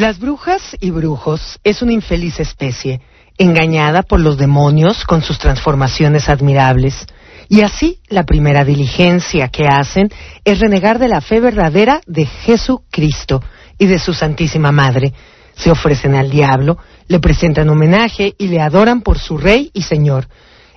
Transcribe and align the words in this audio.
Las 0.00 0.18
brujas 0.18 0.78
y 0.80 0.92
brujos 0.92 1.60
es 1.62 1.82
una 1.82 1.92
infeliz 1.92 2.40
especie, 2.40 3.02
engañada 3.36 4.00
por 4.00 4.18
los 4.18 4.38
demonios 4.38 5.04
con 5.04 5.20
sus 5.20 5.38
transformaciones 5.38 6.30
admirables. 6.30 7.04
Y 7.50 7.60
así 7.60 8.00
la 8.08 8.24
primera 8.24 8.64
diligencia 8.64 9.48
que 9.48 9.66
hacen 9.68 10.08
es 10.42 10.58
renegar 10.58 10.98
de 10.98 11.08
la 11.08 11.20
fe 11.20 11.40
verdadera 11.40 12.00
de 12.06 12.24
Jesucristo 12.24 13.42
y 13.76 13.88
de 13.88 13.98
su 13.98 14.14
Santísima 14.14 14.72
Madre. 14.72 15.12
Se 15.54 15.70
ofrecen 15.70 16.14
al 16.14 16.30
diablo, 16.30 16.78
le 17.06 17.20
presentan 17.20 17.68
homenaje 17.68 18.34
y 18.38 18.48
le 18.48 18.62
adoran 18.62 19.02
por 19.02 19.18
su 19.18 19.36
Rey 19.36 19.70
y 19.74 19.82
Señor. 19.82 20.28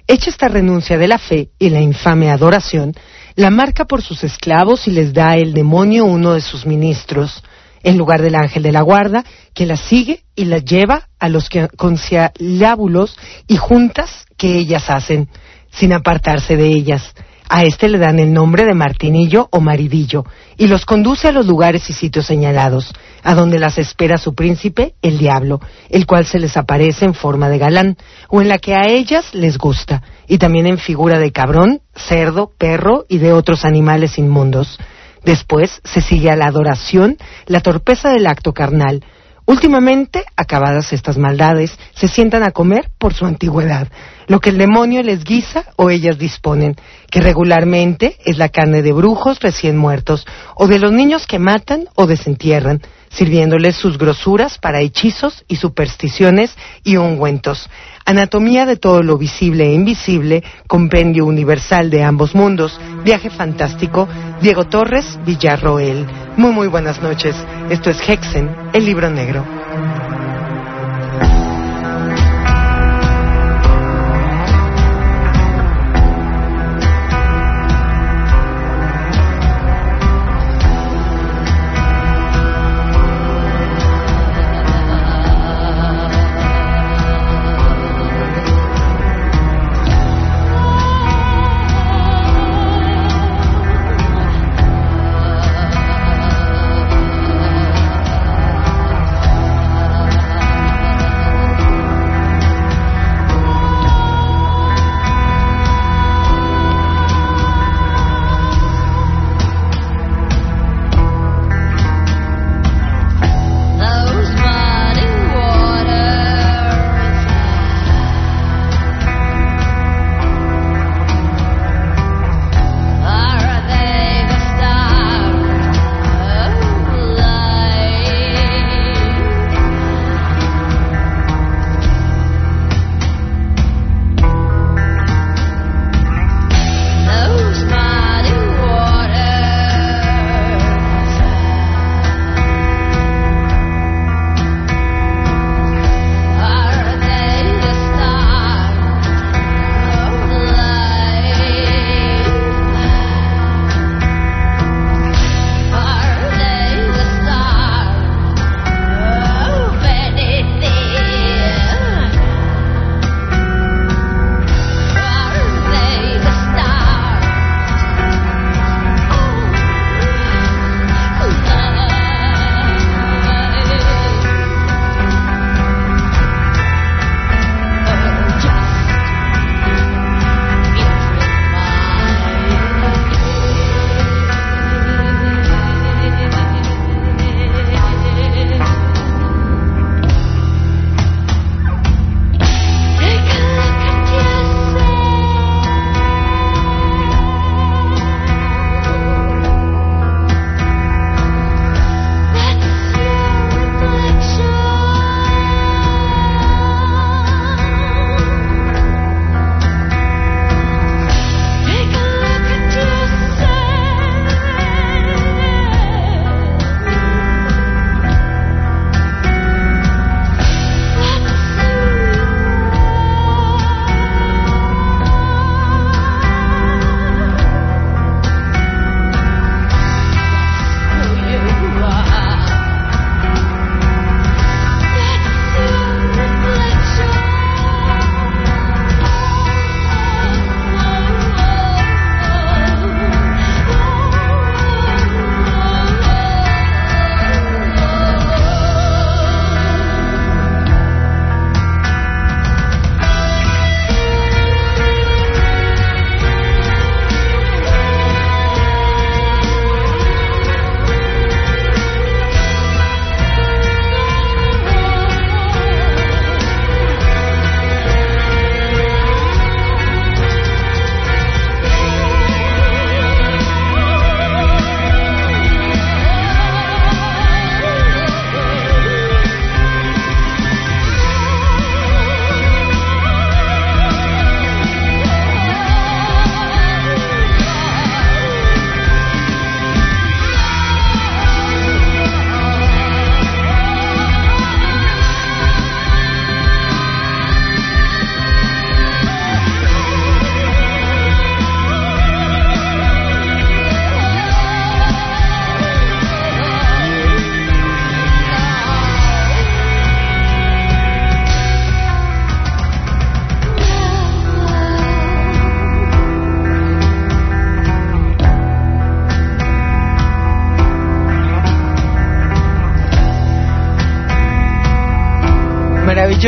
Hecha 0.05 0.31
esta 0.31 0.49
renuncia 0.49 0.97
de 0.97 1.07
la 1.07 1.17
fe 1.17 1.51
y 1.57 1.69
la 1.69 1.79
infame 1.79 2.29
adoración, 2.29 2.93
la 3.37 3.51
marca 3.51 3.85
por 3.85 4.01
sus 4.01 4.21
esclavos 4.25 4.85
y 4.89 4.91
les 4.91 5.13
da 5.13 5.37
el 5.37 5.53
demonio 5.53 6.03
uno 6.03 6.33
de 6.33 6.41
sus 6.41 6.65
ministros, 6.65 7.41
en 7.83 7.97
lugar 7.97 8.21
del 8.21 8.35
ángel 8.35 8.63
de 8.63 8.71
la 8.71 8.81
guarda, 8.81 9.23
que 9.53 9.65
la 9.65 9.77
sigue 9.77 10.23
y 10.35 10.45
la 10.45 10.57
lleva 10.57 11.09
a 11.19 11.29
los 11.29 11.49
conciliábulos 11.77 13.17
y 13.47 13.57
juntas 13.57 14.25
que 14.37 14.57
ellas 14.57 14.89
hacen, 14.89 15.29
sin 15.71 15.93
apartarse 15.93 16.55
de 16.55 16.67
ellas. 16.67 17.13
A 17.49 17.63
este 17.63 17.89
le 17.89 17.99
dan 17.99 18.19
el 18.19 18.33
nombre 18.33 18.65
de 18.65 18.73
martinillo 18.73 19.49
o 19.51 19.59
maridillo, 19.59 20.23
y 20.57 20.67
los 20.67 20.85
conduce 20.85 21.27
a 21.27 21.31
los 21.31 21.45
lugares 21.45 21.89
y 21.89 21.93
sitios 21.93 22.25
señalados, 22.25 22.93
a 23.21 23.35
donde 23.35 23.59
las 23.59 23.77
espera 23.77 24.17
su 24.17 24.33
príncipe, 24.33 24.95
el 25.01 25.17
diablo, 25.17 25.59
el 25.89 26.05
cual 26.05 26.25
se 26.25 26.39
les 26.39 26.57
aparece 26.57 27.05
en 27.05 27.13
forma 27.13 27.49
de 27.49 27.57
galán, 27.57 27.97
o 28.29 28.41
en 28.41 28.49
la 28.49 28.57
que 28.57 28.73
a 28.73 28.87
ellas 28.87 29.35
les 29.35 29.57
gusta, 29.57 30.01
y 30.27 30.37
también 30.37 30.65
en 30.67 30.77
figura 30.77 31.19
de 31.19 31.31
cabrón, 31.31 31.81
cerdo, 31.93 32.51
perro 32.57 33.05
y 33.09 33.17
de 33.17 33.33
otros 33.33 33.65
animales 33.65 34.17
inmundos. 34.17 34.79
Después 35.23 35.81
se 35.83 36.01
sigue 36.01 36.29
a 36.29 36.35
la 36.35 36.45
adoración, 36.45 37.17
la 37.45 37.61
torpeza 37.61 38.09
del 38.09 38.27
acto 38.27 38.53
carnal. 38.53 39.03
Últimamente, 39.45 40.23
acabadas 40.35 40.93
estas 40.93 41.17
maldades, 41.17 41.77
se 41.93 42.07
sientan 42.07 42.43
a 42.43 42.51
comer 42.51 42.89
por 42.97 43.13
su 43.13 43.25
antigüedad, 43.25 43.87
lo 44.27 44.39
que 44.39 44.49
el 44.49 44.57
demonio 44.57 45.01
les 45.03 45.23
guisa 45.23 45.65
o 45.75 45.89
ellas 45.89 46.17
disponen, 46.17 46.75
que 47.09 47.21
regularmente 47.21 48.17
es 48.25 48.37
la 48.37 48.49
carne 48.49 48.81
de 48.81 48.91
brujos 48.91 49.39
recién 49.39 49.77
muertos, 49.77 50.25
o 50.55 50.67
de 50.67 50.79
los 50.79 50.91
niños 50.91 51.27
que 51.27 51.39
matan 51.39 51.85
o 51.95 52.07
desentierran, 52.07 52.81
sirviéndoles 53.09 53.75
sus 53.75 53.97
grosuras 53.97 54.57
para 54.57 54.81
hechizos 54.81 55.45
y 55.47 55.57
supersticiones 55.57 56.55
y 56.83 56.97
ungüentos. 56.97 57.69
Anatomía 58.05 58.65
de 58.65 58.75
todo 58.75 59.01
lo 59.01 59.17
visible 59.17 59.67
e 59.67 59.73
invisible, 59.73 60.43
compendio 60.67 61.25
universal 61.25 61.89
de 61.89 62.03
ambos 62.03 62.35
mundos, 62.35 62.79
viaje 63.03 63.29
fantástico, 63.29 64.07
Diego 64.41 64.65
Torres, 64.65 65.19
Villarroel. 65.25 66.05
Muy 66.35 66.51
muy 66.51 66.67
buenas 66.67 67.01
noches. 67.01 67.35
Esto 67.69 67.91
es 67.91 67.97
Hexen, 68.09 68.49
el 68.73 68.85
libro 68.85 69.09
negro. 69.09 69.45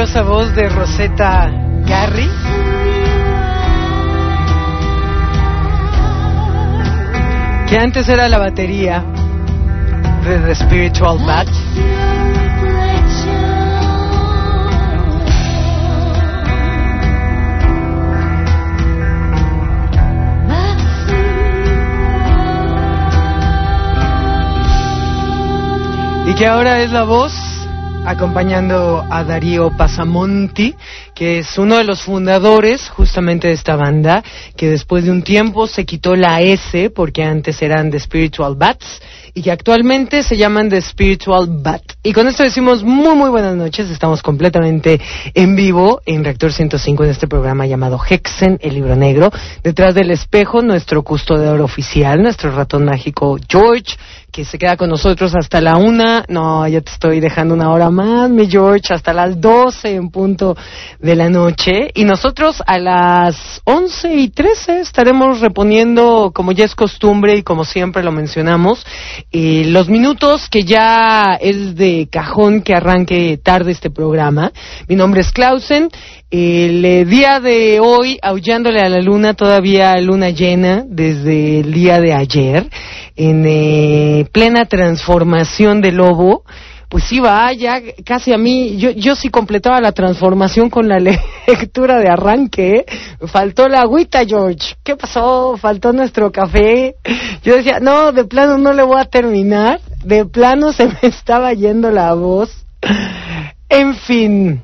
Maravillosa 0.06 0.22
voz 0.24 0.54
de 0.54 0.69
Rosetta 0.69 1.50
Garry. 1.86 2.30
Que 7.68 7.78
antes 7.80 8.07
era 8.07 8.30
la 8.30 8.38
batería 8.38 9.04
de 10.24 10.40
The 10.40 10.56
Spiritual 10.56 11.18
Bat. 11.25 11.48
Y 26.28 26.34
que 26.36 26.48
ahora 26.48 26.81
es 26.81 26.92
la 26.92 27.04
voz 27.04 27.45
acompañando 28.06 29.04
a 29.10 29.24
Darío 29.24 29.75
Pasamonti, 29.75 30.75
que 31.16 31.40
es 31.40 31.57
uno 31.57 31.78
de 31.78 31.84
los 31.84 32.04
fundadores 32.04 32.88
justamente 32.90 33.48
de 33.48 33.54
esta 33.54 33.75
banda, 33.75 34.24
que 34.56 34.69
después 34.69 35.06
de 35.06 35.12
un 35.12 35.24
tiempo 35.24 35.66
se 35.68 35.86
quitó 35.86 36.16
la 36.16 36.42
S 36.42 36.92
porque 36.92 37.24
antes 37.24 37.62
eran 37.62 37.90
The 37.90 38.00
Spiritual 38.00 38.56
Bats 38.56 39.02
y 39.34 39.42
que 39.42 39.52
actualmente 39.52 40.22
se 40.22 40.38
llaman 40.38 40.69
The 40.69 40.81
Spiritual 40.81 41.48
Bat. 41.50 41.95
Y 42.06 42.13
con 42.13 42.28
esto 42.28 42.44
decimos 42.44 42.84
muy 42.84 43.16
muy 43.16 43.31
buenas 43.31 43.56
noches, 43.56 43.90
estamos 43.90 44.22
completamente 44.22 45.02
en 45.34 45.56
vivo 45.56 46.04
en 46.06 46.24
Reactor 46.24 46.54
105 46.54 47.04
en 47.04 47.10
este 47.10 47.28
programa 47.28 47.66
llamado 47.66 48.00
Hexen, 48.07 48.60
el 48.62 48.75
libro 48.75 48.96
negro. 48.96 49.31
Detrás 49.63 49.96
del 49.96 50.12
espejo, 50.12 50.62
nuestro 50.62 51.02
custodiador 51.02 51.62
oficial, 51.62 52.22
nuestro 52.22 52.52
ratón 52.52 52.86
mágico 52.86 53.40
George, 53.50 53.98
que 54.31 54.46
se 54.46 54.60
queda 54.60 54.78
con 54.78 54.90
nosotros 54.90 55.34
hasta 55.34 55.62
la 55.62 55.78
una. 55.78 56.25
No, 56.28 56.68
ya 56.68 56.81
te 56.81 56.92
estoy 56.92 57.22
dejando 57.22 57.56
una 57.56 57.72
hora 57.72 57.90
más, 57.90 58.30
mi 58.30 58.48
George, 58.48 58.94
hasta 58.94 59.12
las 59.12 59.42
doce 59.42 59.96
en 59.96 60.10
punto 60.10 60.56
de 61.00 61.16
la 61.16 61.30
noche. 61.30 61.90
Y 61.96 62.04
nosotros 62.04 62.62
a 62.68 62.78
las 62.78 63.62
once 63.63 64.13
y 64.13 64.28
trece 64.28 64.81
estaremos 64.81 65.40
reponiendo, 65.40 66.31
como 66.36 66.51
ya 66.51 66.66
es 66.66 66.75
costumbre 66.75 67.36
y 67.38 67.42
como 67.44 67.66
siempre 67.66 68.04
lo 68.04 68.12
mencionamos, 68.12 68.86
eh, 69.31 69.63
los 69.68 69.90
minutos 69.90 70.50
que 70.50 70.66
ya 70.66 71.40
es 71.40 71.75
de 71.75 71.95
cajón 72.12 72.62
que 72.62 72.74
arranque 72.74 73.40
tarde 73.42 73.72
este 73.72 73.90
programa. 73.90 74.52
Mi 74.88 74.96
nombre 74.96 75.22
es 75.22 75.32
Clausen. 75.32 75.90
El 76.30 76.84
eh, 76.84 77.06
día 77.06 77.40
de 77.40 77.80
hoy, 77.80 78.20
aullándole 78.22 78.82
a 78.82 78.90
la 78.90 79.00
luna, 79.00 79.36
todavía 79.36 79.96
luna 80.02 80.32
llena 80.32 80.84
desde 80.86 81.60
el 81.60 81.72
día 81.72 82.00
de 82.00 82.14
ayer, 82.14 82.70
en 83.16 83.46
eh, 83.48 84.28
plena 84.32 84.66
transformación 84.66 85.82
de 85.82 85.92
lobo. 85.92 86.44
Pues 86.90 87.06
sí, 87.06 87.20
va, 87.20 87.52
ya 87.54 87.82
casi 88.06 88.32
a 88.32 88.38
mí, 88.38 88.78
yo, 88.78 88.92
yo 88.92 89.16
sí 89.16 89.30
completaba 89.30 89.82
la 89.82 89.92
transformación 89.92 90.70
con 90.70 90.88
la 90.88 90.98
lectura 91.48 92.00
de 92.00 92.10
arranque. 92.10 92.76
¿eh? 92.78 92.86
Faltó 93.28 93.68
la 93.68 93.82
agüita, 93.82 94.26
George. 94.26 94.76
¿Qué 94.84 94.96
pasó? 94.96 95.58
Faltó 95.58 95.94
nuestro 95.94 96.32
café. 96.32 96.96
Yo 97.44 97.56
decía, 97.56 97.80
no, 97.80 98.12
de 98.12 98.26
plano 98.26 98.58
no 98.58 98.74
le 98.74 98.84
voy 98.84 99.00
a 99.00 99.06
terminar. 99.06 99.80
De 100.06 100.24
plano 100.24 100.72
se 100.72 100.86
me 100.86 101.00
estaba 101.02 101.52
yendo 101.54 101.90
la 101.90 102.13
voz. 102.13 102.66
En 103.69 103.96
fin, 103.96 104.62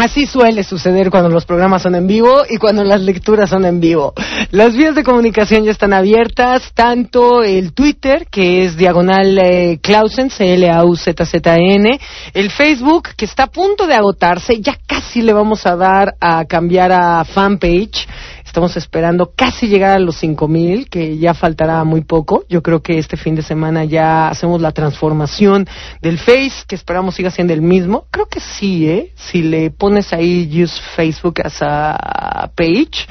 Así 0.00 0.26
suele 0.26 0.62
suceder 0.62 1.10
cuando 1.10 1.28
los 1.28 1.44
programas 1.44 1.82
son 1.82 1.96
en 1.96 2.06
vivo 2.06 2.44
y 2.48 2.58
cuando 2.58 2.84
las 2.84 3.00
lecturas 3.00 3.50
son 3.50 3.64
en 3.64 3.80
vivo. 3.80 4.14
Las 4.52 4.76
vías 4.76 4.94
de 4.94 5.02
comunicación 5.02 5.64
ya 5.64 5.72
están 5.72 5.92
abiertas, 5.92 6.70
tanto 6.72 7.42
el 7.42 7.72
Twitter, 7.72 8.28
que 8.30 8.64
es 8.64 8.76
diagonal 8.76 9.36
eh, 9.38 9.80
Clausen, 9.82 10.30
C-L-A-U-Z-Z-N, 10.30 11.98
el 12.32 12.50
Facebook, 12.52 13.08
que 13.16 13.24
está 13.24 13.42
a 13.44 13.50
punto 13.50 13.88
de 13.88 13.94
agotarse, 13.94 14.60
ya 14.60 14.78
casi 14.86 15.20
le 15.20 15.32
vamos 15.32 15.66
a 15.66 15.74
dar 15.74 16.14
a 16.20 16.44
cambiar 16.44 16.92
a 16.92 17.24
fanpage. 17.24 18.06
Estamos 18.58 18.76
esperando 18.76 19.34
casi 19.36 19.68
llegar 19.68 19.94
a 19.94 20.00
los 20.00 20.16
5000, 20.16 20.90
que 20.90 21.16
ya 21.16 21.32
faltará 21.32 21.84
muy 21.84 22.00
poco. 22.00 22.44
Yo 22.48 22.60
creo 22.60 22.82
que 22.82 22.98
este 22.98 23.16
fin 23.16 23.36
de 23.36 23.42
semana 23.42 23.84
ya 23.84 24.26
hacemos 24.26 24.60
la 24.60 24.72
transformación 24.72 25.68
del 26.02 26.18
Face, 26.18 26.64
que 26.66 26.74
esperamos 26.74 27.14
siga 27.14 27.30
siendo 27.30 27.52
el 27.52 27.62
mismo. 27.62 28.06
Creo 28.10 28.26
que 28.26 28.40
sí, 28.40 28.88
¿eh? 28.88 29.12
Si 29.14 29.42
le 29.42 29.70
pones 29.70 30.12
ahí 30.12 30.50
use 30.60 30.82
Facebook 30.96 31.40
as 31.44 31.62
a 31.62 32.50
page, 32.56 33.06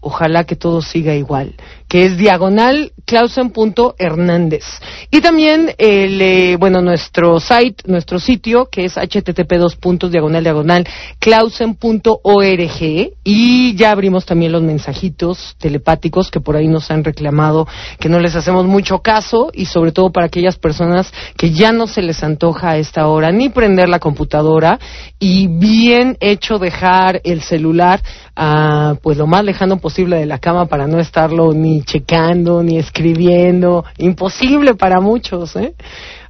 ojalá 0.00 0.44
que 0.44 0.54
todo 0.54 0.82
siga 0.82 1.14
igual, 1.14 1.54
que 1.90 2.06
es 2.06 2.16
diagonal 2.16 2.92
clausen.hernández. 3.04 4.62
Y 5.10 5.20
también, 5.20 5.74
el, 5.76 6.22
eh, 6.22 6.56
bueno, 6.56 6.80
nuestro 6.80 7.40
site, 7.40 7.82
nuestro 7.86 8.20
sitio, 8.20 8.68
que 8.70 8.84
es 8.84 8.94
http 8.94 9.54
dos 9.58 9.74
puntos 9.74 10.12
diagonal 10.12 10.44
diagonal 10.44 10.86
clausen.org. 11.18 13.10
Y 13.24 13.74
ya 13.74 13.90
abrimos 13.90 14.24
también 14.24 14.52
los 14.52 14.62
mensajitos 14.62 15.56
telepáticos 15.58 16.30
que 16.30 16.38
por 16.38 16.54
ahí 16.54 16.68
nos 16.68 16.92
han 16.92 17.02
reclamado 17.02 17.66
que 17.98 18.08
no 18.08 18.20
les 18.20 18.36
hacemos 18.36 18.66
mucho 18.66 19.00
caso 19.00 19.50
y 19.52 19.66
sobre 19.66 19.90
todo 19.90 20.12
para 20.12 20.26
aquellas 20.26 20.56
personas 20.56 21.12
que 21.36 21.50
ya 21.50 21.72
no 21.72 21.88
se 21.88 22.02
les 22.02 22.22
antoja 22.22 22.70
a 22.70 22.76
esta 22.76 23.08
hora 23.08 23.32
ni 23.32 23.48
prender 23.48 23.88
la 23.88 23.98
computadora 23.98 24.78
y 25.18 25.48
bien 25.48 26.16
hecho 26.20 26.58
dejar 26.58 27.20
el 27.24 27.42
celular 27.42 28.00
ah, 28.36 28.94
pues 29.02 29.18
lo 29.18 29.26
más 29.26 29.44
lejano 29.44 29.78
posible 29.78 30.16
de 30.16 30.26
la 30.26 30.38
cama 30.38 30.66
para 30.66 30.86
no 30.86 31.00
estarlo 31.00 31.52
ni 31.52 31.79
checando 31.84 32.62
ni 32.62 32.78
escribiendo. 32.78 33.84
Imposible 33.98 34.74
para 34.74 35.00
muchos, 35.00 35.56
¿eh? 35.56 35.74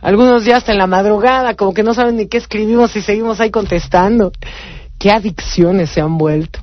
Algunos 0.01 0.45
ya 0.45 0.57
hasta 0.57 0.73
en 0.73 0.79
la 0.79 0.87
madrugada, 0.87 1.55
como 1.55 1.75
que 1.75 1.83
no 1.83 1.95
saben 1.95 2.17
ni 2.17 2.27
qué 2.27 2.39
escribimos 2.39 2.97
y 2.97 3.03
seguimos 3.03 3.41
ahí 3.41 3.51
contestando. 3.51 4.33
Qué 4.99 5.11
adicciones 5.11 5.91
se 5.91 6.01
han 6.01 6.19
vuelto. 6.19 6.61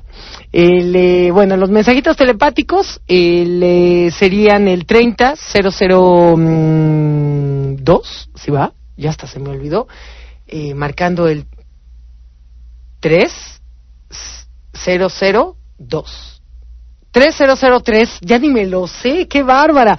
El, 0.52 0.94
eh, 0.96 1.30
bueno, 1.30 1.56
los 1.56 1.70
mensajitos 1.70 2.16
telepáticos 2.16 3.00
el, 3.06 3.62
eh, 3.62 4.10
serían 4.10 4.66
el 4.68 4.86
30 4.86 5.34
002, 5.36 8.30
si 8.34 8.50
va, 8.50 8.72
ya 8.96 9.10
hasta 9.10 9.26
se 9.26 9.38
me 9.38 9.50
olvidó, 9.50 9.86
eh, 10.46 10.72
marcando 10.74 11.28
el 11.28 11.44
3 13.00 13.60
002. 14.72 16.37
3003, 17.18 18.20
ya 18.20 18.38
ni 18.38 18.48
me 18.48 18.64
lo 18.64 18.86
sé, 18.86 19.26
qué 19.26 19.42
bárbara. 19.42 19.98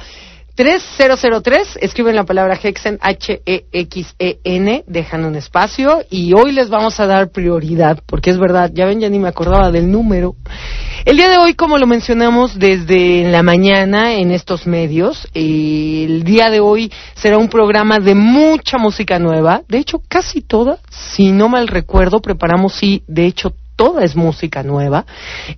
3003, 0.56 1.80
escriben 1.82 2.16
la 2.16 2.24
palabra 2.24 2.58
Hexen, 2.62 2.98
H-E-X-E-N, 3.02 4.84
dejan 4.88 5.26
un 5.26 5.36
espacio 5.36 6.02
y 6.10 6.32
hoy 6.32 6.54
les 6.54 6.70
vamos 6.70 6.98
a 7.02 7.08
dar 7.08 7.30
prioridad, 7.30 8.00
porque 8.06 8.30
es 8.30 8.38
verdad, 8.38 8.72
ya 8.74 8.86
ven, 8.86 9.02
ya 9.02 9.10
ni 9.10 9.20
me 9.20 9.28
acordaba 9.28 9.70
del 9.70 9.92
número. 9.92 10.36
El 11.04 11.18
día 11.18 11.30
de 11.30 11.40
hoy, 11.40 11.56
como 11.56 11.78
lo 11.78 11.88
mencionamos 11.88 12.58
desde 12.58 13.30
la 13.30 13.44
mañana 13.44 14.14
en 14.14 14.32
estos 14.32 14.66
medios, 14.66 15.28
el 15.34 16.24
día 16.24 16.50
de 16.50 16.62
hoy 16.62 16.90
será 17.16 17.38
un 17.38 17.50
programa 17.50 18.00
de 18.00 18.16
mucha 18.16 18.78
música 18.78 19.20
nueva, 19.20 19.64
de 19.68 19.80
hecho 19.80 20.02
casi 20.08 20.40
toda, 20.40 20.78
si 20.90 21.34
no 21.34 21.50
mal 21.50 21.68
recuerdo, 21.68 22.22
preparamos 22.22 22.76
sí, 22.76 23.04
de 23.08 23.26
hecho 23.26 23.54
toda 23.80 24.04
es 24.04 24.14
música 24.14 24.62
nueva. 24.62 25.06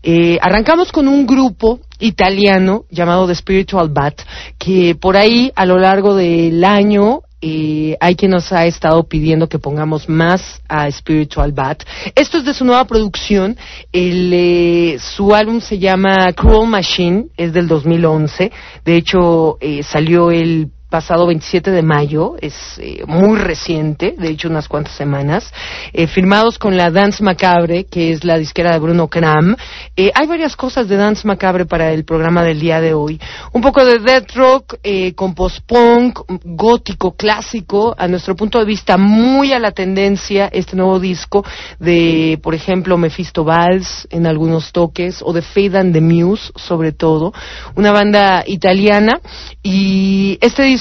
Eh, 0.04 0.38
arrancamos 0.44 0.92
con 0.92 1.08
un 1.08 1.26
grupo 1.26 1.80
italiano 1.98 2.86
llamado 2.92 3.26
The 3.26 3.34
Spiritual 3.34 3.90
Bat, 3.90 4.22
que 4.60 4.94
por 4.94 5.18
ahí 5.18 5.52
a 5.56 5.66
lo 5.66 5.80
largo 5.80 6.14
del 6.14 6.64
año 6.64 7.24
eh, 7.42 7.98
hay 8.00 8.16
quien 8.16 8.30
nos 8.30 8.54
ha 8.54 8.68
estado 8.68 9.04
pidiendo 9.06 9.50
que 9.50 9.58
pongamos 9.58 10.08
más 10.08 10.62
a 10.70 10.90
Spiritual 10.92 11.52
Bat. 11.52 11.84
Esto 12.14 12.38
es 12.38 12.46
de 12.46 12.54
su 12.54 12.64
nueva 12.64 12.86
producción. 12.86 13.58
El, 13.92 14.32
eh, 14.32 14.98
su 15.00 15.34
álbum 15.34 15.60
se 15.60 15.80
llama 15.80 16.32
Cruel 16.34 16.70
Machine, 16.70 17.26
es 17.36 17.54
del 17.54 17.68
2011. 17.68 18.52
De 18.86 18.96
hecho, 18.96 19.58
eh, 19.60 19.82
salió 19.82 20.30
el 20.30 20.70
pasado 20.92 21.26
27 21.26 21.72
de 21.72 21.82
mayo, 21.82 22.36
es 22.42 22.54
eh, 22.78 23.04
muy 23.08 23.40
reciente, 23.40 24.14
de 24.18 24.30
hecho 24.30 24.50
unas 24.50 24.68
cuantas 24.68 24.94
semanas, 24.94 25.52
eh, 25.94 26.06
firmados 26.06 26.60
con 26.60 26.76
la 26.76 26.92
Dance 26.92 27.24
Macabre, 27.24 27.86
que 27.86 28.12
es 28.12 28.26
la 28.26 28.38
disquera 28.38 28.74
de 28.74 28.80
Bruno 28.80 29.08
Kram. 29.08 29.56
Eh, 29.96 30.12
hay 30.14 30.28
varias 30.28 30.58
cosas 30.58 30.90
de 30.90 30.98
Dance 30.98 31.26
Macabre 31.26 31.66
para 31.66 31.94
el 31.94 32.04
programa 32.04 32.44
del 32.44 32.60
día 32.60 32.82
de 32.82 32.94
hoy. 32.94 33.20
Un 33.54 33.62
poco 33.62 33.86
de 33.86 34.00
death 34.00 34.32
rock, 34.36 34.76
eh, 34.84 35.14
con 35.14 35.34
post-punk, 35.34 36.20
gótico, 36.44 37.14
clásico, 37.14 37.96
a 37.98 38.10
nuestro 38.10 38.36
punto 38.36 38.60
de 38.60 38.66
vista 38.66 38.98
muy 38.98 39.54
a 39.54 39.60
la 39.60 39.72
tendencia 39.72 40.50
este 40.52 40.76
nuevo 40.76 41.00
disco 41.00 41.46
de, 41.80 42.38
por 42.44 42.54
ejemplo, 42.54 42.98
Mephisto 42.98 43.46
Valls 43.46 44.08
en 44.12 44.28
algunos 44.28 44.74
toques, 44.74 45.22
o 45.24 45.32
de 45.32 45.42
Fade 45.42 45.78
and 45.78 45.94
the 45.94 46.02
Muse, 46.02 46.52
sobre 46.58 46.92
todo, 46.92 47.34
una 47.76 47.94
banda 47.94 48.44
italiana, 48.46 49.22
y 49.64 50.38
este 50.42 50.64
disco 50.64 50.81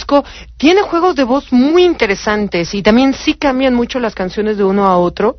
tiene 0.56 0.82
juegos 0.82 1.16
de 1.16 1.24
voz 1.24 1.52
muy 1.52 1.84
interesantes 1.84 2.74
y 2.74 2.82
también 2.82 3.14
sí 3.14 3.34
cambian 3.34 3.74
mucho 3.74 4.00
las 4.00 4.14
canciones 4.14 4.56
de 4.56 4.64
uno 4.64 4.86
a 4.86 4.98
otro. 4.98 5.38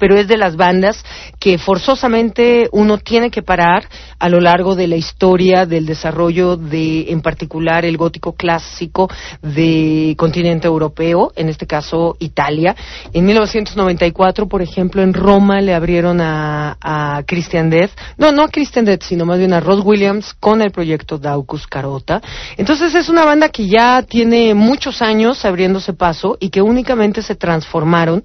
Pero 0.00 0.16
es 0.16 0.26
de 0.26 0.36
las 0.36 0.56
bandas 0.56 1.04
que 1.38 1.58
forzosamente 1.58 2.68
uno 2.72 2.98
tiene 2.98 3.30
que 3.30 3.42
parar 3.42 3.88
a 4.18 4.28
lo 4.28 4.40
largo 4.40 4.74
de 4.74 4.88
la 4.88 4.96
historia 4.96 5.66
del 5.66 5.86
desarrollo 5.86 6.56
de, 6.56 7.10
en 7.10 7.20
particular, 7.20 7.84
el 7.84 7.96
gótico 7.96 8.32
clásico 8.32 9.08
de 9.42 10.14
continente 10.16 10.66
europeo, 10.66 11.32
en 11.36 11.48
este 11.48 11.66
caso 11.66 12.16
Italia. 12.18 12.74
En 13.12 13.24
1994, 13.26 14.48
por 14.48 14.62
ejemplo, 14.62 15.02
en 15.02 15.14
Roma 15.14 15.60
le 15.60 15.74
abrieron 15.74 16.20
a, 16.20 16.76
a 16.80 17.22
Christian 17.26 17.70
Death, 17.70 17.90
no, 18.16 18.32
no 18.32 18.42
a 18.42 18.48
Christian 18.48 18.84
Death, 18.84 19.02
sino 19.02 19.24
más 19.24 19.38
bien 19.38 19.52
a 19.52 19.60
Ross 19.60 19.84
Williams 19.84 20.34
con 20.34 20.62
el 20.62 20.70
proyecto 20.70 21.18
Daucus 21.18 21.66
Carota. 21.66 22.20
Entonces 22.56 22.94
es 22.94 23.08
una 23.08 23.24
banda 23.24 23.50
que 23.50 23.68
ya 23.68 24.02
tiene 24.02 24.54
muchos 24.54 25.02
años 25.02 25.44
abriéndose 25.44 25.92
paso 25.92 26.36
y 26.40 26.50
que 26.50 26.62
únicamente 26.62 27.22
se 27.22 27.36
transformaron 27.36 28.24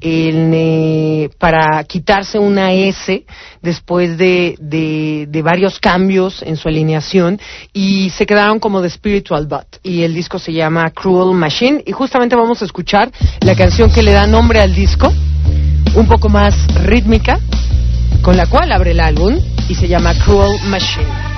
en, 0.00 0.54
eh, 0.54 1.01
para 1.38 1.82
quitarse 1.84 2.38
una 2.38 2.72
S 2.72 3.24
después 3.60 4.18
de, 4.18 4.56
de, 4.60 5.42
varios 5.42 5.78
cambios 5.80 6.42
en 6.42 6.56
su 6.56 6.68
alineación 6.68 7.40
y 7.72 8.10
se 8.10 8.26
quedaron 8.26 8.60
como 8.60 8.80
de 8.80 8.90
Spiritual 8.90 9.46
Butt 9.46 9.78
y 9.82 10.02
el 10.02 10.14
disco 10.14 10.38
se 10.38 10.52
llama 10.52 10.90
Cruel 10.90 11.34
Machine 11.36 11.82
y 11.84 11.92
justamente 11.92 12.36
vamos 12.36 12.62
a 12.62 12.64
escuchar 12.64 13.10
la 13.40 13.54
canción 13.54 13.92
que 13.92 14.02
le 14.02 14.12
da 14.12 14.26
nombre 14.26 14.60
al 14.60 14.74
disco, 14.74 15.12
un 15.94 16.06
poco 16.06 16.28
más 16.28 16.54
rítmica, 16.84 17.38
con 18.22 18.36
la 18.36 18.46
cual 18.46 18.70
abre 18.72 18.92
el 18.92 19.00
álbum 19.00 19.38
y 19.68 19.74
se 19.74 19.88
llama 19.88 20.14
Cruel 20.24 20.60
Machine. 20.68 21.31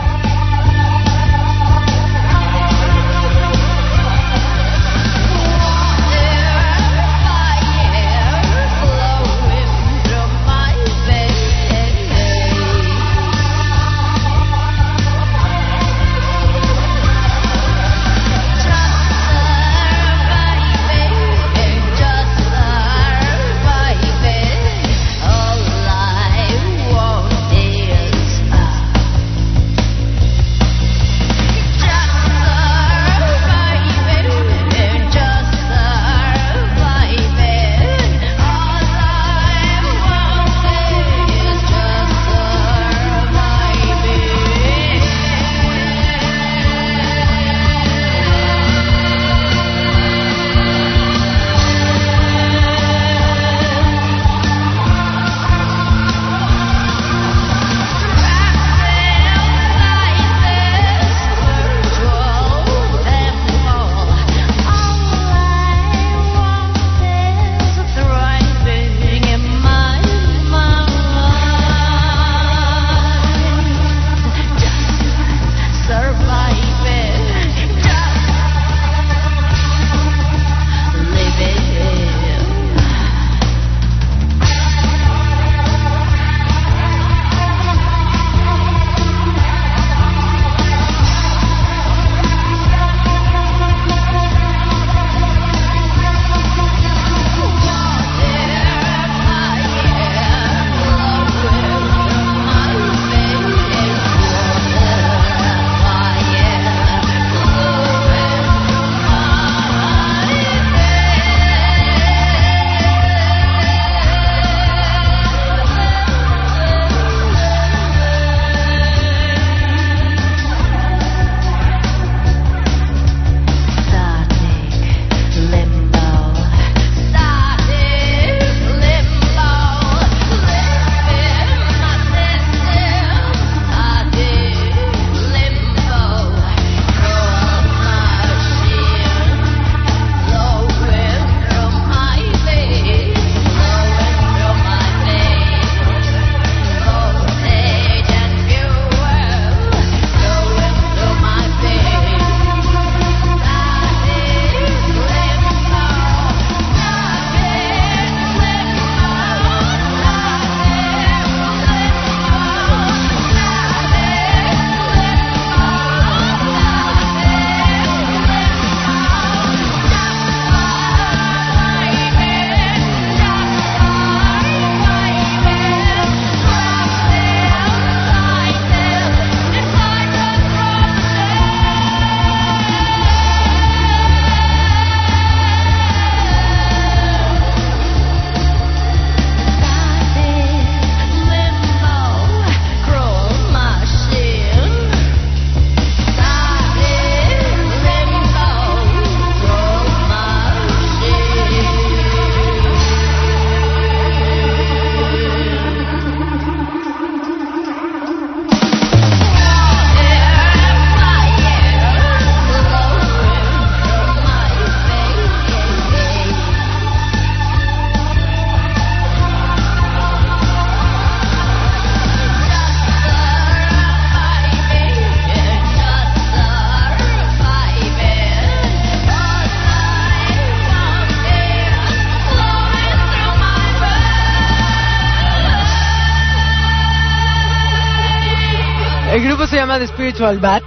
The 239.66 239.87
Spiritual 239.87 240.38
Bat. 240.40 240.62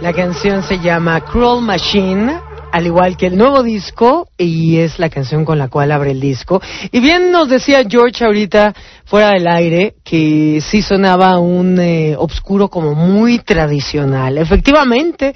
La 0.00 0.12
canción 0.12 0.62
se 0.62 0.78
llama 0.78 1.20
Cruel 1.22 1.60
Machine 1.60 2.40
al 2.72 2.86
igual 2.86 3.18
que 3.18 3.26
el 3.26 3.36
nuevo 3.36 3.62
disco, 3.62 4.28
y 4.38 4.78
es 4.78 4.98
la 4.98 5.10
canción 5.10 5.44
con 5.44 5.58
la 5.58 5.68
cual 5.68 5.92
abre 5.92 6.12
el 6.12 6.20
disco. 6.20 6.62
Y 6.90 7.00
bien 7.00 7.30
nos 7.30 7.50
decía 7.50 7.82
George 7.86 8.24
ahorita, 8.24 8.72
fuera 9.04 9.28
del 9.32 9.46
aire, 9.46 9.96
que 10.02 10.62
sí 10.62 10.80
sonaba 10.80 11.38
un 11.38 11.78
eh, 11.78 12.16
obscuro 12.16 12.68
como 12.68 12.94
muy 12.94 13.40
tradicional. 13.40 14.38
Efectivamente, 14.38 15.34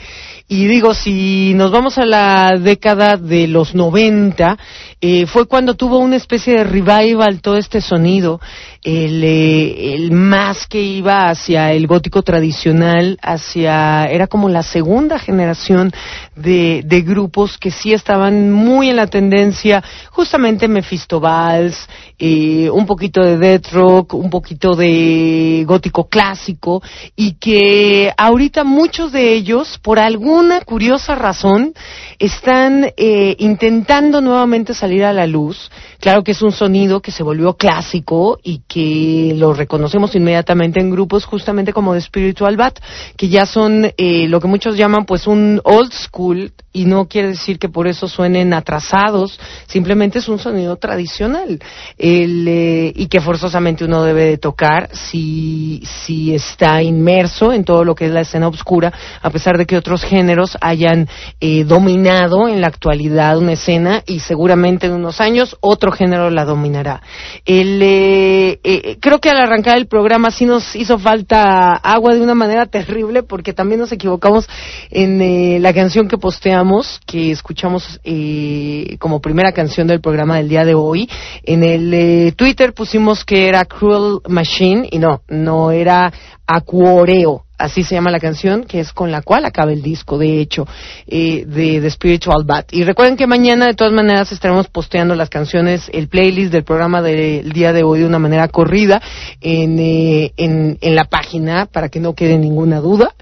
y 0.48 0.64
digo, 0.66 0.94
si 0.94 1.52
nos 1.54 1.70
vamos 1.70 1.98
a 1.98 2.06
la 2.06 2.52
década 2.58 3.18
de 3.18 3.48
los 3.48 3.74
90, 3.74 4.56
eh, 5.02 5.26
fue 5.26 5.46
cuando 5.46 5.74
tuvo 5.74 5.98
una 5.98 6.16
especie 6.16 6.54
de 6.54 6.64
revival 6.64 7.42
todo 7.42 7.58
este 7.58 7.82
sonido, 7.82 8.40
el, 8.82 9.22
eh, 9.22 9.94
el 9.94 10.10
más 10.10 10.66
que 10.66 10.80
iba 10.80 11.28
hacia 11.28 11.72
el 11.72 11.86
gótico 11.86 12.22
tradicional, 12.22 13.18
hacia, 13.20 14.06
era 14.06 14.26
como 14.26 14.48
la 14.48 14.62
segunda 14.62 15.18
generación 15.18 15.92
de, 16.34 16.82
de 16.86 17.02
grupos 17.02 17.58
que 17.58 17.70
sí 17.70 17.92
estaban 17.92 18.50
muy 18.50 18.88
en 18.88 18.96
la 18.96 19.06
tendencia, 19.06 19.84
justamente 20.12 20.66
Mephisto 20.66 21.20
Valls, 21.20 21.76
eh, 22.18 22.70
un 22.70 22.86
poquito 22.86 23.20
de 23.20 23.36
death 23.36 23.72
rock, 23.72 24.14
un 24.14 24.30
poquito 24.30 24.74
de 24.74 25.64
gótico 25.66 26.08
clásico, 26.08 26.82
y 27.14 27.34
que 27.34 28.10
ahorita 28.16 28.64
muchos 28.64 29.12
de 29.12 29.34
ellos, 29.34 29.78
por 29.82 29.98
alguna 29.98 30.62
curiosa 30.62 31.14
razón, 31.14 31.74
están 32.18 32.92
eh, 32.96 33.36
intentando 33.38 34.22
nuevamente 34.22 34.72
salir 34.72 34.85
a 35.04 35.12
la 35.12 35.26
luz. 35.26 35.70
Claro 36.06 36.22
que 36.22 36.30
es 36.30 36.42
un 36.42 36.52
sonido 36.52 37.00
que 37.00 37.10
se 37.10 37.25
volvió 37.25 37.54
clásico 37.54 38.38
y 38.40 38.60
que 38.68 39.34
lo 39.36 39.52
reconocemos 39.54 40.14
inmediatamente 40.14 40.78
en 40.78 40.88
grupos 40.88 41.25
justamente 41.25 41.72
como 41.72 41.94
de 41.94 42.00
Spiritual 42.00 42.56
Bat, 42.56 42.78
que 43.16 43.28
ya 43.28 43.44
son 43.44 43.92
eh, 43.96 44.28
lo 44.28 44.38
que 44.38 44.46
muchos 44.46 44.76
llaman 44.76 45.04
pues 45.04 45.26
un 45.26 45.60
old 45.64 45.92
school 45.92 46.52
y 46.72 46.84
no 46.84 47.08
quiere 47.08 47.28
decir 47.28 47.58
que 47.58 47.71
por 47.71 47.88
eso 47.88 48.06
suenen 48.06 48.52
atrasados, 48.52 49.40
simplemente 49.66 50.21
es 50.21 50.28
un 50.28 50.38
sonido 50.38 50.76
tradicional 50.76 51.58
el, 51.97 52.47
eh, 52.47 52.92
y 52.95 53.06
que 53.08 53.21
forzosamente 53.21 53.84
uno 53.84 54.04
debe 54.04 54.26
de 54.26 54.38
tocar 54.38 54.90
si, 54.92 55.82
si 56.04 56.34
está 56.34 56.82
inmerso 56.82 57.52
en 57.52 57.64
todo 57.64 57.82
lo 57.82 57.97
que 57.97 58.04
es 58.06 58.12
la 58.12 58.21
escena 58.21 58.47
oscura, 58.47 58.92
a 59.23 59.30
pesar 59.30 59.58
de 59.58 59.66
que 59.66 59.76
otros 59.76 60.04
géneros 60.04 60.56
hayan 60.60 61.08
eh, 61.40 61.64
dominado 61.64 62.47
en 62.47 62.60
la 62.60 62.69
actualidad 62.69 63.38
una 63.38 63.54
escena 63.54 64.04
y 64.06 64.21
seguramente 64.21 64.86
en 64.86 64.92
unos 64.92 65.21
años 65.21 65.56
otro 65.60 65.96
género 65.97 66.30
la 66.30 66.45
dominará. 66.45 67.02
El, 67.45 67.80
eh, 67.82 68.61
eh, 68.63 68.99
creo 69.00 69.19
que 69.19 69.30
al 69.30 69.39
arrancar 69.39 69.76
el 69.76 69.87
programa 69.87 70.30
sí 70.30 70.45
nos 70.45 70.76
hizo 70.76 70.99
falta 70.99 71.73
agua 71.75 72.15
de 72.15 72.21
una 72.21 72.35
manera 72.35 72.67
terrible 72.67 73.23
porque 73.23 73.52
también 73.52 73.80
nos 73.80 73.93
equivocamos 73.93 74.49
en 74.91 75.21
eh, 75.21 75.59
la 75.61 75.73
canción 75.73 76.09
que 76.09 76.19
posteamos 76.19 77.00
que 77.06 77.30
escuchamos 77.30 78.00
eh, 78.04 78.97
como 78.99 79.21
primera 79.21 79.52
canción 79.52 79.87
del 79.87 80.00
programa 80.00 80.37
del 80.37 80.49
día 80.49 80.65
de 80.65 80.75
hoy. 80.75 81.09
En 81.43 81.65
el 81.65 82.35
Twitter 82.37 82.75
pusimos 82.75 83.25
que 83.25 83.49
era 83.49 83.65
Cruel 83.65 84.21
Machine 84.28 84.89
y 84.91 84.99
no, 84.99 85.23
no 85.28 85.71
era 85.71 86.13
Acuoreo 86.47 87.46
así 87.58 87.82
se 87.82 87.95
llama 87.95 88.10
la 88.10 88.21
canción, 88.21 88.64
que 88.64 88.80
es 88.80 88.92
con 88.92 89.10
la 89.10 89.23
cual 89.23 89.45
acaba 89.45 89.73
el 89.73 89.82
disco, 89.82 90.19
de 90.19 90.40
hecho, 90.40 90.66
eh, 91.06 91.45
de 91.47 91.80
The 91.80 91.90
Spiritual 91.90 92.45
Bat. 92.45 92.73
Y 92.73 92.84
recuerden 92.84 93.16
que 93.16 93.26
mañana, 93.26 93.66
de 93.66 93.75
todas 93.75 93.92
maneras, 93.92 94.32
estaremos 94.32 94.69
posteando 94.69 95.14
las 95.14 95.30
canciones, 95.30 95.90
el 95.92 96.08
playlist 96.08 96.52
del 96.52 96.64
programa 96.64 97.02
del 97.02 97.52
día 97.52 97.73
de 97.73 97.82
hoy 97.82 98.00
de 98.00 98.06
una 98.06 98.19
manera 98.19 98.49
corrida 98.49 99.00
en, 99.40 99.78
eh, 99.78 100.32
en, 100.36 100.78
en 100.80 100.95
la 100.95 101.04
página, 101.04 101.66
para 101.66 101.88
que 101.88 102.00
no 102.00 102.14
quede 102.14 102.38
ninguna 102.38 102.80
duda. 102.80 103.14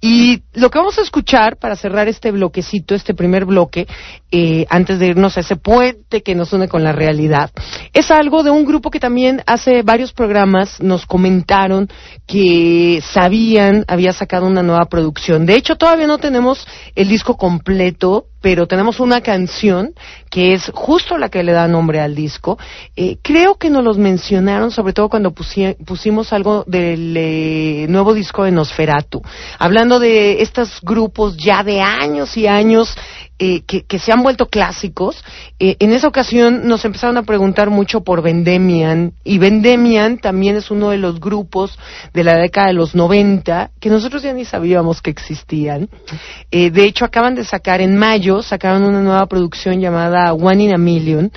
Y 0.00 0.42
lo 0.54 0.70
que 0.70 0.78
vamos 0.78 0.98
a 0.98 1.02
escuchar, 1.02 1.56
para 1.56 1.76
cerrar 1.76 2.08
este 2.08 2.30
bloquecito, 2.30 2.94
este 2.94 3.14
primer 3.14 3.44
bloque, 3.44 3.86
eh, 4.30 4.66
antes 4.68 4.98
de 4.98 5.06
irnos 5.06 5.36
a 5.36 5.40
ese 5.40 5.56
puente 5.56 6.22
que 6.22 6.34
nos 6.34 6.52
une 6.52 6.68
con 6.68 6.84
la 6.84 6.92
realidad, 6.92 7.50
es 7.92 8.10
algo 8.10 8.42
de 8.42 8.50
un 8.50 8.64
grupo 8.64 8.90
que 8.90 9.00
también 9.00 9.42
hace 9.46 9.82
varios 9.82 10.12
programas 10.12 10.80
nos 10.80 11.06
comentaron 11.06 11.88
que 12.26 13.02
sabían 13.02 13.77
había 13.86 14.12
sacado 14.12 14.46
una 14.46 14.62
nueva 14.62 14.86
producción. 14.86 15.46
De 15.46 15.54
hecho, 15.54 15.76
todavía 15.76 16.06
no 16.06 16.18
tenemos 16.18 16.66
el 16.94 17.08
disco 17.08 17.36
completo, 17.36 18.26
pero 18.40 18.66
tenemos 18.66 19.00
una 19.00 19.20
canción 19.20 19.94
que 20.30 20.54
es 20.54 20.70
justo 20.74 21.18
la 21.18 21.28
que 21.28 21.42
le 21.42 21.52
da 21.52 21.68
nombre 21.68 22.00
al 22.00 22.14
disco. 22.14 22.58
Eh, 22.96 23.18
creo 23.22 23.56
que 23.56 23.70
nos 23.70 23.84
los 23.84 23.98
mencionaron, 23.98 24.70
sobre 24.70 24.92
todo 24.92 25.08
cuando 25.08 25.32
pusi 25.32 25.74
pusimos 25.86 26.32
algo 26.32 26.64
del 26.66 27.14
eh, 27.16 27.86
nuevo 27.88 28.14
disco 28.14 28.44
de 28.44 28.52
Nosferatu, 28.52 29.22
hablando 29.58 29.98
de 29.98 30.42
estos 30.42 30.80
grupos 30.82 31.36
ya 31.36 31.62
de 31.62 31.80
años 31.80 32.36
y 32.36 32.46
años 32.46 32.96
eh, 33.38 33.62
que, 33.62 33.84
que, 33.84 33.98
se 33.98 34.12
han 34.12 34.22
vuelto 34.22 34.46
clásicos. 34.46 35.24
Eh, 35.58 35.76
en 35.78 35.92
esa 35.92 36.08
ocasión 36.08 36.66
nos 36.66 36.84
empezaron 36.84 37.16
a 37.16 37.22
preguntar 37.22 37.70
mucho 37.70 38.02
por 38.02 38.22
Vendemian 38.22 39.12
y 39.22 39.38
Vendemian 39.38 40.18
también 40.18 40.56
es 40.56 40.70
uno 40.70 40.90
de 40.90 40.98
los 40.98 41.20
grupos 41.20 41.78
de 42.12 42.24
la 42.24 42.36
década 42.36 42.68
de 42.68 42.72
los 42.72 42.94
90 42.94 43.70
que 43.78 43.90
nosotros 43.90 44.22
ya 44.22 44.32
ni 44.32 44.44
sabíamos 44.44 45.00
que 45.02 45.10
existían. 45.10 45.88
Eh, 46.50 46.70
de 46.70 46.84
hecho, 46.84 47.04
acaban 47.04 47.34
de 47.34 47.44
sacar 47.44 47.80
en 47.80 47.96
mayo, 47.96 48.42
sacaron 48.42 48.82
una 48.82 49.02
nueva 49.02 49.26
producción 49.26 49.80
llamada 49.80 50.32
One 50.32 50.64
in 50.64 50.74
a 50.74 50.78
Million, 50.78 51.30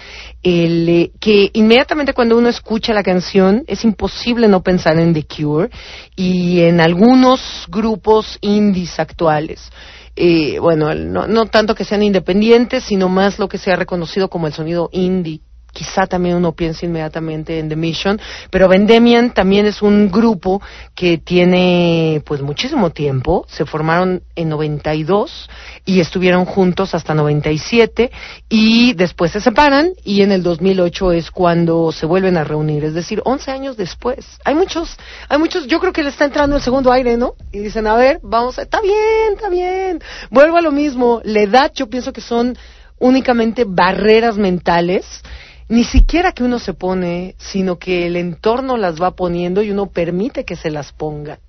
el, 0.44 0.90
eh, 0.90 1.12
que 1.20 1.52
inmediatamente 1.54 2.14
cuando 2.14 2.38
uno 2.38 2.50
escucha 2.50 2.94
la 2.94 3.04
canción 3.04 3.64
es 3.68 3.84
imposible 3.84 4.48
no 4.48 4.64
pensar 4.64 4.98
en 4.98 5.14
The 5.14 5.26
Cure 5.26 5.70
y 6.16 6.62
en 6.62 6.82
algunos 6.82 7.66
grupos 7.70 8.38
indies 8.42 9.00
actuales 9.00 9.72
eh, 10.16 10.60
bueno, 10.60 10.94
no, 10.94 11.28
no 11.28 11.46
tanto 11.48 11.76
que 11.76 11.86
sean 11.86 12.04
independientes, 12.04 12.84
sino 12.84 13.10
más 13.10 13.40
lo 13.40 13.48
que 13.48 13.58
se 13.58 13.72
ha 13.72 13.76
reconocido 13.76 14.30
como 14.30 14.48
el 14.48 14.54
sonido 14.54 14.90
indie 14.92 15.42
quizá 15.72 16.06
también 16.08 16.36
uno 16.36 16.54
piensa 16.54 16.86
inmediatamente 16.86 17.60
en 17.60 17.70
The 17.70 17.76
Mission, 17.76 18.20
pero 18.50 18.68
Vendemian 18.68 19.34
también 19.34 19.66
es 19.66 19.82
un 19.82 20.12
grupo 20.12 20.62
que 20.96 21.18
tiene 21.18 22.22
pues 22.26 22.42
muchísimo 22.42 22.90
tiempo, 22.90 23.46
se 23.48 23.66
formaron 23.66 24.24
en 24.36 24.50
92 24.50 25.50
y 25.86 26.00
estuvieron 26.00 26.46
juntos 26.46 26.94
hasta 26.94 27.14
97 27.14 28.12
y 28.50 28.94
después 28.94 29.32
se 29.32 29.42
separan 29.42 29.94
y 30.04 30.22
en 30.22 30.32
el 30.32 30.44
2008 30.44 31.12
es 31.14 31.32
cuando 31.32 31.92
se 31.92 32.06
vuelven 32.06 32.38
a 32.38 32.44
reunir, 32.44 32.84
es 32.84 32.94
decir, 32.94 33.22
11 33.24 33.52
años 33.52 33.78
después. 33.78 34.40
Hay 34.44 34.56
muchos, 34.56 34.98
hay 35.30 35.38
muchos, 35.38 35.68
yo 35.68 35.80
creo 35.80 35.94
que 35.94 36.04
le 36.04 36.10
está 36.10 36.26
entrando 36.26 36.56
el 36.56 36.62
segundo 36.62 36.92
aire, 36.92 37.18
¿no? 37.18 37.36
Y 37.52 37.60
dicen, 37.60 37.88
a 37.88 37.96
ver, 37.96 38.20
vamos, 38.24 38.58
está 38.58 38.82
bien, 38.82 39.34
está 39.36 39.50
bien. 39.50 40.02
Vuelvo 40.30 40.58
a 40.58 40.62
lo 40.62 40.72
mismo, 40.72 41.22
la 41.24 41.42
edad 41.42 41.72
yo 41.74 41.88
pienso 41.90 42.14
que 42.14 42.22
son 42.22 42.58
únicamente 43.00 43.66
barreras 43.68 44.38
mentales 44.38 45.24
ni 45.72 45.86
siquiera 45.86 46.34
que 46.34 46.44
uno 46.44 46.60
se 46.60 46.74
pone, 46.74 47.36
sino 47.38 47.80
que 47.80 48.06
el 48.06 48.18
entorno 48.18 48.76
las 48.76 49.02
va 49.02 49.12
poniendo 49.12 49.62
y 49.62 49.72
uno 49.72 49.86
permite 49.86 50.44
que 50.44 50.58
se 50.58 50.70
las 50.70 50.92
ponga. 50.92 51.40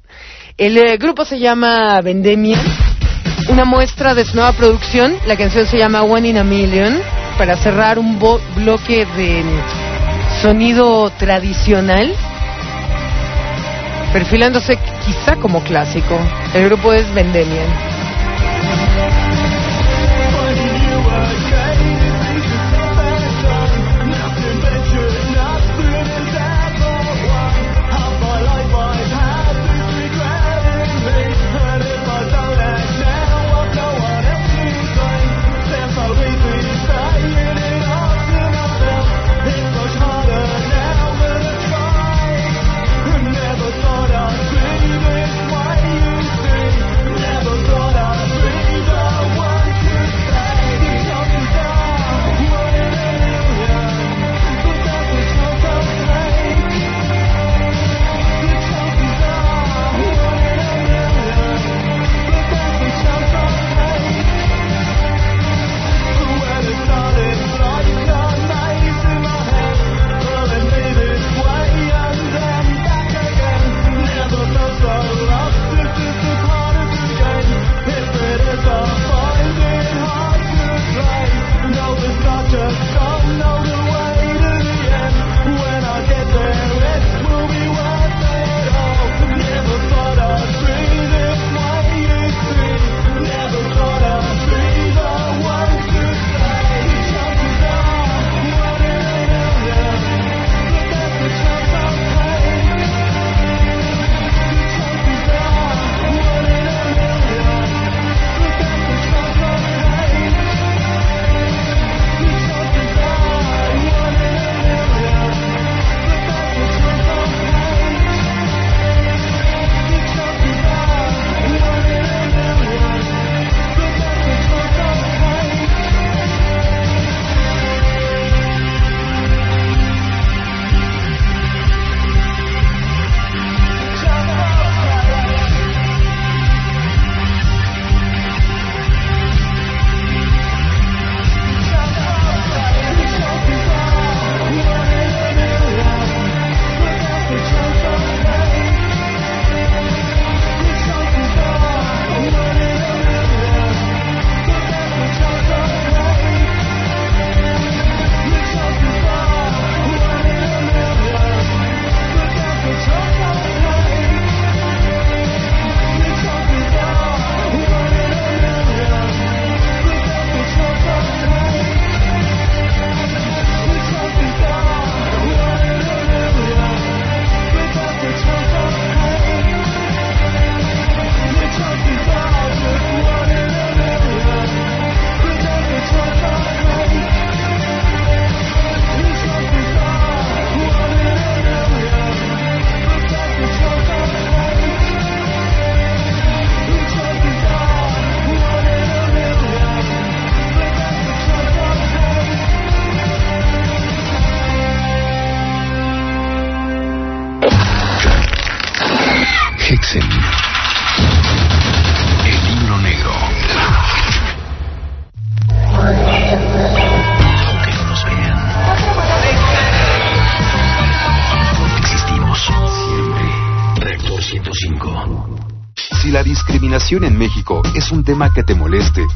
El 0.56 0.78
eh, 0.78 0.96
grupo 0.96 1.24
se 1.24 1.40
llama 1.40 2.00
Vendemia, 2.02 2.56
una 3.48 3.64
muestra 3.64 4.14
de 4.14 4.24
su 4.24 4.36
nueva 4.36 4.52
producción. 4.52 5.16
La 5.26 5.36
canción 5.36 5.66
se 5.66 5.76
llama 5.76 6.04
One 6.04 6.28
in 6.28 6.38
a 6.38 6.44
Million, 6.44 7.00
para 7.36 7.56
cerrar 7.56 7.98
un 7.98 8.20
bloque 8.54 9.06
de 9.16 9.42
sonido 10.40 11.10
tradicional, 11.18 12.14
perfilándose 14.12 14.78
quizá 15.04 15.34
como 15.34 15.64
clásico. 15.64 16.16
El 16.54 16.66
grupo 16.66 16.92
es 16.92 17.12
Vendemian. 17.12 17.66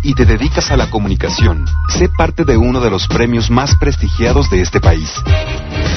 Y 0.03 0.15
te 0.15 0.25
dedicas 0.25 0.71
a 0.71 0.77
la 0.77 0.91
comunicación, 0.91 1.65
sé 1.89 2.09
parte 2.09 2.45
de 2.45 2.57
uno 2.57 2.81
de 2.81 2.91
los 2.91 3.07
premios 3.07 3.51
más 3.51 3.75
prestigiados 3.77 4.51
de 4.51 4.61
este 4.61 4.81
país. 4.81 5.12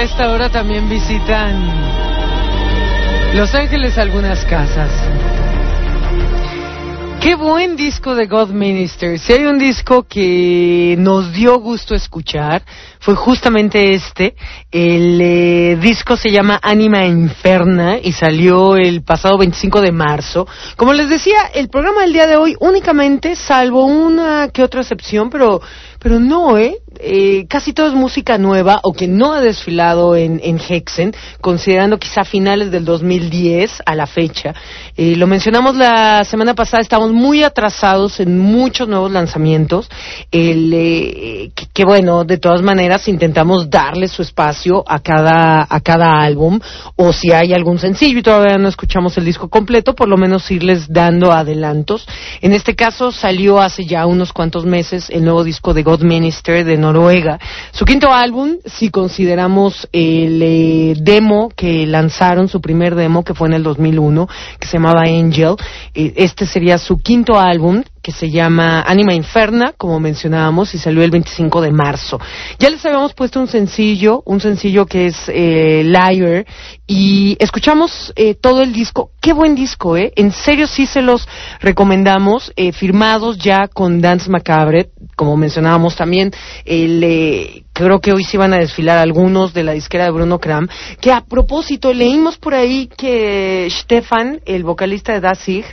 A 0.00 0.02
esta 0.02 0.30
hora 0.30 0.48
también 0.48 0.88
visitan 0.88 1.62
Los 3.34 3.54
Ángeles 3.54 3.98
algunas 3.98 4.46
casas. 4.46 4.90
Qué 7.20 7.34
buen 7.34 7.76
disco 7.76 8.14
de 8.14 8.26
God 8.26 8.48
Minister. 8.48 9.18
Si 9.18 9.34
hay 9.34 9.44
un 9.44 9.58
disco 9.58 10.04
que 10.04 10.96
nos 10.98 11.34
dio 11.34 11.58
gusto 11.58 11.94
escuchar, 11.94 12.62
fue 12.98 13.14
justamente 13.14 13.92
este. 13.92 14.34
El 14.70 15.20
eh, 15.20 15.76
disco 15.76 16.16
se 16.16 16.30
llama 16.30 16.58
Anima 16.62 17.04
Inferna 17.04 17.98
y 18.02 18.12
salió 18.12 18.76
el 18.76 19.02
pasado 19.02 19.36
25 19.36 19.82
de 19.82 19.92
marzo. 19.92 20.48
Como 20.76 20.94
les 20.94 21.10
decía, 21.10 21.50
el 21.52 21.68
programa 21.68 22.00
del 22.00 22.14
día 22.14 22.26
de 22.26 22.36
hoy 22.36 22.56
únicamente, 22.58 23.36
salvo 23.36 23.84
una 23.84 24.48
que 24.48 24.62
otra 24.62 24.80
excepción, 24.80 25.28
pero 25.28 25.60
pero 25.98 26.18
no, 26.18 26.56
¿eh? 26.56 26.78
¿Eh? 27.02 27.46
Casi 27.48 27.72
todo 27.72 27.88
es 27.88 27.94
música 27.94 28.38
nueva 28.38 28.80
o 28.82 28.92
que 28.92 29.08
no 29.08 29.32
ha 29.32 29.40
desfilado 29.40 30.16
en, 30.16 30.40
en 30.42 30.58
Hexen, 30.58 31.14
considerando 31.40 31.98
quizá 31.98 32.24
finales 32.24 32.70
del 32.70 32.84
2010 32.84 33.82
a 33.84 33.94
la 33.94 34.06
fecha. 34.06 34.54
Eh, 34.96 35.16
lo 35.16 35.26
mencionamos 35.26 35.76
la 35.76 36.24
semana 36.24 36.54
pasada, 36.54 36.82
estamos 36.82 37.12
muy 37.12 37.42
atrasados 37.42 38.20
en 38.20 38.38
muchos 38.38 38.88
nuevos 38.88 39.10
lanzamientos. 39.10 39.88
El, 40.30 40.72
eh, 40.74 41.50
que, 41.72 41.84
bueno, 41.84 42.24
de 42.24 42.38
todas 42.38 42.62
maneras 42.62 43.08
intentamos 43.08 43.70
darle 43.70 44.08
su 44.08 44.22
espacio 44.22 44.84
a 44.86 44.98
cada, 45.00 45.66
a 45.68 45.80
cada 45.80 46.20
álbum 46.20 46.60
o 46.96 47.12
si 47.12 47.32
hay 47.32 47.52
algún 47.52 47.78
sencillo 47.78 48.18
y 48.18 48.22
todavía 48.22 48.58
no 48.58 48.68
escuchamos 48.68 49.16
el 49.18 49.24
disco 49.24 49.48
completo, 49.48 49.94
por 49.94 50.08
lo 50.08 50.16
menos 50.16 50.50
irles 50.50 50.86
dando 50.88 51.32
adelantos. 51.32 52.06
En 52.40 52.52
este 52.52 52.74
caso 52.74 53.12
salió 53.12 53.60
hace 53.60 53.84
ya 53.84 54.06
unos 54.06 54.32
cuantos 54.32 54.66
meses 54.66 55.10
el 55.10 55.24
nuevo 55.24 55.44
disco 55.44 55.74
de 55.74 55.82
God 55.82 56.02
Minister 56.02 56.64
de 56.64 56.76
Noruega. 56.92 57.38
Su 57.70 57.84
quinto 57.84 58.12
álbum, 58.12 58.56
si 58.64 58.90
consideramos 58.90 59.88
el 59.92 60.42
eh, 60.42 60.94
demo 61.00 61.50
que 61.54 61.86
lanzaron, 61.86 62.48
su 62.48 62.60
primer 62.60 62.94
demo 62.94 63.22
que 63.24 63.34
fue 63.34 63.48
en 63.48 63.54
el 63.54 63.62
2001, 63.62 64.28
que 64.58 64.66
se 64.66 64.76
llamaba 64.78 65.02
Angel, 65.02 65.54
eh, 65.94 66.12
este 66.16 66.46
sería 66.46 66.78
su 66.78 66.98
quinto 66.98 67.38
álbum 67.38 67.82
que 68.02 68.12
se 68.12 68.30
llama 68.30 68.82
Anima 68.82 69.14
Inferna, 69.14 69.74
como 69.76 70.00
mencionábamos, 70.00 70.74
y 70.74 70.78
salió 70.78 71.02
el 71.02 71.10
25 71.10 71.60
de 71.60 71.72
marzo. 71.72 72.18
Ya 72.58 72.70
les 72.70 72.84
habíamos 72.84 73.14
puesto 73.14 73.40
un 73.40 73.48
sencillo, 73.48 74.22
un 74.24 74.40
sencillo 74.40 74.86
que 74.86 75.06
es 75.06 75.16
eh, 75.28 75.82
Liar, 75.84 76.46
y 76.86 77.36
escuchamos 77.38 78.12
eh, 78.16 78.34
todo 78.34 78.62
el 78.62 78.72
disco. 78.72 79.10
Qué 79.20 79.32
buen 79.32 79.54
disco, 79.54 79.96
¿eh? 79.96 80.12
En 80.16 80.32
serio 80.32 80.66
sí 80.66 80.86
se 80.86 81.02
los 81.02 81.28
recomendamos, 81.60 82.52
eh, 82.56 82.72
firmados 82.72 83.38
ya 83.38 83.68
con 83.68 84.00
Dance 84.00 84.30
Macabre, 84.30 84.90
como 85.16 85.36
mencionábamos 85.36 85.96
también, 85.96 86.32
el, 86.64 87.04
eh, 87.04 87.64
creo 87.74 88.00
que 88.00 88.12
hoy 88.12 88.24
se 88.24 88.38
van 88.38 88.54
a 88.54 88.58
desfilar 88.58 88.98
algunos 88.98 89.52
de 89.52 89.64
la 89.64 89.72
disquera 89.72 90.04
de 90.04 90.10
Bruno 90.10 90.38
Kram, 90.38 90.68
que 91.00 91.12
a 91.12 91.20
propósito 91.20 91.92
leímos 91.92 92.38
por 92.38 92.54
ahí 92.54 92.88
que 92.88 93.68
Stefan, 93.70 94.40
el 94.46 94.64
vocalista 94.64 95.12
de 95.12 95.20
Dasig, 95.20 95.64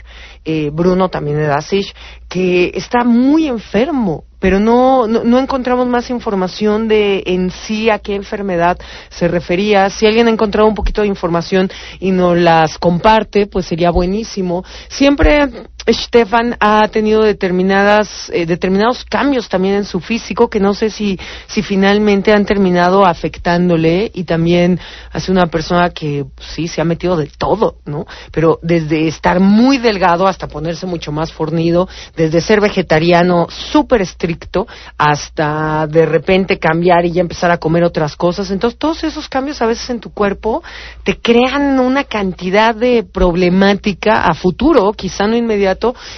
eh, 0.50 0.70
Bruno 0.72 1.10
también 1.10 1.36
de 1.36 1.46
Dasig, 1.46 1.92
que 2.26 2.72
está 2.74 3.04
muy 3.04 3.48
enfermo, 3.48 4.24
pero 4.38 4.58
no, 4.58 5.06
no, 5.06 5.38
encontramos 5.38 5.86
más 5.88 6.08
información 6.08 6.88
de 6.88 7.22
en 7.26 7.50
sí 7.50 7.90
a 7.90 7.98
qué 7.98 8.14
enfermedad 8.14 8.78
se 9.10 9.28
refería. 9.28 9.90
Si 9.90 10.06
alguien 10.06 10.26
ha 10.26 10.30
encontrado 10.30 10.66
un 10.66 10.74
poquito 10.74 11.02
de 11.02 11.08
información 11.08 11.70
y 12.00 12.12
nos 12.12 12.38
las 12.38 12.78
comparte, 12.78 13.46
pues 13.46 13.66
sería 13.66 13.90
buenísimo. 13.90 14.64
Siempre 14.88 15.50
Stefan 15.86 16.56
ha 16.60 16.86
tenido 16.88 17.22
determinadas, 17.22 18.30
eh, 18.34 18.46
determinados 18.46 19.04
cambios 19.04 19.48
también 19.48 19.74
en 19.74 19.84
su 19.84 20.00
físico 20.00 20.50
que 20.50 20.60
no 20.60 20.74
sé 20.74 20.90
si, 20.90 21.18
si 21.46 21.62
finalmente 21.62 22.32
han 22.32 22.44
terminado 22.44 23.06
afectándole 23.06 24.10
y 24.12 24.24
también 24.24 24.78
hace 25.12 25.32
una 25.32 25.46
persona 25.46 25.90
que 25.90 26.26
sí 26.38 26.68
se 26.68 26.80
ha 26.80 26.84
metido 26.84 27.16
de 27.16 27.30
todo, 27.38 27.76
¿no? 27.86 28.06
Pero 28.32 28.58
desde 28.62 29.08
estar 29.08 29.40
muy 29.40 29.78
delgado 29.78 30.26
hasta 30.26 30.48
ponerse 30.48 30.86
mucho 30.86 31.12
más 31.12 31.32
fornido, 31.32 31.88
desde 32.16 32.40
ser 32.40 32.60
vegetariano 32.60 33.46
súper 33.48 34.02
estricto 34.02 34.66
hasta 34.96 35.86
de 35.86 36.04
repente 36.04 36.58
cambiar 36.58 37.06
y 37.06 37.12
ya 37.12 37.20
empezar 37.20 37.50
a 37.50 37.58
comer 37.58 37.84
otras 37.84 38.16
cosas. 38.16 38.50
Entonces 38.50 38.78
todos 38.78 39.04
esos 39.04 39.28
cambios 39.28 39.62
a 39.62 39.66
veces 39.66 39.88
en 39.90 40.00
tu 40.00 40.12
cuerpo 40.12 40.62
te 41.02 41.18
crean 41.18 41.78
una 41.80 42.04
cantidad 42.04 42.74
de 42.74 43.04
problemática 43.04 44.26
a 44.26 44.34
futuro, 44.34 44.92
quizá 44.92 45.26
no 45.26 45.36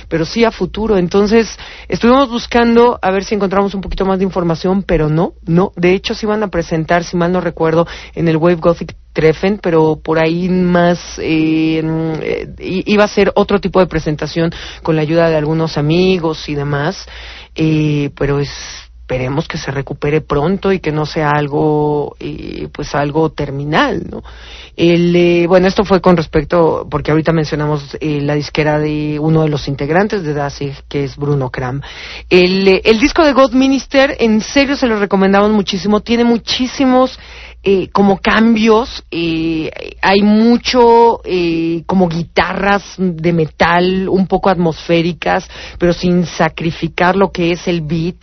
pero 0.08 0.24
sí 0.24 0.44
a 0.44 0.50
futuro. 0.50 0.96
Entonces, 0.96 1.58
estuvimos 1.88 2.28
buscando 2.28 2.98
a 3.00 3.10
ver 3.10 3.24
si 3.24 3.34
encontramos 3.34 3.74
un 3.74 3.80
poquito 3.80 4.04
más 4.04 4.18
de 4.18 4.24
información, 4.24 4.82
pero 4.82 5.08
no, 5.08 5.34
no. 5.46 5.72
De 5.76 5.92
hecho, 5.92 6.14
se 6.14 6.26
iban 6.26 6.42
a 6.42 6.48
presentar, 6.48 7.04
si 7.04 7.16
mal 7.16 7.32
no 7.32 7.40
recuerdo, 7.40 7.86
en 8.14 8.28
el 8.28 8.36
Wave 8.36 8.56
Gothic 8.56 8.94
Treffen, 9.12 9.58
pero 9.58 10.00
por 10.02 10.22
ahí 10.22 10.48
más 10.48 11.18
eh, 11.18 11.82
eh, 12.22 12.54
iba 12.58 13.04
a 13.04 13.08
ser 13.08 13.32
otro 13.34 13.60
tipo 13.60 13.80
de 13.80 13.86
presentación 13.86 14.52
con 14.82 14.94
la 14.94 15.02
ayuda 15.02 15.28
de 15.28 15.36
algunos 15.36 15.76
amigos 15.76 16.48
y 16.48 16.54
demás, 16.54 17.06
eh, 17.56 18.10
pero 18.16 18.38
es 18.38 18.89
esperemos 19.11 19.49
que 19.49 19.59
se 19.59 19.73
recupere 19.73 20.20
pronto 20.20 20.70
y 20.70 20.79
que 20.79 20.92
no 20.92 21.05
sea 21.05 21.31
algo, 21.31 22.14
eh, 22.20 22.68
pues 22.73 22.94
algo 22.94 23.31
terminal, 23.31 24.05
¿no? 24.09 24.23
El, 24.77 25.16
eh, 25.16 25.46
bueno, 25.49 25.66
esto 25.66 25.85
fue 25.85 26.01
con 26.01 26.16
respecto, 26.16 26.87
porque 26.88 27.11
ahorita 27.11 27.33
mencionamos 27.33 27.96
eh, 28.01 28.20
la 28.20 28.37
disquera 28.37 28.79
de 28.79 29.18
uno 29.18 29.42
de 29.42 29.49
los 29.49 29.66
integrantes 29.66 30.23
de 30.23 30.33
Dasig, 30.33 30.75
que 30.88 31.03
es 31.03 31.16
Bruno 31.16 31.51
Kram. 31.51 31.83
El, 32.31 32.81
el 32.85 33.01
disco 33.01 33.25
de 33.25 33.33
God 33.33 33.51
Minister, 33.53 34.16
en 34.20 34.40
serio 34.40 34.77
se 34.77 34.87
lo 34.87 35.01
recomendamos 35.01 35.51
muchísimo, 35.51 36.03
tiene 36.03 36.23
muchísimos 36.23 37.18
eh, 37.62 37.90
como 37.92 38.16
cambios, 38.16 39.05
eh, 39.11 39.70
hay 40.01 40.23
mucho 40.23 41.20
eh, 41.27 41.83
como 41.85 42.09
guitarras 42.09 42.94
de 42.96 43.35
metal 43.35 44.09
un 44.09 44.27
poco 44.27 44.49
atmosféricas, 44.49 45.46
pero 45.79 45.92
sin 45.92 46.25
sacrificar 46.25 47.16
lo 47.16 47.31
que 47.31 47.51
es 47.51 47.68
el 47.68 47.83
beat. 47.83 48.16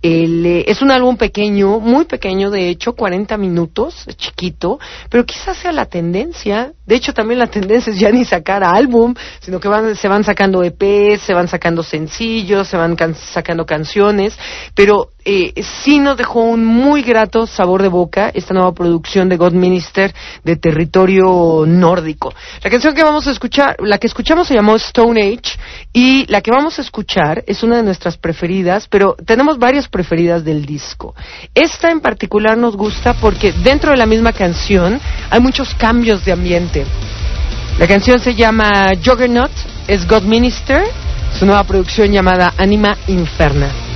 El, 0.00 0.46
eh, 0.46 0.64
es 0.68 0.80
un 0.80 0.92
álbum 0.92 1.16
pequeño, 1.16 1.80
muy 1.80 2.04
pequeño, 2.04 2.50
de 2.50 2.68
hecho, 2.68 2.92
40 2.94 3.36
minutos, 3.36 4.06
chiquito, 4.16 4.78
pero 5.10 5.26
quizás 5.26 5.56
sea 5.56 5.72
la 5.72 5.86
tendencia. 5.86 6.72
De 6.86 6.94
hecho, 6.94 7.12
también 7.12 7.40
la 7.40 7.48
tendencia 7.48 7.92
es 7.92 7.98
ya 7.98 8.10
ni 8.10 8.24
sacar 8.24 8.62
álbum, 8.62 9.14
sino 9.40 9.58
que 9.58 9.66
van, 9.66 9.96
se 9.96 10.06
van 10.06 10.22
sacando 10.22 10.62
EPs, 10.62 11.22
se 11.22 11.34
van 11.34 11.48
sacando 11.48 11.82
sencillos, 11.82 12.68
se 12.68 12.76
van 12.76 12.96
sacando 13.14 13.66
canciones, 13.66 14.38
pero 14.74 15.10
eh, 15.24 15.52
sí 15.84 15.98
nos 15.98 16.16
dejó 16.16 16.42
un 16.42 16.64
muy 16.64 17.02
grato 17.02 17.46
sabor 17.46 17.82
de 17.82 17.88
boca 17.88 18.30
esta 18.32 18.54
nueva 18.54 18.72
producción 18.72 19.28
de 19.28 19.36
God 19.36 19.52
Minister 19.52 20.14
de 20.44 20.56
territorio 20.56 21.64
nórdico. 21.66 22.32
La 22.62 22.70
canción 22.70 22.94
que 22.94 23.02
vamos 23.02 23.26
a 23.26 23.32
escuchar, 23.32 23.76
la 23.80 23.98
que 23.98 24.06
escuchamos 24.06 24.48
se 24.48 24.54
llamó 24.54 24.76
Stone 24.76 25.20
Age 25.20 25.58
y 25.92 26.26
la 26.26 26.40
que 26.40 26.50
vamos 26.50 26.78
a 26.78 26.82
escuchar 26.82 27.44
es 27.46 27.62
una 27.62 27.76
de 27.76 27.82
nuestras 27.82 28.16
preferidas, 28.16 28.88
pero 28.88 29.16
tenemos 29.26 29.58
varias 29.58 29.88
preferidas 29.88 30.44
del 30.44 30.64
disco. 30.64 31.14
Esta 31.54 31.90
en 31.90 32.00
particular 32.00 32.56
nos 32.56 32.76
gusta 32.76 33.14
porque 33.14 33.52
dentro 33.52 33.90
de 33.90 33.96
la 33.96 34.06
misma 34.06 34.32
canción 34.32 35.00
hay 35.30 35.40
muchos 35.40 35.74
cambios 35.74 36.24
de 36.24 36.32
ambiente. 36.32 36.86
La 37.78 37.86
canción 37.86 38.18
se 38.18 38.34
llama 38.34 38.92
Juggernaut, 39.04 39.52
es 39.86 40.06
God 40.08 40.22
Minister, 40.22 40.82
su 41.38 41.46
nueva 41.46 41.64
producción 41.64 42.10
llamada 42.10 42.54
Anima 42.56 42.96
Inferna. 43.06 43.87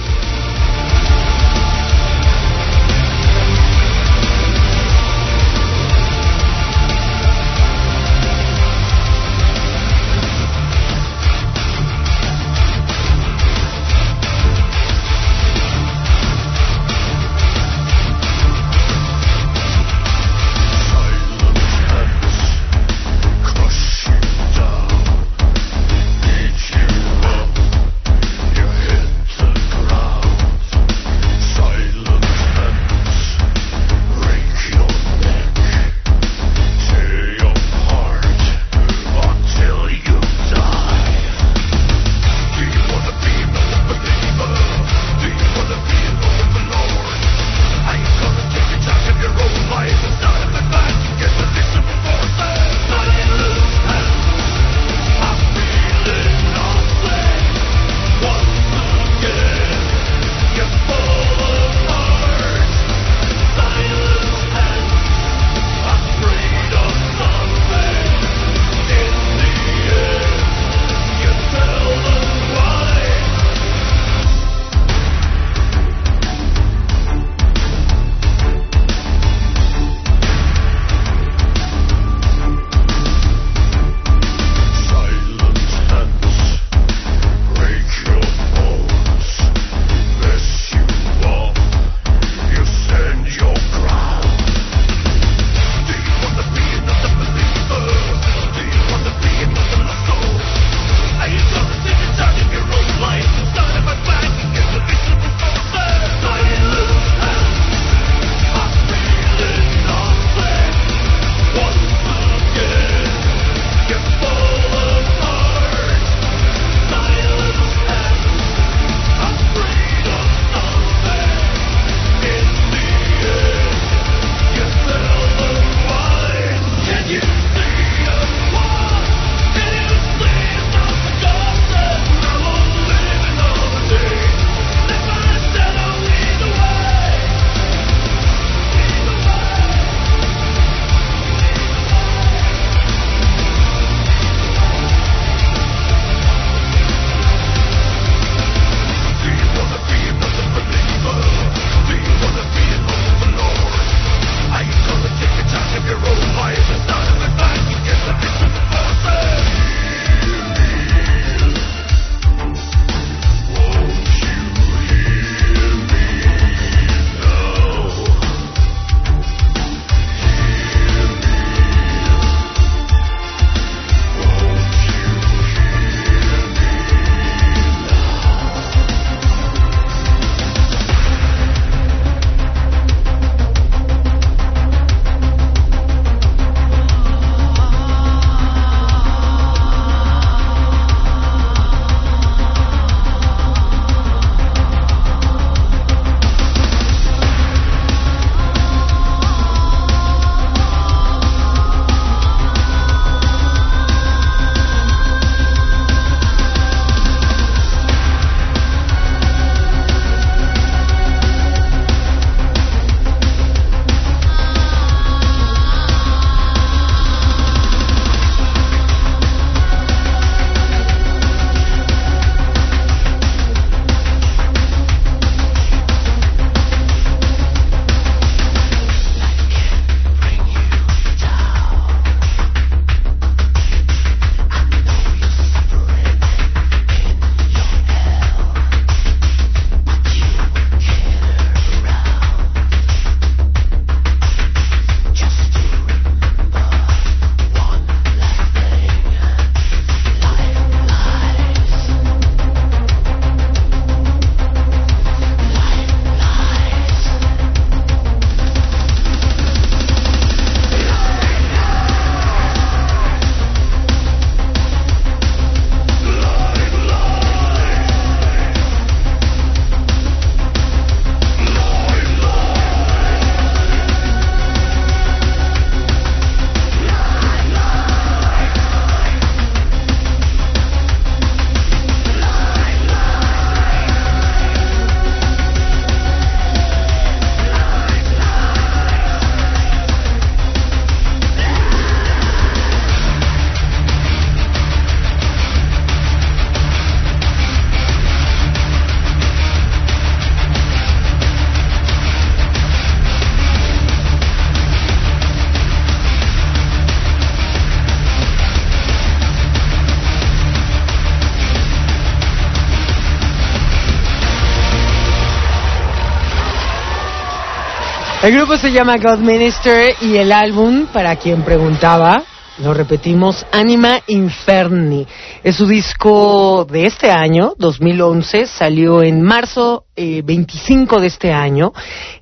Grupo 318.44 318.58
se 318.58 318.72
llama 318.72 318.96
God 318.96 319.18
Minister 319.18 319.94
y 320.00 320.16
el 320.16 320.32
álbum, 320.32 320.86
para 320.92 321.14
quien 321.14 321.42
preguntaba, 321.42 322.24
lo 322.58 322.74
repetimos, 322.74 323.46
Anima 323.52 324.00
Inferni. 324.08 325.06
Es 325.44 325.54
su 325.54 325.66
disco 325.68 326.66
de 326.68 326.86
este 326.86 327.12
año, 327.12 327.54
2011, 327.56 328.46
salió 328.46 329.00
en 329.00 329.22
marzo 329.22 329.84
25 329.94 330.96
eh, 330.96 331.00
de 331.00 331.06
este 331.06 331.32
año. 331.32 331.72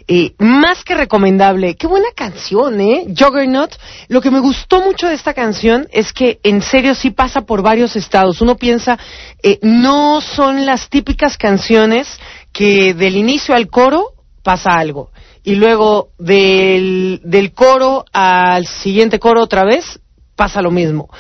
Eh, 0.07 0.35
más 0.37 0.85
que 0.85 0.95
recomendable, 0.95 1.75
qué 1.77 1.87
buena 1.87 2.09
canción, 2.15 2.83
¿eh? 2.83 3.07
Juggernaut. 3.19 3.75
Lo 4.09 4.21
que 4.21 4.31
me 4.31 4.41
gustó 4.41 4.83
mucho 4.83 5.07
de 5.07 5.15
esta 5.15 5.33
canción 5.33 5.89
es 5.91 6.13
que 6.13 6.39
en 6.43 6.61
serio 6.61 6.95
sí 6.95 7.13
pasa 7.13 7.47
por 7.47 7.63
varios 7.63 7.97
estados. 7.97 8.43
Uno 8.43 8.57
piensa, 8.57 8.99
eh, 9.43 9.59
no 9.63 10.21
son 10.21 10.67
las 10.67 10.91
típicas 10.91 11.39
canciones 11.39 12.21
que 12.53 12.93
del 12.93 13.17
inicio 13.17 13.55
al 13.55 13.69
coro 13.69 14.13
pasa 14.43 14.73
algo 14.73 15.09
y 15.43 15.55
luego 15.55 16.11
del, 16.19 17.21
del 17.25 17.53
coro 17.53 18.05
al 18.13 18.67
siguiente 18.67 19.19
coro 19.19 19.43
otra 19.43 19.65
vez 19.65 20.01
pasa 20.41 20.63
lo 20.63 20.71
mismo 20.71 21.11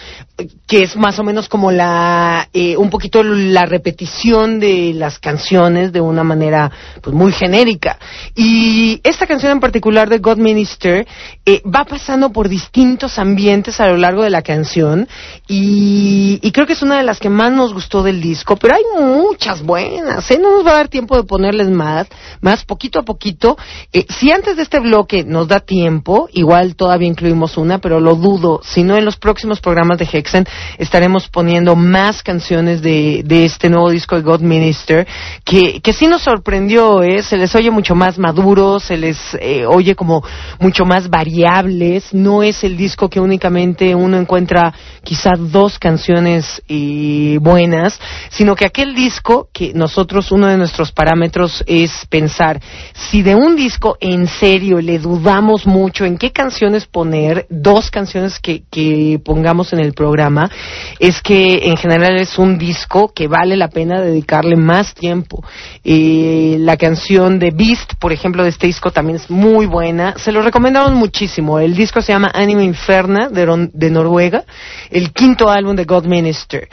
que 0.66 0.83
es 0.83 0.97
más 0.97 1.18
o 1.18 1.25
menos 1.25 1.47
como 1.47 1.71
la 1.71 2.49
eh, 2.55 2.75
un 2.77 2.89
poquito 2.89 3.23
la 3.23 3.66
repetición 3.66 4.59
de 4.59 4.93
las 4.95 5.18
canciones 5.18 5.93
de 5.93 6.01
una 6.01 6.25
manera 6.25 6.71
pues 7.03 7.14
muy 7.14 7.31
genérica 7.31 7.99
y 8.35 8.99
esta 9.05 9.27
canción 9.27 9.53
en 9.53 9.61
particular 9.61 10.09
de 10.09 10.18
God 10.18 10.39
Minister 10.39 11.07
eh, 11.45 11.61
va 11.66 11.85
pasando 11.85 12.31
por 12.31 12.49
distintos 12.49 13.18
ambientes 13.18 13.79
a 13.79 13.89
lo 13.89 13.99
largo 13.99 14.23
de 14.23 14.31
la 14.31 14.41
canción 14.41 15.07
y, 15.47 16.39
creo 16.53 16.66
que 16.66 16.73
es 16.73 16.83
una 16.83 16.97
de 16.97 17.05
las 17.05 17.21
que 17.21 17.29
más 17.29 17.53
nos 17.53 17.75
gustó 17.75 18.03
del 18.03 18.23
disco 18.23 18.57
pero 18.57 18.75
hay 18.75 19.05
muchas 19.05 19.62
buenas 19.62 20.31
¿eh? 20.31 20.39
no 20.41 20.57
nos 20.57 20.66
va 20.66 20.71
a 20.71 20.77
dar 20.77 20.89
tiempo 20.89 21.16
de 21.16 21.25
ponerles 21.25 21.68
más 21.68 22.07
más 22.41 22.64
poquito 22.64 23.01
a 23.01 23.03
poquito 23.03 23.59
eh, 23.93 24.07
si 24.09 24.31
antes 24.31 24.57
de 24.57 24.62
este 24.62 24.81
bloque 24.81 25.25
nos 25.25 25.47
da 25.47 25.61
tiempo 25.61 26.29
igual 26.33 26.75
todavía 26.75 27.09
incluimos 27.09 27.59
una 27.59 27.81
pero 27.81 28.01
lo 28.01 28.14
dudo 28.14 28.61
si 28.64 28.83
no 28.83 28.97
en 28.97 29.10
los 29.11 29.17
próximos 29.17 29.61
programas 29.61 29.99
de 29.99 30.09
Hex 30.11 30.45
estaremos 30.79 31.29
poniendo 31.29 31.75
más 31.75 32.23
canciones 32.23 32.81
de, 32.81 33.23
de 33.25 33.45
este 33.45 33.69
nuevo 33.69 33.91
disco 33.91 34.15
de 34.15 34.23
God 34.23 34.41
Minister, 34.41 35.05
que, 35.45 35.81
que 35.81 35.93
sí 35.93 36.07
nos 36.07 36.23
sorprendió, 36.23 37.03
¿eh? 37.03 37.21
se 37.25 37.37
les 37.37 37.53
oye 37.57 37.73
mucho 37.73 37.97
más 37.97 38.21
maduro, 38.21 38.79
se 38.79 38.97
les 38.97 39.19
eh, 39.41 39.67
oye 39.67 39.97
como 39.97 40.23
mucho 40.61 40.85
más 40.85 41.11
variables, 41.11 42.15
no 42.15 42.45
es 42.45 42.63
el 42.63 42.77
disco 42.77 43.11
que 43.11 43.19
únicamente 43.19 43.97
uno 43.97 44.17
encuentra 44.17 44.73
quizás 45.03 45.51
dos 45.51 45.81
canciones 45.81 46.63
eh, 46.69 47.39
buenas, 47.41 47.99
sino 48.29 48.55
que 48.55 48.65
aquel 48.65 48.95
disco 48.95 49.49
que 49.53 49.73
nosotros, 49.75 50.31
uno 50.31 50.47
de 50.47 50.57
nuestros 50.57 50.93
parámetros 50.93 51.65
es 51.67 52.07
pensar, 52.09 52.61
si 52.95 53.23
de 53.23 53.35
un 53.35 53.57
disco 53.57 53.97
en 54.01 54.29
serio 54.29 54.81
le 54.81 55.01
dudamos 55.01 55.67
mucho 55.67 56.05
en 56.05 56.17
qué 56.17 56.31
canciones 56.31 56.87
poner, 56.87 57.49
dos 57.51 57.91
canciones 57.91 58.39
que, 58.39 58.63
que 58.71 58.99
pongamos 59.24 59.72
en 59.72 59.80
el 59.80 59.92
programa, 59.92 60.51
es 60.98 61.20
que 61.22 61.68
en 61.68 61.76
general 61.76 62.16
es 62.18 62.38
un 62.38 62.59
disco 62.59 63.12
que 63.14 63.26
vale 63.26 63.57
la 63.57 63.68
pena 63.68 64.01
dedicarle 64.01 64.57
más 64.57 64.94
tiempo. 64.94 65.42
Eh, 65.82 66.57
la 66.61 66.76
canción 66.76 67.38
de 67.38 67.51
Beast, 67.51 67.94
por 67.98 68.12
ejemplo, 68.12 68.42
de 68.42 68.51
este 68.51 68.66
disco 68.66 68.90
también 68.90 69.16
es 69.16 69.30
muy 69.30 69.66
buena. 69.66 70.14
Se 70.16 70.32
lo 70.32 70.42
recomendamos 70.42 70.92
muchísimo. 70.92 71.59
El 71.59 71.74
disco 71.74 72.03
se 72.03 72.12
llama 72.12 72.30
Anima 72.34 72.62
Inferna 72.62 73.28
de, 73.28 73.90
Noruega, 73.90 74.44
el 74.90 75.12
quinto 75.12 75.48
álbum 75.48 75.74
de 75.74 75.84
God 75.84 76.05
Minister. 76.05 76.68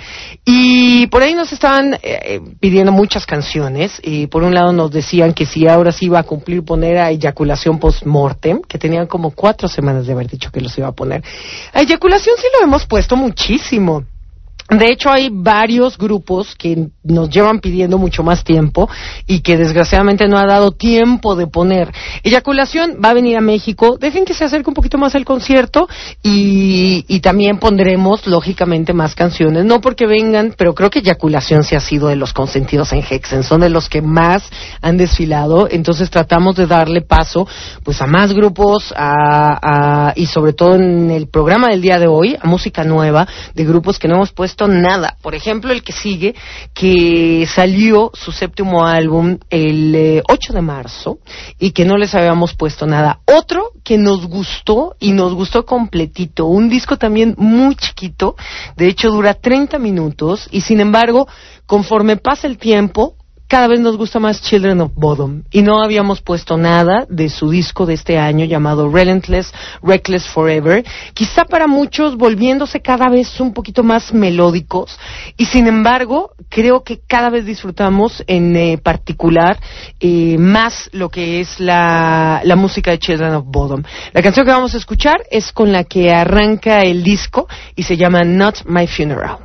Y 0.46 1.08
por 1.08 1.24
ahí 1.24 1.34
nos 1.34 1.52
estaban 1.54 1.94
eh, 1.94 2.00
eh, 2.04 2.42
pidiendo 2.60 2.92
muchas 2.92 3.26
canciones. 3.26 4.00
Y 4.04 4.28
por 4.28 4.44
un 4.44 4.54
lado 4.54 4.72
nos 4.72 4.92
decían 4.92 5.34
que 5.34 5.46
si 5.46 5.68
ahora 5.68 5.92
sí 5.92 6.06
iba 6.06 6.20
a 6.20 6.24
cumplir 6.24 6.64
poner 6.64 6.98
a 6.98 7.10
Eyaculación 7.10 7.80
Post-Mortem, 7.80 8.62
que 8.62 8.78
tenían 8.78 9.08
como 9.08 9.32
cuatro 9.32 9.68
semanas 9.68 10.06
de 10.06 10.14
haber 10.14 10.28
dicho 10.28 10.52
que 10.52 10.62
los 10.62 10.78
iba 10.78 10.88
a 10.88 10.92
poner. 10.92 11.24
A 11.74 11.82
sí 12.38 12.48
lo 12.58 12.64
hemos 12.64 12.86
puesto 12.86 13.16
muchísimo. 13.16 14.06
De 14.70 14.92
hecho, 14.92 15.10
hay 15.10 15.30
varios 15.32 15.98
grupos 15.98 16.54
que 16.54 16.90
nos 17.02 17.30
llevan 17.30 17.60
pidiendo 17.60 17.98
mucho 17.98 18.22
más 18.22 18.44
tiempo 18.44 18.90
y 19.26 19.40
que 19.40 19.56
desgraciadamente 19.56 20.28
no 20.28 20.38
ha 20.38 20.46
dado 20.46 20.72
tiempo 20.72 21.38
de 21.38 21.48
poner. 21.48 21.94
Eyaculación 22.22 22.98
va 23.04 23.12
a 23.12 23.14
venir 23.14 23.38
a 23.38 23.42
México. 23.42 23.98
Dejen 23.98 24.26
que 24.26 24.34
se 24.34 24.44
acerque 24.44 24.70
un 24.70 24.74
poquito 24.74 24.98
más 24.98 25.16
el 25.16 25.24
concierto 25.24 25.88
y, 26.22 27.06
y 27.08 27.22
también 27.22 27.60
pondremos, 27.60 28.28
lógicamente, 28.28 28.92
más 28.92 29.16
canciones. 29.16 29.64
No 29.64 29.80
porque 29.80 30.06
vengan, 30.06 30.54
pero 30.58 30.76
creo 30.76 30.90
que 30.90 31.00
Eyaculación 31.00 31.64
se 31.64 31.78
ha 31.78 31.80
sido 31.80 32.10
de 32.10 32.18
los 32.18 32.34
consentidos 32.34 32.92
en 32.92 33.06
Hexen. 33.10 33.44
Son 33.44 33.62
de 33.62 33.70
los 33.70 33.88
que 33.88 34.02
más 34.02 34.44
han 34.82 34.98
desfilado. 34.98 35.70
Entonces 35.72 36.10
tratamos 36.10 36.58
de 36.58 36.68
darle 36.68 37.02
paso 37.02 37.48
pues 37.84 38.02
a 38.02 38.06
más 38.06 38.34
grupos 38.34 38.94
a, 38.98 40.10
a, 40.10 40.14
y 40.18 40.26
sobre 40.26 40.52
todo 40.52 40.76
en 40.76 41.10
el 41.10 41.30
programa 41.30 41.70
del 41.70 41.82
día 41.82 42.00
de 42.00 42.08
hoy, 42.08 42.36
a 42.38 42.46
música 42.46 42.84
nueva 42.84 43.26
de 43.54 43.64
grupos 43.64 43.98
que 43.98 44.10
no 44.10 44.16
hemos 44.16 44.34
puesto 44.34 44.57
nada. 44.66 45.18
Por 45.22 45.36
ejemplo, 45.36 45.74
el 45.74 45.84
que 45.84 45.92
sigue, 45.92 46.36
que 46.74 47.46
salió 47.54 48.12
su 48.14 48.32
séptimo 48.32 48.86
álbum 48.88 49.38
el 49.50 50.24
8 50.28 50.52
eh, 50.52 50.56
de 50.56 50.62
marzo 50.62 51.20
y 51.60 51.72
que 51.72 51.84
no 51.84 51.98
les 51.98 52.16
habíamos 52.16 52.54
puesto 52.54 52.88
nada. 52.88 53.20
Otro 53.26 53.72
que 53.84 53.98
nos 53.98 54.26
gustó 54.28 54.96
y 55.00 55.12
nos 55.12 55.34
gustó 55.34 55.66
completito. 55.66 56.46
Un 56.46 56.70
disco 56.70 56.98
también 56.98 57.36
muy 57.38 57.76
chiquito. 57.76 58.38
De 58.78 58.88
hecho, 58.88 59.10
dura 59.10 59.34
30 59.34 59.78
minutos 59.80 60.48
y 60.52 60.62
sin 60.62 60.80
embargo, 60.80 61.28
conforme 61.66 62.16
pasa 62.16 62.48
el 62.48 62.58
tiempo, 62.58 63.17
cada 63.48 63.68
vez 63.68 63.80
nos 63.80 63.98
gusta 63.98 64.20
más 64.20 64.42
Children 64.42 64.82
of 64.82 64.92
Bodom 64.94 65.44
y 65.52 65.62
no 65.62 65.82
habíamos 65.82 66.22
puesto 66.22 66.58
nada 66.58 67.06
de 67.10 67.30
su 67.30 67.50
disco 67.50 67.86
de 67.86 67.94
este 67.94 68.18
año 68.18 68.46
llamado 68.46 68.90
Relentless, 68.92 69.54
Reckless 69.82 70.28
Forever, 70.28 70.84
quizá 71.14 71.46
para 71.46 71.68
muchos 71.68 72.18
volviéndose 72.18 72.82
cada 72.82 73.10
vez 73.10 73.40
un 73.40 73.54
poquito 73.54 73.84
más 73.84 74.14
melódicos 74.14 75.00
y 75.38 75.46
sin 75.46 75.68
embargo 75.68 76.32
creo 76.50 76.84
que 76.84 77.00
cada 77.08 77.30
vez 77.30 77.46
disfrutamos 77.46 78.24
en 78.28 78.56
eh, 78.56 78.78
particular 78.78 79.60
eh, 80.00 80.38
más 80.38 80.90
lo 80.92 81.10
que 81.10 81.40
es 81.40 81.60
la, 81.60 82.42
la 82.44 82.56
música 82.56 82.92
de 82.92 83.00
Children 83.00 83.36
of 83.36 83.46
Bodom. 83.48 83.84
La 84.14 84.22
canción 84.22 84.46
que 84.46 84.52
vamos 84.52 84.74
a 84.74 84.78
escuchar 84.78 85.24
es 85.32 85.52
con 85.52 85.72
la 85.72 85.86
que 85.86 86.12
arranca 86.12 86.82
el 86.82 87.04
disco 87.04 87.48
y 87.76 87.84
se 87.84 87.96
llama 87.96 88.24
Not 88.24 88.66
My 88.66 88.88
Funeral. 88.88 89.38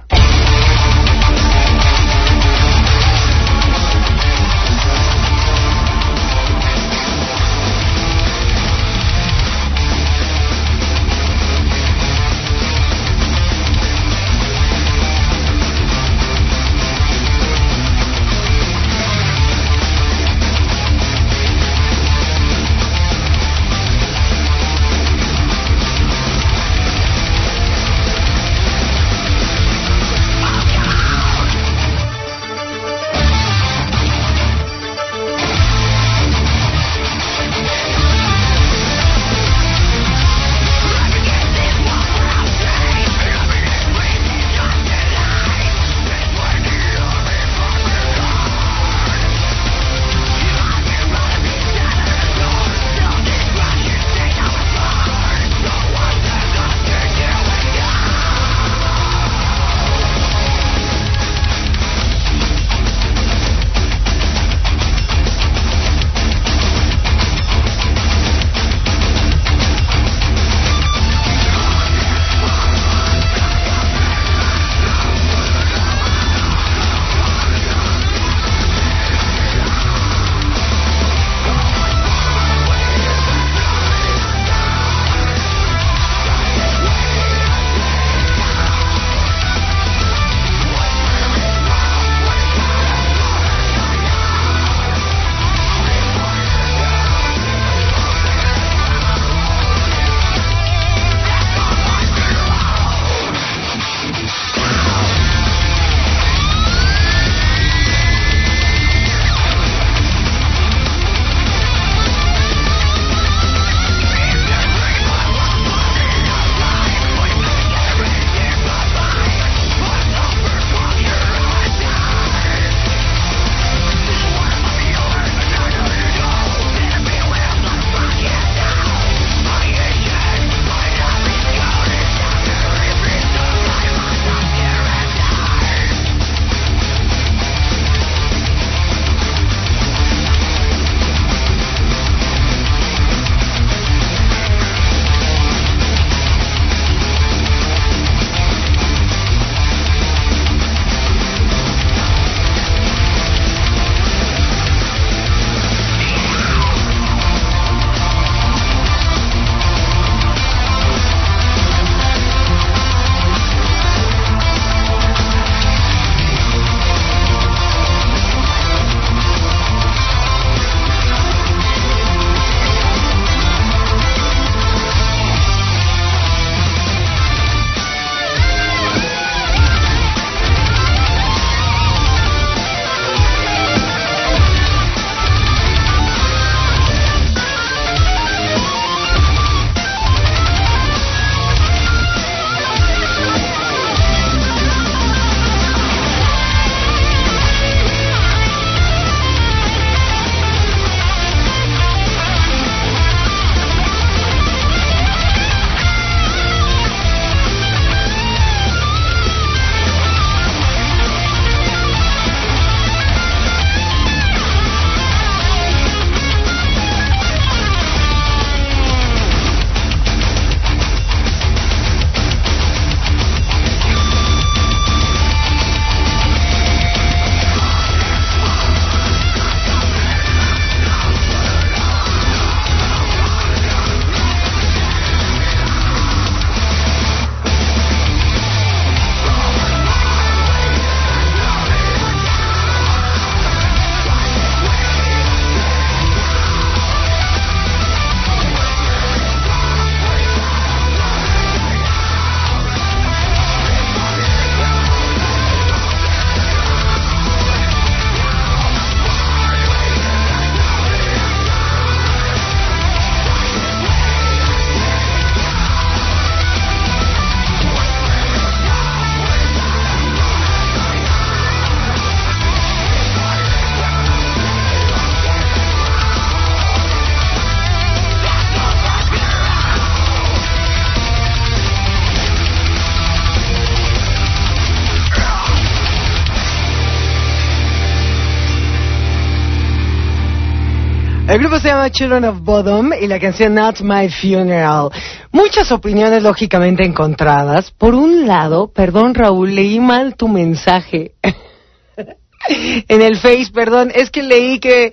Children 291.90 292.24
of 292.24 292.40
Bodom 292.40 292.92
y 292.92 293.06
la 293.06 293.18
canción 293.18 293.54
Not 293.54 293.80
My 293.80 294.08
Funeral. 294.08 294.90
Muchas 295.32 295.72
opiniones 295.72 296.22
lógicamente 296.22 296.84
encontradas. 296.84 297.70
Por 297.70 297.94
un 297.94 298.26
lado, 298.26 298.72
perdón 298.72 299.14
Raúl, 299.14 299.54
leí 299.54 299.80
mal 299.80 300.14
tu 300.16 300.28
mensaje. 300.28 301.14
en 302.88 303.02
el 303.02 303.16
Face, 303.16 303.50
perdón, 303.52 303.90
es 303.94 304.10
que 304.10 304.22
leí 304.22 304.58
que, 304.58 304.92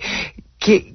que, 0.58 0.94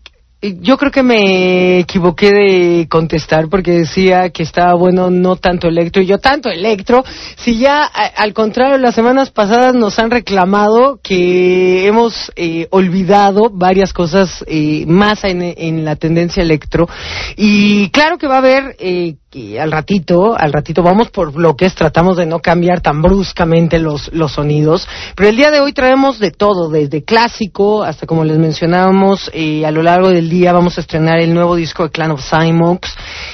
yo 0.54 0.78
creo 0.78 0.92
que 0.92 1.04
me 1.04 1.80
equivoqué 1.80 2.32
de 2.32 2.88
contestar 2.90 3.48
porque 3.50 3.72
decía 3.72 4.30
que 4.30 4.44
estaba 4.44 4.74
bueno 4.76 5.10
no 5.10 5.36
tanto 5.36 5.68
electro 5.68 6.02
y 6.02 6.06
yo 6.06 6.18
tanto 6.20 6.50
electro. 6.50 7.04
Si 7.38 7.58
ya 7.58 7.84
al 7.84 8.34
contrario 8.34 8.78
las 8.78 8.96
semanas 8.96 9.32
pasadas 9.32 9.74
nos 9.74 9.98
han 10.00 10.12
reclamado 10.12 11.00
que 11.02 11.88
hemos 11.88 12.32
eh, 12.36 12.68
olvidado 12.72 13.50
varias 13.52 13.94
cosas 13.94 14.44
eh, 14.48 14.86
más 14.88 15.24
en, 15.24 15.42
en, 15.42 15.86
la 15.86 15.96
tendencia 15.96 16.44
electro 16.44 16.88
y 17.36 17.90
claro 17.90 18.18
que 18.18 18.28
va 18.28 18.36
a 18.36 18.40
haber 18.40 18.76
eh, 18.80 19.16
y 19.36 19.58
al 19.58 19.72
ratito, 19.72 20.34
al 20.38 20.54
ratito 20.54 20.82
vamos 20.82 21.10
por 21.10 21.34
bloques, 21.34 21.76
tratamos 21.76 22.16
de 22.16 22.26
no 22.26 22.40
cambiar 22.40 22.80
tan 22.80 23.02
bruscamente 23.02 23.80
los, 23.80 24.10
los 24.14 24.32
sonidos, 24.32 24.88
pero 25.14 25.28
el 25.28 25.36
día 25.36 25.52
de 25.52 25.60
hoy 25.60 25.74
traemos 25.74 26.20
de 26.20 26.32
todo, 26.32 26.70
desde 26.70 27.04
clásico 27.04 27.84
hasta 27.84 28.08
como 28.08 28.24
les 28.24 28.38
mencionábamos, 28.38 29.30
eh, 29.34 29.66
a 29.66 29.72
lo 29.72 29.84
largo 29.84 30.10
del 30.10 30.30
día 30.30 30.35
vamos 30.44 30.78
a 30.78 30.82
estrenar 30.82 31.20
el 31.20 31.34
nuevo 31.34 31.56
disco 31.56 31.84
de 31.84 31.92
Clan 31.92 32.12
of 32.12 32.22
Simox, 32.22 32.94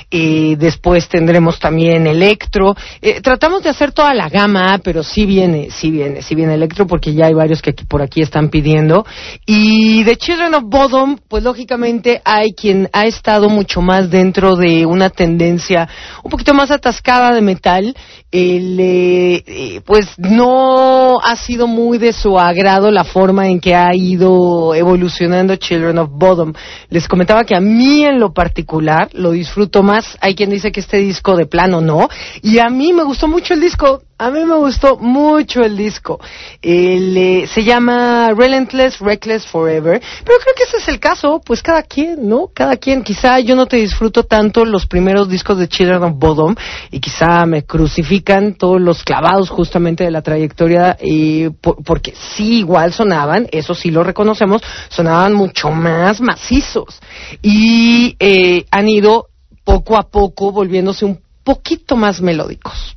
eh, 0.10 0.56
después 0.58 1.08
tendremos 1.08 1.60
también 1.60 2.06
electro, 2.08 2.76
eh, 3.02 3.22
tratamos 3.22 3.64
de 3.64 3.70
hacer 3.70 3.92
toda 3.92 4.14
la 4.14 4.30
gama, 4.30 4.80
pero 4.84 5.04
sí 5.04 5.26
viene, 5.26 5.70
sí 5.72 5.90
viene, 5.90 6.22
sí 6.22 6.36
viene 6.36 6.54
electro 6.54 6.86
porque 6.86 7.14
ya 7.14 7.26
hay 7.26 7.34
varios 7.34 7.62
que 7.62 7.72
aquí, 7.72 7.86
por 7.86 8.02
aquí 8.02 8.22
están 8.22 8.50
pidiendo, 8.50 9.06
y 9.46 10.04
de 10.04 10.16
Children 10.16 10.54
of 10.56 10.64
Bodom, 10.66 11.18
pues 11.28 11.44
lógicamente 11.44 12.22
hay 12.24 12.54
quien 12.54 12.90
ha 12.94 13.06
estado 13.06 13.50
mucho 13.50 13.82
más 13.82 14.10
dentro 14.10 14.56
de 14.56 14.86
una 14.86 15.10
tendencia 15.10 15.90
un 16.24 16.32
poquito 16.32 16.54
más 16.54 16.72
atascada 16.72 17.34
de 17.34 17.42
metal, 17.42 17.96
eh, 18.34 19.82
pues 19.86 20.08
no 20.18 21.20
ha 21.22 21.36
sido 21.36 21.68
muy 21.68 21.98
de 21.98 22.14
su 22.14 22.40
agrado 22.40 22.90
la 22.90 23.04
forma 23.04 23.48
en 23.48 23.60
que 23.60 23.76
ha 23.76 23.94
ido 23.94 24.74
evolucionando 24.74 25.56
Children 25.58 25.98
of 25.98 26.10
Bodom. 26.12 26.54
Les 26.90 27.08
comentaba 27.08 27.44
que 27.44 27.56
a 27.56 27.60
mí 27.60 28.04
en 28.04 28.20
lo 28.20 28.34
particular 28.34 29.10
lo 29.14 29.32
disfruto 29.32 29.84
más. 29.84 30.18
Hay 30.22 30.36
quien 30.36 30.50
dice 30.50 30.72
que 30.72 30.80
este 30.80 30.98
disco 30.98 31.36
de 31.36 31.46
plano 31.46 31.82
no, 31.82 32.08
y 32.42 32.60
a 32.60 32.70
mí 32.70 32.94
me 32.94 33.04
gustó 33.04 33.28
mucho 33.28 33.54
el 33.54 33.62
disco. 33.62 34.04
A 34.22 34.30
mí 34.30 34.46
me 34.46 34.56
gustó 34.56 34.98
mucho 34.98 35.62
el 35.62 35.76
disco. 35.76 36.20
Eh, 36.62 37.48
se 37.52 37.64
llama 37.64 38.30
Relentless, 38.38 39.00
Reckless 39.00 39.48
Forever. 39.48 40.00
Pero 40.24 40.38
creo 40.40 40.54
que 40.56 40.62
ese 40.62 40.78
es 40.78 40.88
el 40.90 41.00
caso. 41.00 41.42
Pues 41.44 41.64
cada 41.64 41.82
quien, 41.82 42.30
¿no? 42.30 42.52
Cada 42.54 42.78
quien. 42.78 43.02
Quizá 43.02 43.40
yo 43.40 43.56
no 43.56 43.66
te 43.66 43.78
disfruto 43.78 44.22
tanto 44.26 44.64
los 44.64 44.86
primeros 44.86 45.28
discos 45.28 45.58
de 45.58 45.68
Children 45.68 46.04
of 46.04 46.20
Bodom 46.20 46.54
y 46.92 47.00
quizá 47.00 47.48
me 47.48 47.64
crucifican 47.64 48.54
todos 48.54 48.80
los 48.80 49.04
clavados 49.04 49.50
justamente 49.50 50.04
de 50.04 50.12
la 50.12 50.22
trayectoria 50.22 51.00
y 51.02 51.50
porque 51.50 52.14
sí 52.36 52.60
igual 52.60 52.94
sonaban, 52.94 53.48
eso 53.52 53.74
sí 53.74 53.90
lo 53.90 54.04
reconocemos, 54.04 54.62
sonaban 54.90 55.34
mucho 55.34 55.72
más 55.72 56.22
macizos 56.22 57.00
y 57.42 58.16
eh, 58.20 58.66
han 58.70 58.88
ido 58.88 59.30
poco 59.64 59.98
a 59.98 60.04
poco 60.04 60.52
volviéndose 60.52 61.06
un 61.06 61.20
poquito 61.44 61.96
más 61.96 62.22
melódicos. 62.22 62.96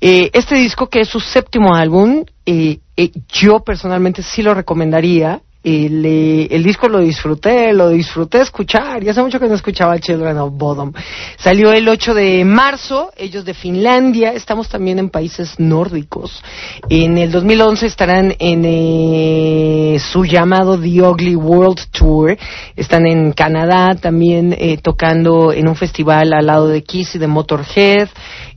Eh, 0.00 0.30
este 0.32 0.56
disco, 0.56 0.88
que 0.88 1.00
es 1.00 1.08
su 1.08 1.20
séptimo 1.20 1.74
álbum, 1.74 2.24
eh, 2.46 2.78
eh, 2.96 3.10
yo 3.28 3.60
personalmente 3.60 4.22
sí 4.22 4.42
lo 4.42 4.54
recomendaría. 4.54 5.40
El, 5.62 6.04
el, 6.04 6.62
disco 6.62 6.90
lo 6.90 6.98
disfruté, 6.98 7.72
lo 7.72 7.88
disfruté 7.88 8.42
escuchar. 8.42 9.02
Ya 9.02 9.12
hace 9.12 9.22
mucho 9.22 9.40
que 9.40 9.48
no 9.48 9.54
escuchaba 9.54 9.98
Children 9.98 10.36
of 10.36 10.52
Bodom. 10.52 10.92
Salió 11.38 11.72
el 11.72 11.88
8 11.88 12.12
de 12.12 12.44
marzo, 12.44 13.10
ellos 13.16 13.46
de 13.46 13.54
Finlandia. 13.54 14.34
Estamos 14.34 14.68
también 14.68 14.98
en 14.98 15.08
países 15.08 15.58
nórdicos. 15.58 16.42
En 16.90 17.16
el 17.16 17.32
2011 17.32 17.86
estarán 17.86 18.34
en 18.38 19.98
su 20.00 20.26
llamado 20.26 20.78
The 20.78 21.00
Ugly 21.00 21.36
World 21.36 21.80
Tour. 21.92 22.36
Están 22.76 23.06
en 23.06 23.32
Canadá 23.32 23.94
también 23.98 24.54
tocando 24.82 25.50
en 25.50 25.66
un 25.66 25.76
festival 25.76 26.34
al 26.34 26.44
lado 26.44 26.68
de 26.68 26.82
Kiss 26.82 27.14
y 27.14 27.18
de 27.18 27.26
Motorhead. 27.26 28.10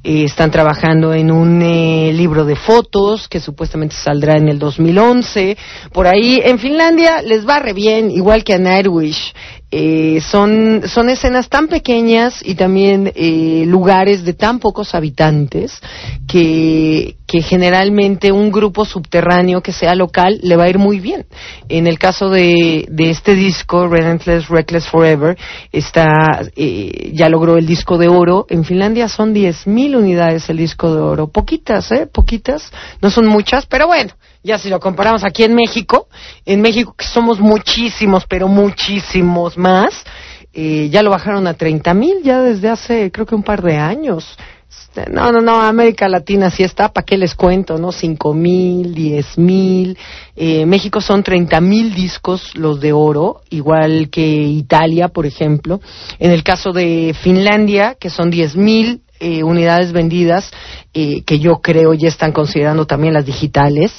Eh, 0.09 0.23
están 0.23 0.51
trabajando 0.51 1.13
en 1.13 1.29
un 1.29 1.61
eh, 1.61 2.13
libro 2.13 2.45
de 2.45 2.55
fotos 2.55 3.27
que 3.27 3.41
supuestamente 3.41 3.93
saldrá 3.93 4.37
en 4.37 4.47
el 4.47 4.57
2011. 4.57 5.57
Por 5.91 6.07
ahí, 6.07 6.39
en 6.41 6.59
Finlandia 6.59 7.21
les 7.21 7.45
va 7.45 7.59
re 7.59 7.73
bien, 7.73 8.09
igual 8.09 8.45
que 8.45 8.53
a 8.53 8.57
Nightwish. 8.57 9.33
Eh, 9.69 10.21
son, 10.21 10.83
son 10.87 11.09
escenas 11.09 11.49
tan 11.49 11.67
pequeñas 11.67 12.41
y 12.41 12.55
también 12.55 13.11
eh, 13.13 13.65
lugares 13.67 14.23
de 14.23 14.33
tan 14.33 14.59
pocos 14.59 14.95
habitantes 14.95 15.81
que, 16.25 17.17
que 17.27 17.41
generalmente 17.41 18.31
un 18.31 18.49
grupo 18.49 18.85
subterráneo 18.85 19.61
que 19.61 19.73
sea 19.73 19.93
local 19.93 20.39
le 20.41 20.55
va 20.55 20.63
a 20.63 20.69
ir 20.69 20.77
muy 20.77 21.01
bien. 21.01 21.25
En 21.67 21.85
el 21.85 21.99
caso 21.99 22.29
de, 22.29 22.87
de 22.89 23.09
este 23.09 23.35
disco, 23.35 23.89
Relentless 23.89 24.47
Reckless 24.47 24.87
Forever, 24.87 25.37
está, 25.73 26.43
eh, 26.55 27.11
ya 27.13 27.27
logró 27.27 27.57
el 27.57 27.67
disco 27.67 27.97
de 27.97 28.07
oro. 28.07 28.45
En 28.49 28.63
Finlandia 28.63 29.09
son 29.09 29.35
10.000 29.35 29.97
unidades 29.97 30.49
el 30.49 30.57
disco 30.57 30.95
de 30.95 31.01
oro. 31.01 31.27
Poquitas, 31.27 31.91
¿eh? 31.91 32.07
Poquitas. 32.07 32.71
No 33.01 33.11
son 33.11 33.27
muchas, 33.27 33.65
pero 33.65 33.87
bueno 33.87 34.13
ya 34.47 34.57
si 34.57 34.69
lo 34.69 34.79
comparamos 34.79 35.25
aquí 35.25 35.43
en 35.43 35.53
México, 35.53 36.07
en 36.45 36.61
México 36.61 36.95
que 36.97 37.05
somos 37.05 37.39
muchísimos, 37.39 38.25
pero 38.25 38.47
muchísimos 38.47 39.57
más, 39.57 40.05
eh, 40.53 40.87
ya 40.89 41.03
lo 41.03 41.11
bajaron 41.11 41.45
a 41.47 41.53
30 41.53 41.93
mil 41.93 42.23
ya 42.23 42.41
desde 42.41 42.69
hace 42.69 43.11
creo 43.11 43.25
que 43.25 43.35
un 43.35 43.43
par 43.43 43.61
de 43.61 43.75
años. 43.75 44.37
Este, 44.69 45.09
no, 45.11 45.31
no, 45.31 45.41
no, 45.41 45.61
América 45.61 46.07
Latina 46.07 46.49
sí 46.49 46.63
está, 46.63 46.91
¿para 46.91 47.05
qué 47.05 47.17
les 47.17 47.35
cuento? 47.35 47.77
¿No? 47.77 47.91
5 47.91 48.33
mil, 48.33 48.93
10 48.93 49.37
mil. 49.37 49.97
Eh, 50.35 50.65
México 50.65 51.01
son 51.01 51.23
30 51.23 51.59
mil 51.61 51.93
discos 51.93 52.55
los 52.55 52.79
de 52.79 52.93
oro, 52.93 53.41
igual 53.49 54.09
que 54.09 54.25
Italia, 54.25 55.09
por 55.09 55.25
ejemplo. 55.25 55.81
En 56.19 56.31
el 56.31 56.43
caso 56.43 56.71
de 56.71 57.15
Finlandia, 57.21 57.95
que 57.99 58.09
son 58.09 58.29
10 58.29 58.55
mil 58.55 59.01
eh, 59.19 59.43
unidades 59.43 59.91
vendidas 59.91 60.51
eh, 60.93 61.23
que 61.23 61.39
yo 61.39 61.55
creo 61.61 61.93
ya 61.93 62.07
están 62.07 62.31
considerando 62.31 62.85
también 62.85 63.13
las 63.13 63.25
digitales, 63.25 63.91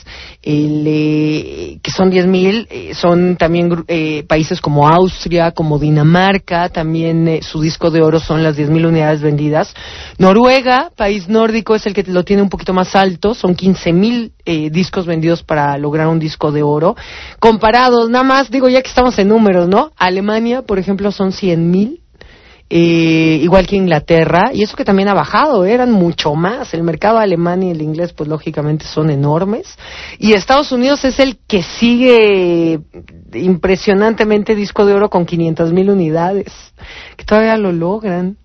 que 0.43 1.81
son 1.95 2.11
10.000, 2.11 2.67
eh, 2.71 2.95
son 2.95 3.37
también 3.37 3.85
países 4.27 4.61
como 4.61 4.89
Austria, 4.89 5.53
como 5.53 5.79
Dinamarca, 5.79 6.69
también 6.69 7.41
su 7.43 7.61
disco 7.61 7.91
de 7.91 8.03
oro 8.03 8.21
son 8.21 8.43
las 8.43 8.57
10.000 8.57 8.87
unidades 8.87 9.21
vendidas. 9.21 9.75
Noruega, 10.19 10.91
país 10.97 11.29
nórdico, 11.29 11.75
es 11.75 11.87
el 11.87 11.95
que 11.95 12.05
lo 12.05 12.25
tiene 12.25 12.43
un 12.43 12.49
poquito 12.49 12.73
más 12.73 12.95
alto, 12.97 13.35
son 13.35 13.57
15.000 13.57 14.71
discos 14.71 15.07
vendidos 15.07 15.43
para 15.43 15.77
lograr 15.79 16.09
un 16.09 16.19
disco 16.19 16.51
de 16.53 16.63
oro. 16.63 16.97
Comparados, 17.39 18.09
nada 18.09 18.25
más, 18.25 18.51
digo 18.51 18.69
ya 18.69 18.83
que 18.83 18.89
estamos 18.89 19.19
en 19.19 19.29
números, 19.29 19.69
¿no? 19.69 19.93
Alemania, 19.97 20.63
por 20.63 20.79
ejemplo, 20.79 21.13
son 21.13 21.33
100.000 21.33 22.01
eh, 22.71 23.39
igual 23.43 23.67
que 23.67 23.77
Inglaterra, 23.77 24.51
y 24.53 24.63
eso 24.63 24.77
que 24.77 24.85
también 24.85 25.09
ha 25.09 25.15
bajado, 25.15 25.65
eran 25.65 25.91
mucho 25.91 26.35
más. 26.35 26.75
El 26.75 26.83
mercado 26.83 27.19
alemán 27.19 27.63
y 27.63 27.71
el 27.71 27.81
inglés, 27.81 28.13
pues 28.13 28.29
lógicamente 28.29 28.85
son 28.85 29.11
enormes. 29.11 29.79
Y 30.19 30.35
Estados 30.35 30.71
Unidos 30.71 31.05
es 31.05 31.19
el 31.19 31.39
que 31.47 31.63
sigue 31.63 32.81
impresionantemente 33.33 34.55
disco 34.55 34.85
de 34.85 34.95
oro 34.95 35.09
con 35.09 35.25
500 35.25 35.73
mil 35.73 35.91
unidades, 35.91 36.53
que 37.17 37.25
todavía 37.25 37.57
lo 37.57 37.73
logran. 37.73 38.37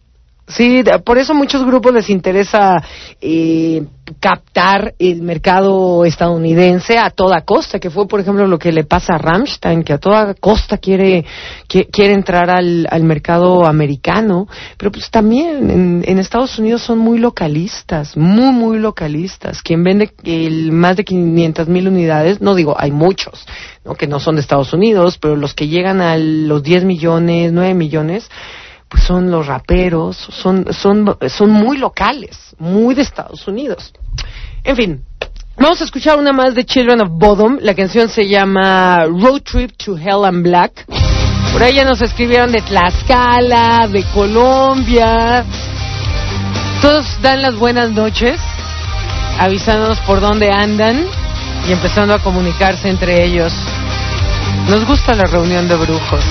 Sí, 0.47 0.83
por 1.05 1.17
eso 1.17 1.33
muchos 1.33 1.65
grupos 1.65 1.93
les 1.93 2.09
interesa 2.09 2.83
eh, 3.21 3.81
captar 4.19 4.93
el 4.99 5.21
mercado 5.21 6.03
estadounidense 6.03 6.97
a 6.97 7.09
toda 7.09 7.41
costa, 7.41 7.79
que 7.79 7.89
fue, 7.89 8.07
por 8.09 8.19
ejemplo, 8.19 8.45
lo 8.45 8.59
que 8.59 8.73
le 8.73 8.83
pasa 8.83 9.13
a 9.13 9.17
Rammstein, 9.17 9.83
que 9.83 9.93
a 9.93 9.97
toda 9.97 10.33
costa 10.33 10.77
quiere, 10.77 11.23
quiere 11.67 12.13
entrar 12.13 12.49
al, 12.49 12.85
al 12.89 13.03
mercado 13.03 13.65
americano, 13.65 14.47
pero 14.77 14.91
pues 14.91 15.09
también 15.09 16.03
en, 16.05 16.19
Estados 16.19 16.59
Unidos 16.59 16.81
son 16.81 16.99
muy 16.99 17.19
localistas, 17.19 18.17
muy, 18.17 18.51
muy 18.51 18.79
localistas. 18.79 19.61
Quien 19.61 19.83
vende 19.83 20.11
el, 20.23 20.73
más 20.73 20.97
de 20.97 21.05
500 21.05 21.69
mil 21.69 21.87
unidades, 21.87 22.41
no 22.41 22.53
digo, 22.55 22.75
hay 22.77 22.91
muchos, 22.91 23.45
que 23.97 24.07
no 24.07 24.19
son 24.19 24.35
de 24.35 24.41
Estados 24.41 24.73
Unidos, 24.73 25.17
pero 25.19 25.35
los 25.35 25.53
que 25.53 25.67
llegan 25.67 26.01
a 26.01 26.17
los 26.17 26.63
10 26.63 26.83
millones, 26.83 27.51
9 27.53 27.73
millones, 27.73 28.29
son 29.05 29.29
los 29.29 29.47
raperos, 29.47 30.15
son, 30.17 30.65
son, 30.73 31.17
son 31.27 31.49
muy 31.51 31.77
locales, 31.77 32.37
muy 32.57 32.95
de 32.95 33.01
Estados 33.01 33.47
Unidos. 33.47 33.93
En 34.63 34.75
fin, 34.75 35.03
vamos 35.57 35.81
a 35.81 35.83
escuchar 35.83 36.17
una 36.17 36.31
más 36.31 36.55
de 36.55 36.65
Children 36.65 37.01
of 37.01 37.09
Bodom. 37.11 37.57
La 37.61 37.75
canción 37.75 38.09
se 38.09 38.27
llama 38.27 39.05
Road 39.05 39.41
Trip 39.41 39.71
to 39.77 39.97
Hell 39.97 40.25
and 40.25 40.43
Black. 40.43 40.85
Por 41.51 41.61
ahí 41.61 41.75
ya 41.75 41.85
nos 41.85 42.01
escribieron 42.01 42.51
de 42.51 42.61
Tlaxcala, 42.61 43.87
de 43.87 44.03
Colombia. 44.13 45.43
Todos 46.81 47.21
dan 47.21 47.41
las 47.41 47.55
buenas 47.55 47.91
noches, 47.91 48.39
avisándonos 49.39 49.99
por 50.01 50.19
dónde 50.19 50.51
andan 50.51 51.05
y 51.67 51.71
empezando 51.71 52.13
a 52.13 52.19
comunicarse 52.19 52.89
entre 52.89 53.23
ellos. 53.23 53.53
Nos 54.69 54.85
gusta 54.85 55.13
la 55.13 55.25
reunión 55.25 55.67
de 55.67 55.75
brujos. 55.75 56.23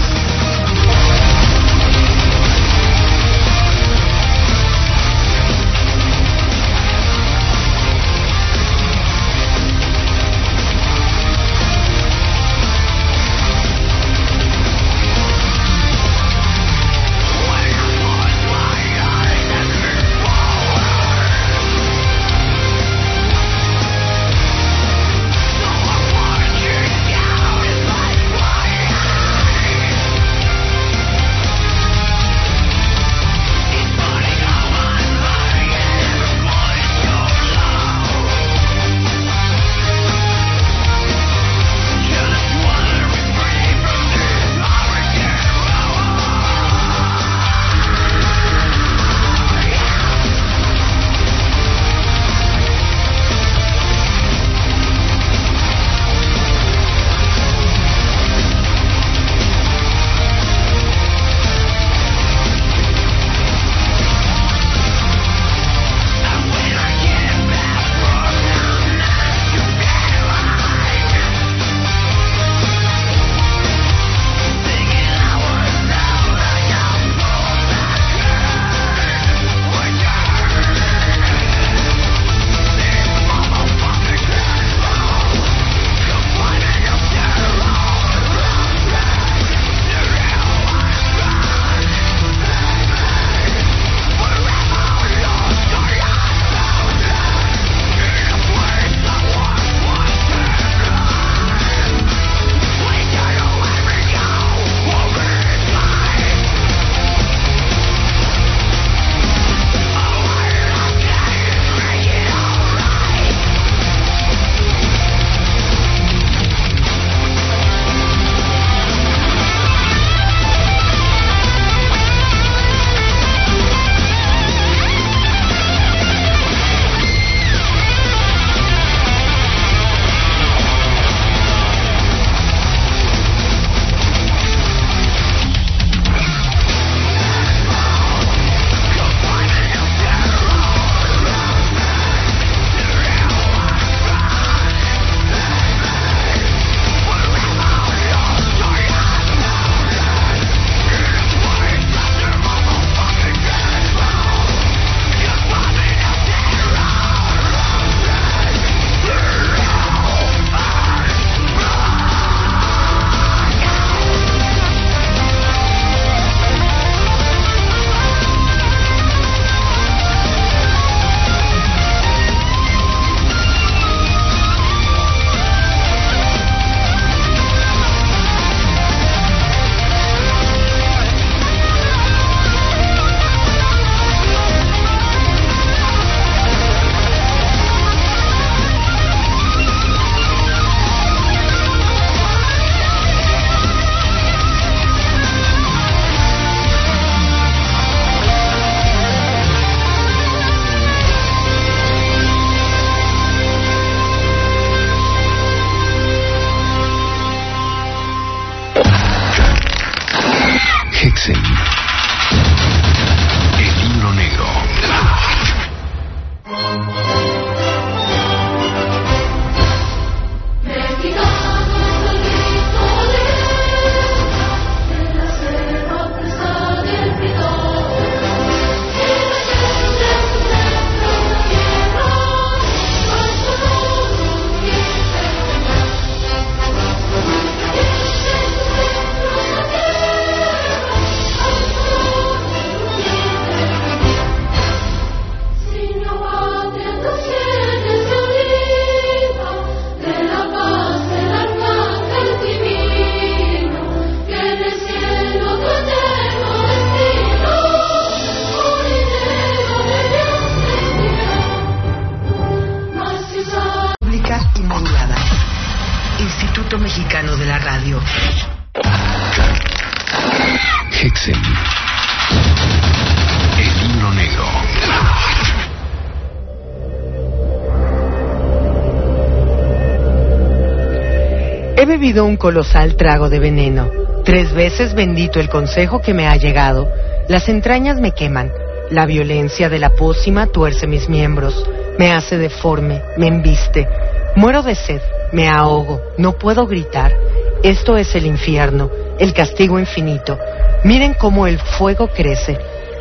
Un 282.20 282.36
colosal 282.36 282.94
trago 282.94 283.30
de 283.30 283.38
veneno. 283.38 283.88
Tres 284.22 284.52
veces 284.52 284.94
bendito 284.94 285.40
el 285.40 285.48
consejo 285.48 286.02
que 286.02 286.12
me 286.12 286.28
ha 286.28 286.36
llegado. 286.36 286.86
Las 287.26 287.48
entrañas 287.48 288.00
me 288.00 288.12
queman. 288.12 288.52
La 288.90 289.06
violencia 289.06 289.70
de 289.70 289.78
la 289.78 289.90
pócima 289.90 290.46
tuerce 290.46 290.86
mis 290.86 291.08
miembros. 291.08 291.66
Me 291.98 292.12
hace 292.12 292.36
deforme, 292.36 293.02
me 293.16 293.28
embiste. 293.28 293.88
Muero 294.36 294.62
de 294.62 294.74
sed, 294.74 295.00
me 295.32 295.48
ahogo, 295.48 296.02
no 296.18 296.32
puedo 296.32 296.66
gritar. 296.66 297.14
Esto 297.62 297.96
es 297.96 298.14
el 298.14 298.26
infierno, 298.26 298.90
el 299.18 299.32
castigo 299.32 299.78
infinito. 299.78 300.38
Miren 300.84 301.14
cómo 301.14 301.46
el 301.46 301.58
fuego 301.58 302.08
crece. 302.08 302.58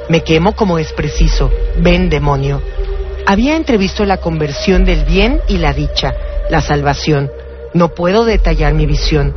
Me 0.07 0.23
quemo 0.23 0.55
como 0.55 0.79
es 0.79 0.93
preciso. 0.93 1.51
Ven, 1.79 2.09
demonio. 2.09 2.61
Había 3.25 3.57
entrevisto 3.57 4.05
la 4.05 4.17
conversión 4.17 4.85
del 4.85 5.03
bien 5.03 5.41
y 5.49 5.57
la 5.57 5.73
dicha, 5.73 6.13
la 6.49 6.61
salvación. 6.61 7.29
No 7.73 7.89
puedo 7.89 8.25
detallar 8.25 8.73
mi 8.73 8.85
visión. 8.85 9.33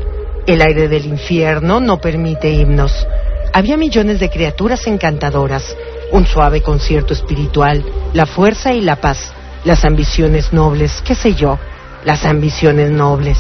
El 0.47 0.61
aire 0.61 0.89
del 0.89 1.07
infierno 1.07 1.79
no 1.79 2.01
permite 2.01 2.51
himnos. 2.51 3.07
Había 3.53 3.77
millones 3.77 4.19
de 4.19 4.29
criaturas 4.29 4.89
encantadoras, 4.89 5.77
un 6.11 6.27
suave 6.27 6.61
concierto 6.61 7.15
espiritual, 7.15 7.85
la 8.13 8.27
fuerza 8.27 8.73
y 8.73 8.81
la 8.81 8.97
paz, 8.97 9.33
las 9.65 9.85
ambiciones 9.85 10.53
nobles, 10.53 11.01
qué 11.07 11.15
sé 11.15 11.35
yo, 11.35 11.61
las 12.05 12.25
ambiciones 12.25 12.91
nobles. 12.91 13.39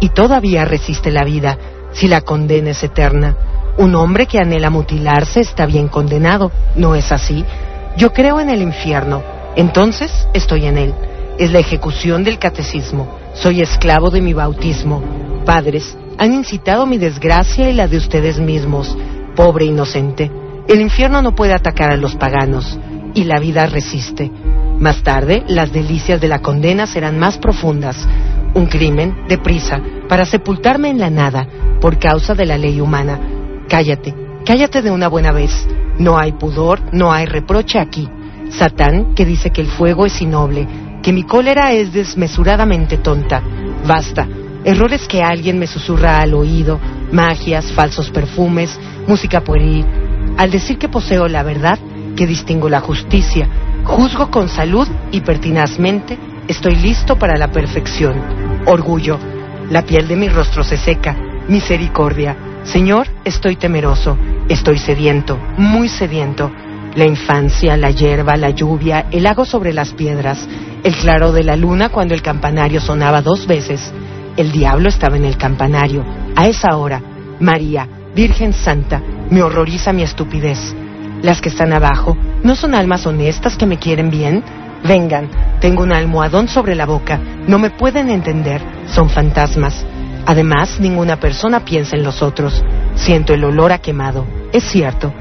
Y 0.00 0.08
todavía 0.08 0.64
resiste 0.64 1.12
la 1.12 1.22
vida, 1.22 1.56
si 1.92 2.08
la 2.08 2.22
condena 2.22 2.70
es 2.70 2.82
eterna. 2.82 3.36
Un 3.78 3.94
hombre 3.94 4.26
que 4.26 4.40
anhela 4.40 4.70
mutilarse 4.70 5.38
está 5.38 5.66
bien 5.66 5.86
condenado, 5.86 6.50
¿no 6.74 6.96
es 6.96 7.12
así? 7.12 7.44
Yo 7.96 8.12
creo 8.12 8.40
en 8.40 8.50
el 8.50 8.60
infierno, 8.60 9.22
entonces 9.54 10.26
estoy 10.34 10.66
en 10.66 10.78
él. 10.78 10.94
Es 11.38 11.52
la 11.52 11.60
ejecución 11.60 12.24
del 12.24 12.40
catecismo. 12.40 13.21
Soy 13.34 13.62
esclavo 13.62 14.10
de 14.10 14.20
mi 14.20 14.34
bautismo. 14.34 15.02
Padres, 15.44 15.96
han 16.18 16.32
incitado 16.32 16.86
mi 16.86 16.98
desgracia 16.98 17.70
y 17.70 17.72
la 17.72 17.88
de 17.88 17.96
ustedes 17.96 18.38
mismos. 18.38 18.96
Pobre 19.34 19.64
inocente. 19.64 20.30
El 20.68 20.80
infierno 20.80 21.22
no 21.22 21.34
puede 21.34 21.54
atacar 21.54 21.90
a 21.90 21.96
los 21.96 22.14
paganos, 22.14 22.78
y 23.14 23.24
la 23.24 23.40
vida 23.40 23.66
resiste. 23.66 24.30
Más 24.78 25.02
tarde, 25.02 25.42
las 25.48 25.72
delicias 25.72 26.20
de 26.20 26.28
la 26.28 26.40
condena 26.40 26.86
serán 26.86 27.18
más 27.18 27.38
profundas. 27.38 28.06
Un 28.54 28.66
crimen, 28.66 29.24
deprisa, 29.28 29.80
para 30.08 30.24
sepultarme 30.24 30.90
en 30.90 30.98
la 30.98 31.10
nada, 31.10 31.46
por 31.80 31.98
causa 31.98 32.34
de 32.34 32.46
la 32.46 32.58
ley 32.58 32.80
humana. 32.80 33.18
Cállate, 33.68 34.14
cállate 34.44 34.82
de 34.82 34.90
una 34.90 35.08
buena 35.08 35.32
vez. 35.32 35.66
No 35.98 36.18
hay 36.18 36.32
pudor, 36.32 36.80
no 36.92 37.12
hay 37.12 37.26
reproche 37.26 37.78
aquí. 37.78 38.08
Satán, 38.50 39.14
que 39.14 39.24
dice 39.24 39.50
que 39.50 39.62
el 39.62 39.68
fuego 39.68 40.04
es 40.04 40.20
innoble, 40.20 40.66
que 41.02 41.12
mi 41.12 41.24
cólera 41.24 41.72
es 41.72 41.92
desmesuradamente 41.92 42.98
tonta. 42.98 43.42
Basta. 43.86 44.28
Errores 44.64 45.08
que 45.08 45.22
alguien 45.22 45.58
me 45.58 45.66
susurra 45.66 46.20
al 46.20 46.34
oído, 46.34 46.78
magias, 47.10 47.72
falsos 47.72 48.10
perfumes, 48.10 48.78
música 49.08 49.40
pueril. 49.42 49.84
Al 50.38 50.50
decir 50.50 50.78
que 50.78 50.88
poseo 50.88 51.26
la 51.26 51.42
verdad, 51.42 51.78
que 52.16 52.26
distingo 52.26 52.68
la 52.68 52.80
justicia, 52.80 53.48
juzgo 53.84 54.30
con 54.30 54.48
salud 54.48 54.86
y 55.10 55.20
pertinazmente, 55.22 56.16
estoy 56.46 56.76
listo 56.76 57.18
para 57.18 57.36
la 57.36 57.50
perfección. 57.50 58.62
Orgullo. 58.66 59.18
La 59.70 59.82
piel 59.82 60.06
de 60.06 60.16
mi 60.16 60.28
rostro 60.28 60.62
se 60.62 60.76
seca. 60.76 61.16
Misericordia. 61.48 62.36
Señor, 62.62 63.08
estoy 63.24 63.56
temeroso. 63.56 64.16
Estoy 64.48 64.78
sediento, 64.78 65.38
muy 65.56 65.88
sediento. 65.88 66.52
La 66.94 67.06
infancia, 67.06 67.76
la 67.78 67.90
hierba, 67.90 68.36
la 68.36 68.50
lluvia, 68.50 69.06
el 69.10 69.22
lago 69.22 69.46
sobre 69.46 69.72
las 69.72 69.94
piedras, 69.94 70.46
el 70.84 70.94
claro 70.94 71.32
de 71.32 71.42
la 71.42 71.56
luna 71.56 71.88
cuando 71.88 72.12
el 72.12 72.20
campanario 72.20 72.80
sonaba 72.80 73.22
dos 73.22 73.46
veces. 73.46 73.92
El 74.36 74.52
diablo 74.52 74.90
estaba 74.90 75.16
en 75.16 75.24
el 75.24 75.38
campanario. 75.38 76.04
A 76.36 76.46
esa 76.46 76.76
hora, 76.76 77.02
María, 77.40 77.88
Virgen 78.14 78.52
Santa, 78.52 79.02
me 79.30 79.42
horroriza 79.42 79.94
mi 79.94 80.02
estupidez. 80.02 80.74
Las 81.22 81.40
que 81.40 81.48
están 81.48 81.72
abajo, 81.72 82.16
¿no 82.42 82.54
son 82.56 82.74
almas 82.74 83.06
honestas 83.06 83.56
que 83.56 83.64
me 83.64 83.78
quieren 83.78 84.10
bien? 84.10 84.42
Vengan, 84.84 85.30
tengo 85.60 85.84
un 85.84 85.92
almohadón 85.92 86.48
sobre 86.48 86.74
la 86.74 86.84
boca, 86.84 87.18
no 87.46 87.58
me 87.58 87.70
pueden 87.70 88.10
entender, 88.10 88.60
son 88.86 89.08
fantasmas. 89.08 89.86
Además, 90.26 90.78
ninguna 90.78 91.16
persona 91.16 91.64
piensa 91.64 91.96
en 91.96 92.02
los 92.02 92.22
otros. 92.22 92.62
Siento 92.94 93.32
el 93.32 93.44
olor 93.44 93.72
a 93.72 93.78
quemado. 93.78 94.26
Es 94.52 94.64
cierto. 94.64 95.12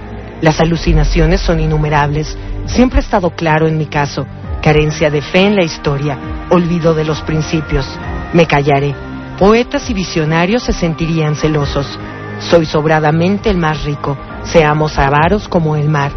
Las 0.42 0.60
alucinaciones 0.60 1.40
son 1.40 1.60
innumerables. 1.60 2.36
Siempre 2.66 3.00
ha 3.00 3.04
estado 3.04 3.30
claro 3.32 3.68
en 3.68 3.78
mi 3.78 3.86
caso. 3.86 4.26
Carencia 4.62 5.10
de 5.10 5.22
fe 5.22 5.42
en 5.42 5.56
la 5.56 5.64
historia. 5.64 6.18
Olvido 6.50 6.94
de 6.94 7.06
los 7.06 7.22
principios. 7.22 7.88
Me 8.34 8.48
callaré. 8.48 8.96
Poetas 9.38 9.90
y 9.90 9.94
visionarios 9.94 10.64
se 10.64 10.74
sentirían 10.74 11.36
celosos. 11.36 11.98
Soy 12.40 12.66
sobradamente 12.66 13.50
el 13.50 13.58
más 13.58 13.84
rico. 13.84 14.18
Seamos 14.44 14.98
avaros 14.98 15.48
como 15.48 15.76
el 15.76 15.90
mar. 15.90 16.12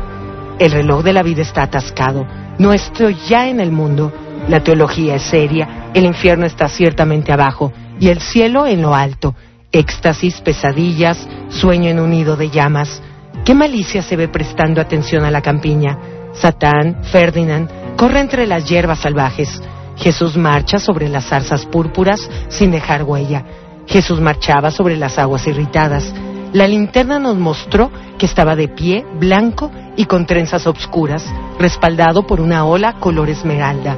El 0.59 0.72
reloj 0.72 1.03
de 1.03 1.12
la 1.12 1.22
vida 1.22 1.43
está 1.43 1.64
atascado. 1.64 2.27
No 2.59 2.72
estoy 2.72 3.16
ya 3.29 3.49
en 3.49 3.61
el 3.61 3.72
mundo. 3.72 4.12
La 4.49 4.61
teología 4.61 5.16
es 5.16 5.22
seria. 5.22 5.91
El 5.93 6.05
infierno 6.05 6.47
está 6.47 6.68
ciertamente 6.68 7.33
abajo 7.33 7.72
y 8.01 8.09
el 8.09 8.20
cielo 8.20 8.66
en 8.66 8.81
lo 8.83 8.95
alto. 8.95 9.35
Éxtasis, 9.70 10.41
pesadillas, 10.41 11.29
sueño 11.49 11.91
en 11.91 12.01
un 12.01 12.11
nido 12.11 12.37
de 12.37 12.49
llamas. 12.51 13.03
¿Qué 13.45 13.55
malicia 13.55 14.01
se 14.01 14.16
ve 14.16 14.28
prestando 14.28 14.80
atención 14.80 15.22
a 15.26 15.30
la 15.30 15.42
campiña? 15.42 15.99
Satán, 16.32 17.05
Ferdinand, 17.05 17.68
corre 17.95 18.20
entre 18.20 18.47
las 18.47 18.66
hierbas 18.66 19.01
salvajes. 19.01 19.61
Jesús 19.97 20.38
marcha 20.38 20.78
sobre 20.78 21.11
las 21.11 21.26
zarzas 21.26 21.66
púrpuras 21.66 22.30
sin 22.49 22.70
dejar 22.70 23.03
huella. 23.03 23.45
Jesús 23.86 24.18
marchaba 24.18 24.70
sobre 24.70 24.97
las 24.97 25.18
aguas 25.18 25.47
irritadas. 25.47 26.14
La 26.55 26.66
linterna 26.66 27.18
nos 27.18 27.36
mostró 27.36 27.90
que 28.16 28.24
estaba 28.24 28.57
de 28.57 28.68
pie, 28.68 29.05
blanco 29.18 29.70
y 29.95 30.07
con 30.07 30.24
trenzas 30.24 30.66
obscuras, 30.66 31.26
respaldado 31.59 32.26
por 32.26 32.40
una 32.40 32.64
ola 32.64 32.95
color 32.95 33.28
esmeralda. 33.28 33.97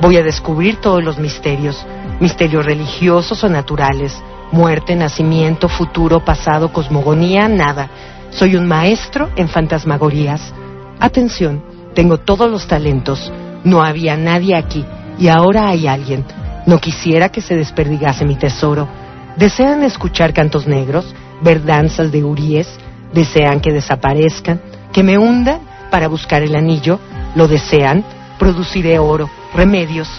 Voy 0.00 0.16
a 0.16 0.22
descubrir 0.22 0.76
todos 0.76 1.02
los 1.02 1.18
misterios, 1.18 1.84
misterios 2.20 2.64
religiosos 2.64 3.42
o 3.42 3.48
naturales, 3.48 4.22
muerte, 4.52 4.94
nacimiento, 4.94 5.68
futuro, 5.68 6.24
pasado, 6.24 6.72
cosmogonía, 6.72 7.48
nada. 7.48 7.90
Soy 8.36 8.54
un 8.54 8.66
maestro 8.66 9.30
en 9.34 9.48
fantasmagorías. 9.48 10.52
Atención, 11.00 11.64
tengo 11.94 12.18
todos 12.18 12.50
los 12.50 12.68
talentos. 12.68 13.32
No 13.64 13.82
había 13.82 14.14
nadie 14.18 14.54
aquí 14.54 14.84
y 15.18 15.28
ahora 15.28 15.68
hay 15.70 15.86
alguien. 15.86 16.22
No 16.66 16.78
quisiera 16.78 17.30
que 17.30 17.40
se 17.40 17.56
desperdigase 17.56 18.26
mi 18.26 18.36
tesoro. 18.36 18.88
¿Desean 19.38 19.82
escuchar 19.84 20.34
cantos 20.34 20.66
negros, 20.66 21.14
ver 21.40 21.64
danzas 21.64 22.12
de 22.12 22.24
uríes? 22.24 22.68
¿Desean 23.14 23.60
que 23.60 23.72
desaparezcan, 23.72 24.60
que 24.92 25.02
me 25.02 25.16
hundan 25.16 25.60
para 25.90 26.06
buscar 26.06 26.42
el 26.42 26.56
anillo? 26.56 27.00
¿Lo 27.36 27.48
desean? 27.48 28.04
Produciré 28.38 28.98
oro, 28.98 29.30
remedios. 29.54 30.10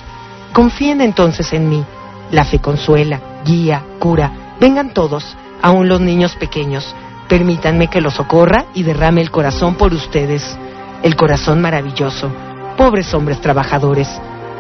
Confíen 0.53 1.01
entonces 1.01 1.53
en 1.53 1.69
mí. 1.69 1.85
La 2.31 2.45
fe 2.45 2.57
consuela, 2.57 3.21
guía, 3.45 3.83
cura. 3.99 4.55
Vengan 4.59 4.91
todos, 4.91 5.37
aun 5.61 5.87
los 5.87 6.01
niños 6.01 6.35
pequeños. 6.35 6.95
Permítanme 7.27 7.87
que 7.87 8.01
los 8.01 8.13
socorra 8.13 8.65
y 8.73 8.83
derrame 8.83 9.21
el 9.21 9.31
corazón 9.31 9.75
por 9.75 9.93
ustedes, 9.93 10.57
el 11.03 11.15
corazón 11.15 11.61
maravilloso. 11.61 12.31
Pobres 12.77 13.13
hombres 13.13 13.41
trabajadores, 13.41 14.07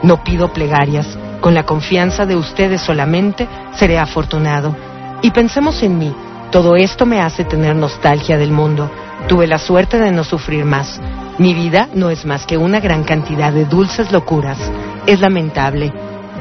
no 0.03 0.23
pido 0.23 0.51
plegarias, 0.51 1.17
con 1.39 1.53
la 1.53 1.63
confianza 1.63 2.25
de 2.25 2.35
ustedes 2.35 2.81
solamente 2.81 3.47
seré 3.75 3.97
afortunado. 3.97 4.75
Y 5.21 5.31
pensemos 5.31 5.81
en 5.81 5.97
mí, 5.97 6.13
todo 6.51 6.75
esto 6.75 7.05
me 7.05 7.21
hace 7.21 7.43
tener 7.43 7.75
nostalgia 7.75 8.37
del 8.37 8.51
mundo. 8.51 8.89
Tuve 9.27 9.47
la 9.47 9.59
suerte 9.59 9.97
de 9.97 10.11
no 10.11 10.23
sufrir 10.23 10.65
más. 10.65 10.99
Mi 11.37 11.53
vida 11.53 11.87
no 11.93 12.09
es 12.09 12.25
más 12.25 12.45
que 12.45 12.57
una 12.57 12.79
gran 12.79 13.03
cantidad 13.03 13.51
de 13.51 13.65
dulces 13.65 14.11
locuras. 14.11 14.57
Es 15.05 15.21
lamentable. 15.21 15.93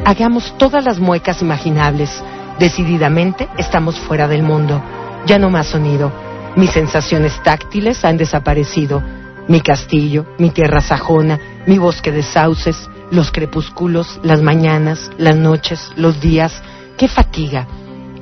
Hagamos 0.04 0.54
todas 0.58 0.84
las 0.84 0.98
muecas 0.98 1.42
imaginables. 1.42 2.22
Decididamente 2.58 3.48
estamos 3.58 3.98
fuera 3.98 4.28
del 4.28 4.42
mundo. 4.42 4.82
Ya 5.26 5.38
no 5.38 5.50
más 5.50 5.66
sonido. 5.66 6.12
Mis 6.54 6.70
sensaciones 6.70 7.42
táctiles 7.42 8.04
han 8.04 8.16
desaparecido. 8.16 9.02
Mi 9.48 9.60
castillo, 9.60 10.26
mi 10.38 10.50
tierra 10.50 10.80
sajona, 10.80 11.38
mi 11.66 11.78
bosque 11.78 12.12
de 12.12 12.22
sauces, 12.22 12.88
los 13.10 13.30
crepúsculos, 13.30 14.20
las 14.22 14.40
mañanas, 14.40 15.10
las 15.18 15.36
noches, 15.36 15.92
los 15.96 16.20
días. 16.20 16.62
¡Qué 16.96 17.08
fatiga! 17.08 17.66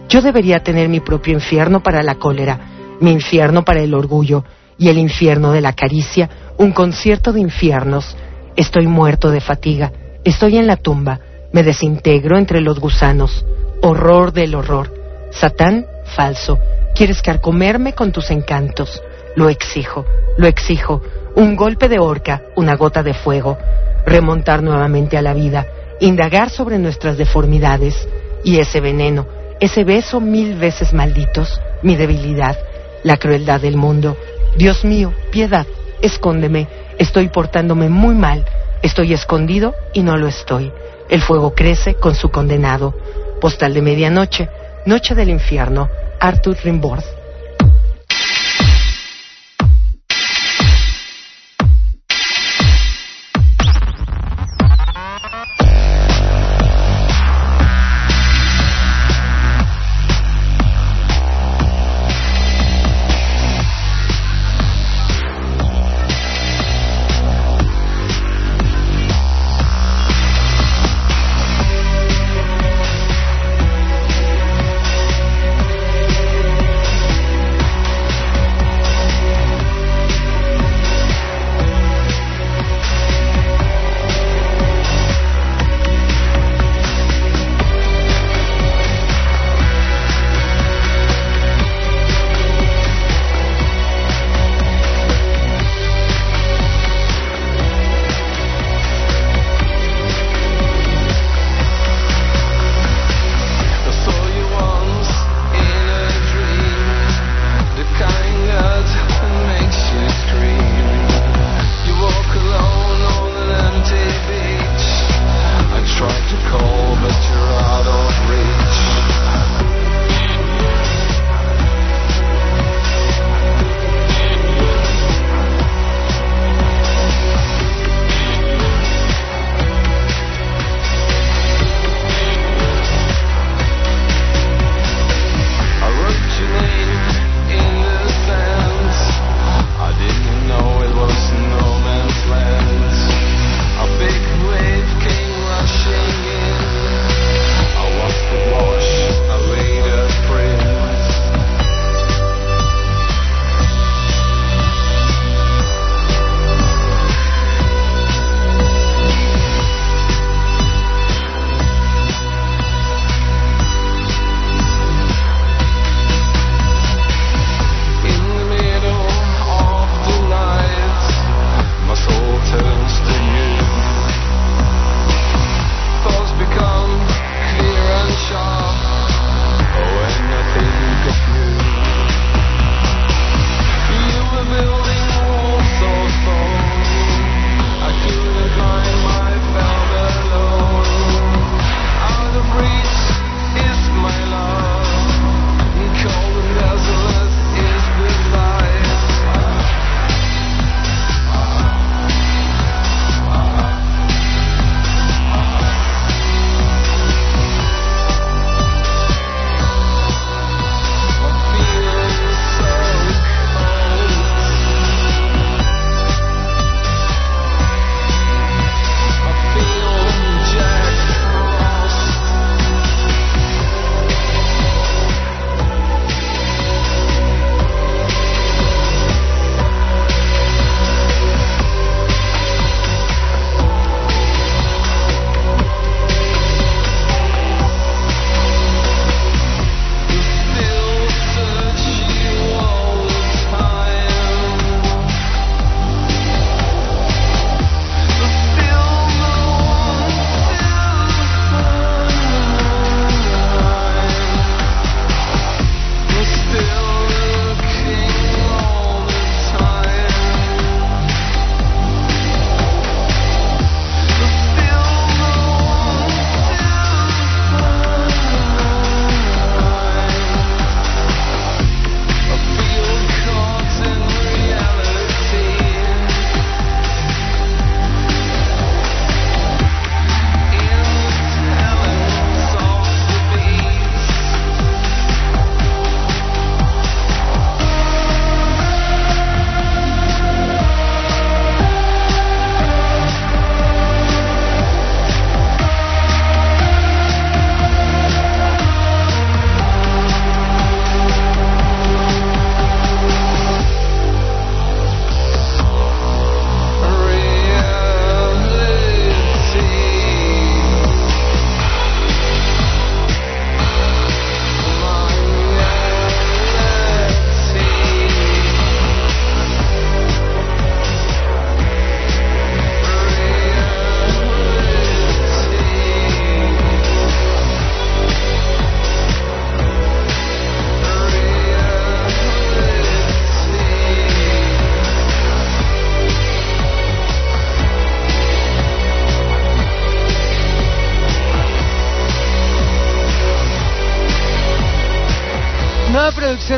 Yo 0.09 0.23
debería 0.23 0.63
tener 0.63 0.89
mi 0.89 1.01
propio 1.01 1.35
infierno 1.35 1.83
para 1.83 2.03
la 2.03 2.17
cólera, 2.17 2.59
mi 3.01 3.13
infierno 3.13 3.65
para 3.65 3.81
el 3.81 3.95
orgullo 3.95 4.45
y 4.79 4.89
el 4.89 4.99
infierno 4.99 5.53
de 5.53 5.61
la 5.61 5.73
caricia, 5.73 6.29
un 6.59 6.73
concierto 6.73 7.33
de 7.33 7.41
infiernos. 7.41 8.17
Estoy 8.57 8.87
muerto 8.87 9.31
de 9.31 9.41
fatiga, 9.41 9.93
estoy 10.25 10.57
en 10.57 10.67
la 10.67 10.77
tumba, 10.77 11.21
me 11.53 11.63
desintegro 11.63 12.39
entre 12.39 12.61
los 12.61 12.81
gusanos. 12.81 13.45
Horror 13.83 14.33
del 14.33 14.55
horror. 14.55 14.93
Satán, 15.31 15.87
falso. 16.15 16.59
Quieres 16.95 17.23
carcomerme 17.23 17.93
con 17.93 18.13
tus 18.13 18.31
encantos. 18.31 19.03
Lo 19.37 19.49
exijo, 19.49 20.07
lo 20.37 20.47
exijo. 20.47 21.03
Un 21.35 21.57
golpe 21.57 21.89
de 21.89 21.99
horca, 21.99 22.43
una 22.57 22.77
gota 22.77 23.03
de 23.03 23.15
fuego. 23.15 23.59
Remontar 24.07 24.63
nuevamente 24.63 25.17
a 25.17 25.23
la 25.23 25.35
vida, 25.35 25.67
indagar 26.01 26.51
sobre 26.51 26.79
nuestras 26.79 27.17
deformidades 27.17 28.09
y 28.45 28.59
ese 28.59 28.81
veneno, 28.81 29.27
ese 29.61 29.83
beso 29.83 30.21
mil 30.21 30.57
veces 30.57 30.93
malditos, 30.93 31.61
mi 31.83 31.97
debilidad, 31.97 32.59
la 33.03 33.17
crueldad 33.17 33.61
del 33.61 33.77
mundo. 33.77 34.17
Dios 34.57 34.85
mío, 34.85 35.13
piedad, 35.31 35.67
escóndeme, 36.03 36.69
estoy 36.99 37.29
portándome 37.29 37.89
muy 37.89 38.15
mal, 38.15 38.45
estoy 38.83 39.15
escondido 39.15 39.75
y 39.95 40.03
no 40.03 40.17
lo 40.17 40.29
estoy. 40.29 40.71
El 41.09 41.23
fuego 41.23 41.55
crece 41.55 41.95
con 41.95 42.15
su 42.15 42.31
condenado. 42.31 42.95
Postal 43.41 43.75
de 43.75 43.83
medianoche, 43.83 44.49
noche 44.87 45.15
del 45.15 45.29
infierno, 45.29 45.89
Arthur 46.25 46.57
Rimbaud. 46.65 47.24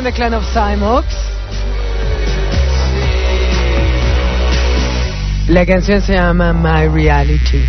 De 0.03 0.13
Clan 0.13 0.33
of 0.35 0.45
Cymox. 0.53 1.05
La 5.47 5.65
canción 5.65 6.01
se 6.01 6.13
llama 6.13 6.53
My 6.53 6.87
Reality. 6.87 7.63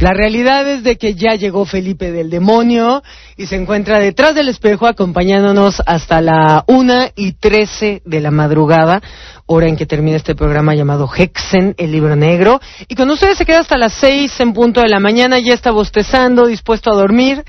La 0.00 0.12
realidad 0.12 0.68
es 0.68 0.82
de 0.82 0.96
que 0.96 1.14
ya 1.14 1.34
llegó 1.36 1.64
Felipe 1.64 2.10
del 2.10 2.28
Demonio 2.28 3.02
y 3.36 3.46
se 3.46 3.56
encuentra 3.56 3.98
detrás 3.98 4.34
del 4.34 4.48
espejo 4.48 4.86
acompañándonos 4.86 5.82
hasta 5.86 6.20
la 6.20 6.64
una 6.66 7.10
y 7.16 7.32
trece 7.32 8.02
de 8.04 8.20
la 8.20 8.30
madrugada, 8.30 9.02
hora 9.46 9.68
en 9.68 9.76
que 9.76 9.86
termina 9.86 10.16
este 10.16 10.34
programa 10.34 10.74
llamado 10.74 11.10
Hexen, 11.14 11.74
el 11.76 11.92
libro 11.92 12.16
negro. 12.16 12.60
Y 12.88 12.94
con 12.94 13.10
ustedes 13.10 13.38
se 13.38 13.46
queda 13.46 13.60
hasta 13.60 13.76
las 13.76 13.94
seis 13.94 14.38
en 14.40 14.52
punto 14.52 14.80
de 14.80 14.88
la 14.88 15.00
mañana, 15.00 15.38
ya 15.38 15.54
está 15.54 15.70
bostezando, 15.70 16.46
dispuesto 16.46 16.90
a 16.90 16.96
dormir. 16.96 17.44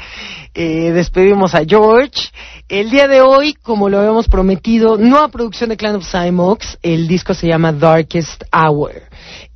Eh, 0.54 0.92
despedimos 0.92 1.56
a 1.56 1.64
George. 1.66 2.32
El 2.72 2.90
día 2.90 3.10
de 3.10 3.20
hoy, 3.20 3.54
como 3.62 3.90
lo 3.90 3.98
habíamos 4.00 4.30
prometido, 4.30 4.96
nueva 4.96 5.28
producción 5.28 5.70
de 5.72 5.76
Clan 5.76 5.98
of 5.98 6.10
Cymox, 6.10 6.78
el 6.82 7.06
disco 7.06 7.34
se 7.34 7.46
llama 7.48 7.74
Darkest 7.74 8.44
Hour. 8.54 8.94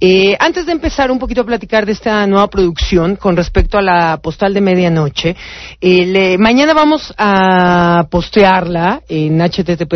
Eh, 0.01 0.35
antes 0.37 0.65
de 0.65 0.73
empezar 0.73 1.09
un 1.09 1.17
poquito 1.17 1.39
a 1.41 1.45
platicar 1.45 1.85
de 1.85 1.93
esta 1.93 2.27
nueva 2.27 2.49
producción 2.49 3.15
con 3.15 3.37
respecto 3.37 3.77
a 3.77 3.81
la 3.81 4.17
postal 4.21 4.53
de 4.53 4.59
medianoche, 4.59 5.33
eh, 5.79 6.05
le- 6.05 6.37
mañana 6.37 6.73
vamos 6.73 7.13
a 7.17 8.05
postearla 8.11 9.01
en 9.07 9.39
http. 9.39 9.93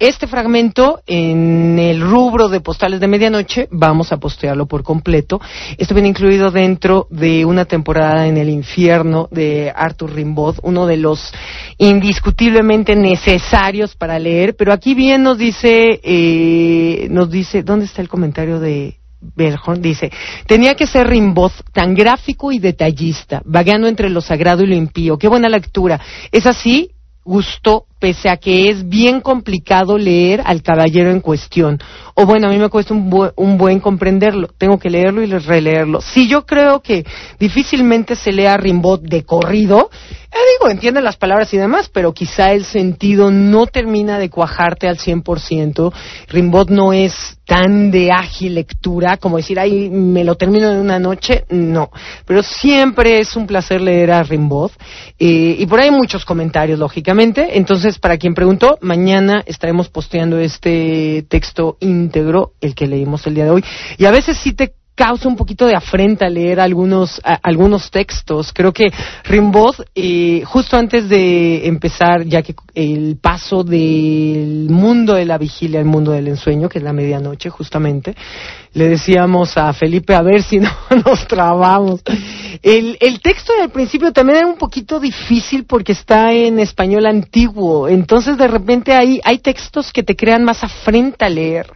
Este 0.00 0.26
fragmento 0.26 1.00
en 1.06 1.78
el 1.78 2.00
rubro 2.00 2.48
de 2.48 2.60
postales 2.60 2.98
de 2.98 3.06
medianoche 3.06 3.68
vamos 3.70 4.10
a 4.10 4.16
postearlo 4.16 4.66
por 4.66 4.82
completo. 4.82 5.40
Esto 5.78 5.94
viene 5.94 6.08
incluido 6.08 6.50
dentro 6.50 7.06
de 7.10 7.44
una 7.44 7.64
temporada 7.64 8.26
en 8.26 8.36
el 8.36 8.48
infierno 8.48 9.28
de 9.30 9.72
Arthur 9.74 10.12
Rimbaud, 10.14 10.56
de 10.86 10.96
los 10.96 11.32
indiscutiblemente 11.78 12.94
necesarios 12.96 13.94
para 13.94 14.18
leer, 14.18 14.54
pero 14.56 14.72
aquí 14.72 14.94
bien 14.94 15.22
nos 15.22 15.38
dice, 15.38 16.00
eh, 16.02 17.08
nos 17.10 17.30
dice, 17.30 17.62
¿dónde 17.62 17.86
está 17.86 18.02
el 18.02 18.08
comentario 18.08 18.60
de 18.60 18.96
Bellhorn? 19.20 19.82
Dice, 19.82 20.10
tenía 20.46 20.74
que 20.74 20.86
ser 20.86 21.06
Rimbaud 21.06 21.52
tan 21.72 21.94
gráfico 21.94 22.52
y 22.52 22.58
detallista, 22.58 23.42
vagueando 23.44 23.88
entre 23.88 24.10
lo 24.10 24.20
sagrado 24.20 24.62
y 24.62 24.66
lo 24.66 24.74
impío. 24.74 25.18
Qué 25.18 25.28
buena 25.28 25.48
lectura. 25.48 26.00
Es 26.32 26.46
así, 26.46 26.90
gustó, 27.24 27.86
pese 28.00 28.28
a 28.28 28.38
que 28.38 28.70
es 28.70 28.88
bien 28.88 29.20
complicado 29.20 29.98
leer 29.98 30.42
al 30.44 30.62
caballero 30.62 31.10
en 31.10 31.20
cuestión. 31.20 31.78
O 32.14 32.26
bueno, 32.26 32.48
a 32.48 32.50
mí 32.50 32.58
me 32.58 32.68
cuesta 32.68 32.94
un, 32.94 33.30
un 33.36 33.58
buen 33.58 33.78
comprenderlo. 33.78 34.48
Tengo 34.58 34.78
que 34.78 34.90
leerlo 34.90 35.22
y 35.22 35.26
releerlo. 35.26 36.00
Sí, 36.00 36.26
yo 36.26 36.44
creo 36.44 36.80
que 36.80 37.04
difícilmente 37.38 38.16
se 38.16 38.32
lea 38.32 38.56
Rimbaud 38.56 39.00
de 39.00 39.24
corrido. 39.24 39.90
Eh, 40.32 40.36
digo, 40.58 40.70
entiende 40.70 41.02
las 41.02 41.16
palabras 41.16 41.52
y 41.54 41.56
demás, 41.56 41.90
pero 41.92 42.14
quizá 42.14 42.52
el 42.52 42.64
sentido 42.64 43.32
no 43.32 43.66
termina 43.66 44.18
de 44.18 44.30
cuajarte 44.30 44.86
al 44.86 44.96
100%. 44.96 45.92
Rimbaud 46.28 46.70
no 46.70 46.92
es 46.92 47.38
tan 47.44 47.90
de 47.90 48.12
ágil 48.12 48.54
lectura 48.54 49.16
como 49.16 49.38
decir, 49.38 49.58
ay, 49.58 49.90
me 49.90 50.22
lo 50.22 50.36
termino 50.36 50.70
en 50.70 50.78
una 50.78 51.00
noche. 51.00 51.44
No, 51.48 51.90
pero 52.26 52.44
siempre 52.44 53.18
es 53.18 53.34
un 53.34 53.48
placer 53.48 53.80
leer 53.80 54.12
a 54.12 54.22
Rimbaud. 54.22 54.70
Eh, 55.18 55.56
y 55.58 55.66
por 55.66 55.80
ahí 55.80 55.88
hay 55.88 55.94
muchos 55.94 56.24
comentarios, 56.24 56.78
lógicamente. 56.78 57.58
Entonces, 57.58 57.89
para 57.98 58.18
quien 58.18 58.34
preguntó, 58.34 58.78
mañana 58.80 59.42
estaremos 59.46 59.88
posteando 59.88 60.38
este 60.38 61.24
texto 61.28 61.76
íntegro, 61.80 62.54
el 62.60 62.74
que 62.74 62.86
leímos 62.86 63.26
el 63.26 63.34
día 63.34 63.44
de 63.44 63.50
hoy. 63.50 63.64
Y 63.98 64.04
a 64.04 64.10
veces 64.10 64.38
sí 64.38 64.52
te 64.52 64.74
causa 65.00 65.28
un 65.28 65.36
poquito 65.36 65.66
de 65.66 65.74
afrenta 65.74 66.28
leer 66.28 66.60
algunos 66.60 67.22
algunos 67.24 67.90
textos. 67.90 68.52
Creo 68.52 68.70
que 68.70 68.92
Rimbaud, 69.24 69.76
eh, 69.94 70.42
justo 70.44 70.76
antes 70.76 71.08
de 71.08 71.66
empezar, 71.66 72.26
ya 72.26 72.42
que 72.42 72.54
el 72.74 73.16
paso 73.16 73.64
del 73.64 74.68
mundo 74.68 75.14
de 75.14 75.24
la 75.24 75.38
vigilia 75.38 75.80
al 75.80 75.86
mundo 75.86 76.12
del 76.12 76.28
ensueño, 76.28 76.68
que 76.68 76.80
es 76.80 76.84
la 76.84 76.92
medianoche 76.92 77.48
justamente, 77.48 78.14
le 78.74 78.88
decíamos 78.88 79.56
a 79.56 79.72
Felipe 79.72 80.14
a 80.14 80.20
ver 80.20 80.42
si 80.42 80.58
no 80.58 80.70
nos 81.06 81.26
trabamos. 81.26 82.02
El, 82.62 82.98
el 83.00 83.22
texto 83.22 83.54
del 83.58 83.70
principio 83.70 84.12
también 84.12 84.40
era 84.40 84.46
un 84.48 84.58
poquito 84.58 85.00
difícil 85.00 85.64
porque 85.64 85.92
está 85.92 86.30
en 86.34 86.58
español 86.58 87.06
antiguo, 87.06 87.88
entonces 87.88 88.36
de 88.36 88.48
repente 88.48 88.92
hay, 88.92 89.18
hay 89.24 89.38
textos 89.38 89.94
que 89.94 90.02
te 90.02 90.14
crean 90.14 90.44
más 90.44 90.62
afrenta 90.62 91.26
leer. 91.30 91.72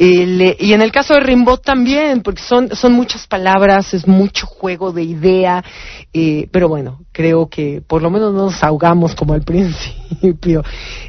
Y 0.00 0.72
en 0.72 0.80
el 0.80 0.92
caso 0.92 1.14
de 1.14 1.20
Rimbaud 1.20 1.58
también, 1.58 2.22
porque 2.22 2.40
son, 2.40 2.74
son 2.76 2.92
muchas 2.92 3.26
palabras, 3.26 3.92
es 3.94 4.06
mucho 4.06 4.46
juego 4.46 4.92
de 4.92 5.02
idea, 5.02 5.64
eh, 6.12 6.48
pero 6.52 6.68
bueno, 6.68 7.00
creo 7.18 7.48
que 7.48 7.82
por 7.84 8.00
lo 8.00 8.10
menos 8.10 8.32
no 8.32 8.44
nos 8.44 8.62
ahogamos 8.62 9.16
como 9.16 9.32
al 9.34 9.42
principio. 9.52 10.62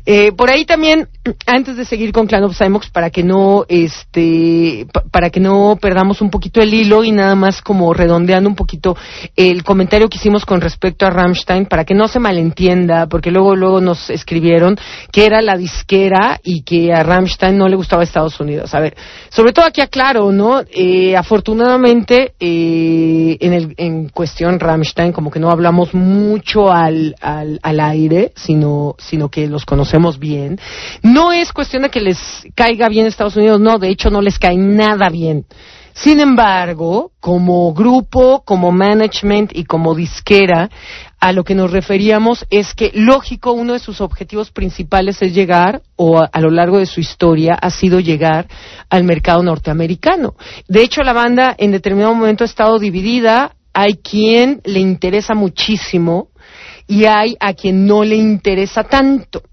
Eh, 0.07 0.31
por 0.31 0.49
ahí 0.49 0.65
también, 0.65 1.07
antes 1.45 1.77
de 1.77 1.85
seguir 1.85 2.11
con 2.11 2.25
Clan 2.25 2.43
of 2.45 2.57
Cymox, 2.57 2.89
para 2.89 3.11
que 3.11 3.21
no, 3.23 3.63
este, 3.69 4.87
pa- 4.91 5.03
para 5.11 5.29
que 5.29 5.39
no 5.39 5.77
perdamos 5.79 6.19
un 6.21 6.31
poquito 6.31 6.61
el 6.61 6.73
hilo 6.73 7.03
y 7.03 7.11
nada 7.11 7.35
más 7.35 7.61
como 7.61 7.93
redondeando 7.93 8.49
un 8.49 8.55
poquito 8.55 8.97
el 9.35 9.63
comentario 9.63 10.09
que 10.09 10.17
hicimos 10.17 10.45
con 10.47 10.61
respecto 10.61 11.05
a 11.05 11.11
Rammstein, 11.11 11.67
para 11.67 11.85
que 11.85 11.93
no 11.93 12.07
se 12.07 12.19
malentienda, 12.19 13.05
porque 13.05 13.29
luego, 13.29 13.55
luego 13.55 13.79
nos 13.79 14.09
escribieron 14.09 14.79
que 15.11 15.27
era 15.27 15.43
la 15.43 15.57
disquera 15.57 16.39
y 16.43 16.63
que 16.63 16.91
a 16.91 17.03
Rammstein 17.03 17.55
no 17.55 17.67
le 17.69 17.75
gustaba 17.75 18.01
Estados 18.01 18.39
Unidos. 18.39 18.73
A 18.73 18.79
ver, 18.79 18.95
sobre 19.29 19.53
todo 19.53 19.65
aquí 19.67 19.81
aclaro, 19.81 20.31
¿no? 20.31 20.61
Eh, 20.73 21.15
afortunadamente, 21.15 22.33
eh, 22.39 23.37
en, 23.41 23.53
el, 23.53 23.75
en 23.77 24.09
cuestión 24.09 24.59
Rammstein, 24.59 25.11
como 25.11 25.29
que 25.29 25.39
no 25.39 25.51
hablamos 25.51 25.93
mucho 25.99 26.71
al, 26.71 27.15
al, 27.21 27.59
al 27.61 27.79
aire, 27.79 28.31
sino, 28.35 28.95
sino 28.97 29.29
que 29.29 29.47
los 29.47 29.65
conocemos 29.65 30.17
bien. 30.19 30.59
No 31.03 31.31
es 31.31 31.53
cuestión 31.53 31.83
de 31.83 31.89
que 31.89 32.01
les 32.01 32.17
caiga 32.55 32.89
bien 32.89 33.05
Estados 33.05 33.35
Unidos, 33.35 33.59
no, 33.59 33.77
de 33.77 33.89
hecho 33.89 34.09
no 34.09 34.21
les 34.21 34.39
cae 34.39 34.57
nada 34.57 35.09
bien. 35.09 35.45
Sin 35.93 36.21
embargo, 36.21 37.11
como 37.19 37.73
grupo, 37.73 38.43
como 38.45 38.71
management 38.71 39.51
y 39.53 39.65
como 39.65 39.95
disquera, 39.95 40.69
a 41.19 41.33
lo 41.33 41.43
que 41.43 41.55
nos 41.55 41.71
referíamos 41.71 42.45
es 42.49 42.73
que, 42.73 42.91
lógico, 42.93 43.51
uno 43.51 43.73
de 43.73 43.79
sus 43.79 43.99
objetivos 43.99 44.51
principales 44.51 45.21
es 45.21 45.33
llegar, 45.33 45.81
o 45.97 46.19
a, 46.19 46.29
a 46.31 46.39
lo 46.39 46.51
largo 46.51 46.77
de 46.77 46.85
su 46.85 47.01
historia, 47.01 47.55
ha 47.55 47.69
sido 47.69 47.99
llegar 47.99 48.47
al 48.89 49.03
mercado 49.03 49.43
norteamericano. 49.43 50.35
De 50.69 50.83
hecho, 50.83 51.01
la 51.01 51.11
banda 51.11 51.53
en 51.57 51.71
determinado 51.71 52.15
momento 52.15 52.45
ha 52.45 52.47
estado 52.47 52.79
dividida. 52.79 53.55
Hay 53.81 53.93
quien 54.03 54.59
le 54.65 54.79
interesa 54.81 55.35
muchísimo 55.35 56.28
y 56.89 57.05
hay 57.05 57.37
a 57.39 57.53
quien 57.53 57.85
no 57.85 58.03
le 58.03 58.15
interesa 58.15 58.83
tanto. 58.83 59.43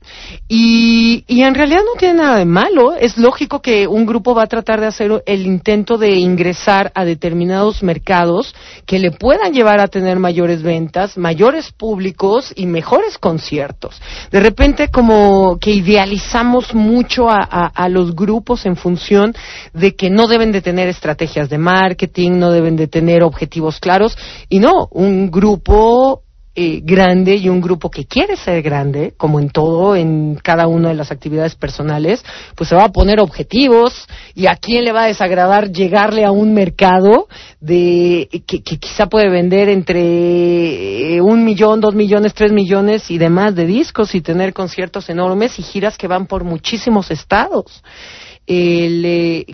Y, 0.49 1.23
y 1.27 1.43
en 1.43 1.55
realidad 1.55 1.83
no 1.85 1.99
tiene 1.99 2.15
nada 2.23 2.39
de 2.39 2.47
malo. 2.47 2.95
Es 2.95 3.19
lógico 3.19 3.61
que 3.61 3.87
un 3.87 4.07
grupo 4.07 4.35
va 4.35 4.45
a 4.45 4.47
tratar 4.47 4.81
de 4.81 4.87
hacer 4.87 5.23
el 5.27 5.47
intento 5.47 5.99
de 5.99 6.13
ingresar 6.13 6.91
a 6.95 7.05
determinados 7.05 7.83
mercados 7.83 8.55
que 8.87 8.99
le 8.99 9.11
puedan 9.11 9.53
llevar 9.53 9.81
a 9.81 9.89
tener 9.89 10.19
mayores 10.19 10.63
ventas, 10.63 11.19
mayores 11.19 11.73
públicos 11.73 12.55
y 12.57 12.65
mejores 12.65 13.19
conciertos. 13.19 14.01
De 14.31 14.41
repente 14.41 14.89
como 14.89 15.59
que 15.61 15.73
idealizamos 15.73 16.75
mucho 16.75 17.29
a, 17.29 17.41
a- 17.43 17.67
a 17.67 17.89
los 17.91 18.17
grupos 18.17 18.65
en 18.65 18.77
función 18.77 19.35
de 19.75 19.95
que 19.95 20.09
no 20.09 20.27
deben 20.27 20.53
de 20.53 20.63
tener 20.63 20.89
estrategias 20.89 21.51
de 21.51 21.59
marketing, 21.59 22.39
no 22.39 22.51
deben 22.51 22.77
de 22.77 22.87
tener 22.87 23.23
objetivos 23.23 23.79
claros. 23.79 24.17
Y 24.49 24.59
no, 24.59 24.89
un 24.91 25.31
grupo 25.31 26.23
eh, 26.59 26.81
grande 26.83 27.37
y 27.37 27.51
un 27.51 27.61
grupo 27.61 27.91
que 27.91 28.07
quiere 28.07 28.35
ser 28.35 28.63
grande, 28.63 29.13
como 29.19 29.41
en 29.41 29.51
todo, 29.51 29.95
en 29.95 30.37
cada 30.37 30.67
una 30.67 30.89
de 30.89 30.95
las 30.95 31.11
actividades 31.11 31.55
personales, 31.55 32.25
pues 32.55 32.71
se 32.71 32.75
va 32.75 32.85
a 32.85 32.93
poner 32.93 33.21
objetivos 33.21 34.07
y 34.35 34.47
a 34.47 34.57
quién 34.57 34.85
le 34.85 34.93
va 34.93 35.03
a 35.03 35.09
desagradar 35.09 35.71
llegarle 35.71 36.25
a 36.25 36.31
un 36.31 36.55
mercado 36.55 37.29
de 37.61 38.29
que, 38.47 38.63
que 38.63 38.79
quizá 38.79 39.07
puede 39.07 39.29
vender 39.29 39.69
entre 39.69 41.17
eh, 41.17 41.21
un 41.21 41.45
millón, 41.45 41.83
dos 41.83 41.95
millones, 41.95 42.33
tres 42.33 42.53
millones 42.53 43.11
y 43.11 43.19
demás 43.19 43.55
de 43.55 43.67
discos 43.67 44.15
y 44.15 44.23
tener 44.23 44.55
conciertos 44.55 45.11
enormes 45.11 45.59
y 45.59 45.63
giras 45.63 45.99
que 45.99 46.09
van 46.09 46.27
por 46.27 46.43
muchísimos 46.43 47.11
estados. 47.11 47.83
Eh, 48.47 49.45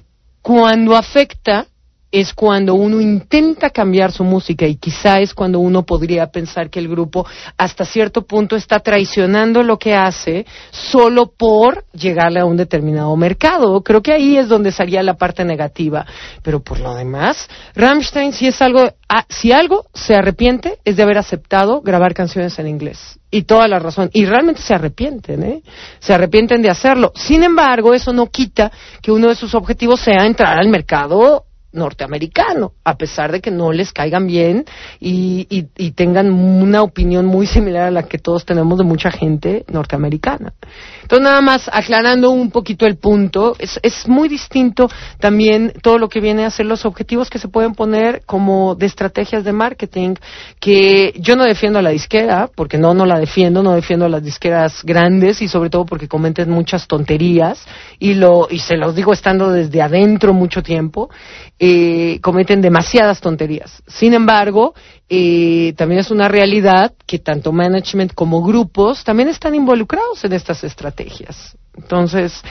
cuando 0.41 0.95
afecta 0.95 1.67
es 2.13 2.35
cuando 2.35 2.75
uno 2.75 3.01
intenta 3.01 3.71
cambiar 3.71 4.13
su 4.13 4.23
música 4.23 4.67
y 4.67 4.77
quizá 4.77 5.21
es 5.21 5.33
cuando 5.33 5.61
uno 5.61 5.85
podría 5.85 6.27
pensar 6.27 6.69
que 6.69 6.79
el 6.79 6.87
grupo 6.87 7.27
hasta 7.57 7.87
cierto 7.87 8.27
punto 8.27 8.55
está 8.55 8.81
traicionando 8.81 9.63
lo 9.63 9.79
que 9.79 9.95
hace 9.95 10.45
solo 10.71 11.33
por 11.33 11.87
llegarle 11.95 12.41
a 12.41 12.45
un 12.45 12.59
determinado 12.59 13.17
mercado. 13.17 13.83
Creo 13.83 14.03
que 14.03 14.13
ahí 14.13 14.37
es 14.37 14.49
donde 14.49 14.73
sería 14.73 15.03
la 15.03 15.15
parte 15.15 15.43
negativa. 15.45 16.05
Pero 16.43 16.61
por 16.61 16.81
lo 16.81 16.95
demás, 16.95 17.49
Rammstein 17.75 18.35
si 18.35 18.47
es 18.47 18.61
algo, 18.61 18.93
ah, 19.09 19.25
si 19.31 19.51
algo 19.51 19.87
se 19.95 20.15
arrepiente 20.15 20.79
es 20.85 20.97
de 20.97 21.03
haber 21.03 21.17
aceptado 21.17 21.81
grabar 21.81 22.13
canciones 22.13 22.59
en 22.59 22.69
inglés. 22.69 23.19
Y 23.31 23.45
toda 23.45 23.67
la 23.69 23.79
razón. 23.79 24.11
Y 24.13 24.27
realmente 24.27 24.61
se 24.61 24.75
arrepienten, 24.75 25.43
¿eh? 25.43 25.63
Se 26.01 26.13
arrepienten 26.13 26.61
de 26.61 26.69
hacerlo. 26.69 27.13
Sin 27.15 27.43
embargo, 27.43 27.95
eso 27.95 28.13
no 28.13 28.27
quita 28.27 28.71
que 29.01 29.11
uno 29.11 29.29
de 29.29 29.35
sus 29.35 29.55
objetivos 29.55 30.01
sea 30.01 30.27
entrar 30.27 30.59
al 30.59 30.69
mercado 30.69 31.47
norteamericano, 31.73 32.73
a 32.85 32.97
pesar 32.97 33.33
de 33.33 33.41
que 33.41 33.51
no 33.51 33.73
les 33.73 33.93
caigan 33.93 34.27
bien 34.27 34.65
y, 35.01 35.43
tengan 35.95 36.31
una 36.33 36.83
opinión 36.83 37.27
muy 37.27 37.47
similar 37.47 37.89
a 37.89 37.91
la 37.91 38.05
que 38.05 38.19
todos 38.19 38.45
tenemos 38.45 38.79
de 38.79 38.85
mucha 38.85 39.11
gente 39.11 39.65
norteamericana. 39.69 40.53
Entonces, 41.03 41.25
nada 41.25 41.41
más 41.41 41.69
aclarando 41.73 42.31
un 42.31 42.51
poquito 42.51 42.87
el 42.87 42.97
punto, 42.97 43.55
es, 43.59 43.79
es 43.83 44.09
muy 44.09 44.29
distinto 44.29 44.89
también 45.19 45.73
todo 45.83 45.99
lo 45.99 46.09
que 46.09 46.21
viene 46.21 46.45
a 46.45 46.51
ser 46.51 46.67
los 46.67 46.87
objetivos 46.87 47.29
que 47.29 47.39
se 47.39 47.49
pueden 47.49 47.75
poner 47.75 48.23
como 48.25 48.75
de 48.75 48.87
estrategias 48.87 49.45
de 49.45 49.53
marketing, 49.53 50.15
que 50.61 51.13
yo 51.19 51.37
no 51.37 51.45
defiendo 51.45 51.79
a 51.79 51.83
la 51.83 51.91
disquera, 51.91 52.49
porque 52.55 52.79
no, 52.79 52.95
no 52.95 53.07
la 53.07 53.19
defiendo, 53.19 53.63
no 53.63 53.73
defiendo 53.73 54.07
a 54.07 54.09
las 54.09 54.23
disqueras 54.23 54.83
grandes 54.85 55.43
y 55.43 55.49
sobre 55.49 55.71
todo 55.71 55.85
porque 55.85 56.09
cometen 56.09 56.51
muchas 56.51 56.87
tonterías 56.87 57.65
y, 57.99 58.15
lo, 58.15 58.49
y 58.51 58.59
se 58.59 58.77
los 58.77 58.95
digo 58.95 59.13
estando 59.13 59.51
desde 59.51 59.83
adentro 59.83 60.33
mucho 60.33 60.63
tiempo 60.63 61.11
eh, 61.65 62.19
cometen 62.21 62.61
demasiadas 62.61 63.21
tonterías. 63.21 63.85
Sin 63.87 64.15
embargo, 64.15 64.75
eh, 65.09 65.75
también 65.77 66.01
es 66.01 66.11
una 66.11 66.27
realidad 66.27 66.93
que 67.07 67.21
tanto 67.21 67.53
management 67.53 68.15
como 68.15 68.43
grupos 68.43 69.05
también 69.05 69.29
están 69.29 69.55
involucrados 69.55 70.25
en 70.25 70.33
estas 70.33 70.65
estrategias. 70.65 71.57
Entonces, 71.77 72.43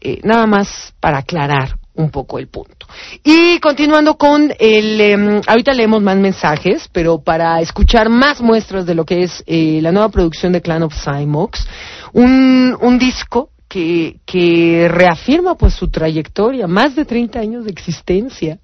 eh, 0.00 0.20
nada 0.22 0.46
más 0.46 0.94
para 1.00 1.18
aclarar 1.18 1.80
un 1.94 2.10
poco 2.10 2.38
el 2.38 2.46
punto. 2.46 2.86
Y 3.24 3.58
continuando 3.58 4.14
con 4.16 4.52
el, 4.60 5.00
em, 5.00 5.40
ahorita 5.48 5.74
leemos 5.74 6.00
más 6.00 6.16
mensajes, 6.16 6.88
pero 6.92 7.20
para 7.20 7.60
escuchar 7.60 8.08
más 8.08 8.40
muestras 8.40 8.86
de 8.86 8.94
lo 8.94 9.04
que 9.04 9.24
es 9.24 9.42
eh, 9.48 9.80
la 9.82 9.90
nueva 9.90 10.10
producción 10.10 10.52
de 10.52 10.62
Clan 10.62 10.84
of 10.84 10.94
Cymox, 10.94 11.66
un, 12.12 12.78
un 12.80 12.98
disco 13.00 13.50
que, 13.70 14.16
que 14.26 14.88
reafirma 14.90 15.54
pues 15.54 15.74
su 15.74 15.88
trayectoria, 15.88 16.66
más 16.66 16.96
de 16.96 17.04
30 17.04 17.38
años 17.38 17.64
de 17.64 17.70
existencia. 17.70 18.58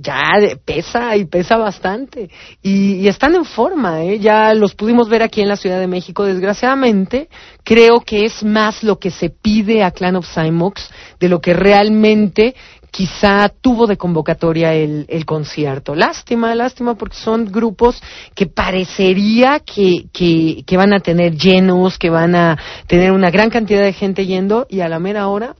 Ya 0.00 0.22
pesa 0.64 1.14
y 1.18 1.26
pesa 1.26 1.58
bastante. 1.58 2.30
Y, 2.62 3.06
están 3.06 3.34
en 3.34 3.44
forma, 3.44 4.02
¿eh? 4.02 4.18
ya 4.18 4.54
los 4.54 4.74
pudimos 4.74 5.10
ver 5.10 5.22
aquí 5.22 5.42
en 5.42 5.48
la 5.48 5.56
Ciudad 5.56 5.78
de 5.78 5.86
México. 5.86 6.24
Desgraciadamente, 6.24 7.28
creo 7.62 8.00
que 8.00 8.24
es 8.24 8.42
más 8.42 8.82
lo 8.82 8.98
que 8.98 9.10
se 9.10 9.28
pide 9.28 9.84
a 9.84 9.90
Clan 9.90 10.16
of 10.16 10.26
Cymox 10.26 10.90
de 11.20 11.28
lo 11.28 11.42
que 11.42 11.52
realmente 11.52 12.54
quizá 12.92 13.48
tuvo 13.48 13.86
de 13.86 13.96
convocatoria 13.96 14.74
el, 14.74 15.06
el, 15.08 15.24
concierto. 15.24 15.94
Lástima, 15.94 16.54
lástima, 16.54 16.94
porque 16.94 17.16
son 17.16 17.50
grupos 17.50 18.00
que 18.34 18.46
parecería 18.46 19.60
que, 19.60 20.04
que, 20.12 20.62
que, 20.64 20.76
van 20.76 20.92
a 20.92 21.00
tener 21.00 21.34
llenos, 21.34 21.98
que 21.98 22.10
van 22.10 22.36
a 22.36 22.58
tener 22.86 23.10
una 23.10 23.30
gran 23.30 23.48
cantidad 23.48 23.82
de 23.82 23.94
gente 23.94 24.26
yendo 24.26 24.66
y 24.68 24.80
a 24.80 24.88
la 24.88 25.00
mera 25.00 25.26
hora. 25.28 25.56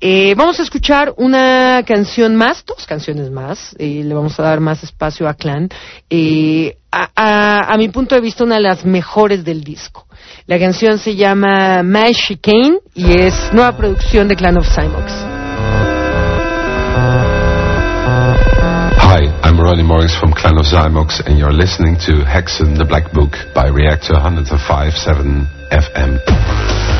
Eh, 0.00 0.34
vamos 0.34 0.58
a 0.58 0.64
escuchar 0.64 1.14
una 1.16 1.84
canción 1.86 2.34
más, 2.34 2.64
dos 2.66 2.86
canciones 2.86 3.30
más, 3.30 3.76
eh, 3.78 4.02
le 4.02 4.14
vamos 4.14 4.40
a 4.40 4.42
dar 4.42 4.58
más 4.58 4.82
espacio 4.82 5.28
a 5.28 5.34
Clan. 5.34 5.68
Eh, 6.10 6.76
a, 6.90 7.72
a, 7.72 7.76
mi 7.76 7.88
punto 7.88 8.16
de 8.16 8.20
vista, 8.20 8.42
una 8.42 8.56
de 8.56 8.62
las 8.62 8.84
mejores 8.84 9.44
del 9.44 9.62
disco. 9.62 10.06
La 10.46 10.58
canción 10.58 10.98
se 10.98 11.14
llama 11.14 11.82
My 11.84 12.12
Chicane 12.14 12.78
y 12.94 13.12
es 13.12 13.52
nueva 13.52 13.76
producción 13.76 14.26
de 14.26 14.34
Clan 14.34 14.56
of 14.56 14.66
Cymox. 14.74 15.31
I'm 19.52 19.60
Ronnie 19.60 19.82
Morris 19.82 20.18
from 20.18 20.32
Clan 20.32 20.56
of 20.56 20.64
Zymox, 20.64 21.20
and 21.26 21.38
you're 21.38 21.52
listening 21.52 21.96
to 22.06 22.24
Hexen 22.24 22.78
the 22.78 22.86
Black 22.86 23.12
Book 23.12 23.36
by 23.54 23.66
Reactor 23.66 24.14
105.7 24.14 25.46
FM. 25.68 26.91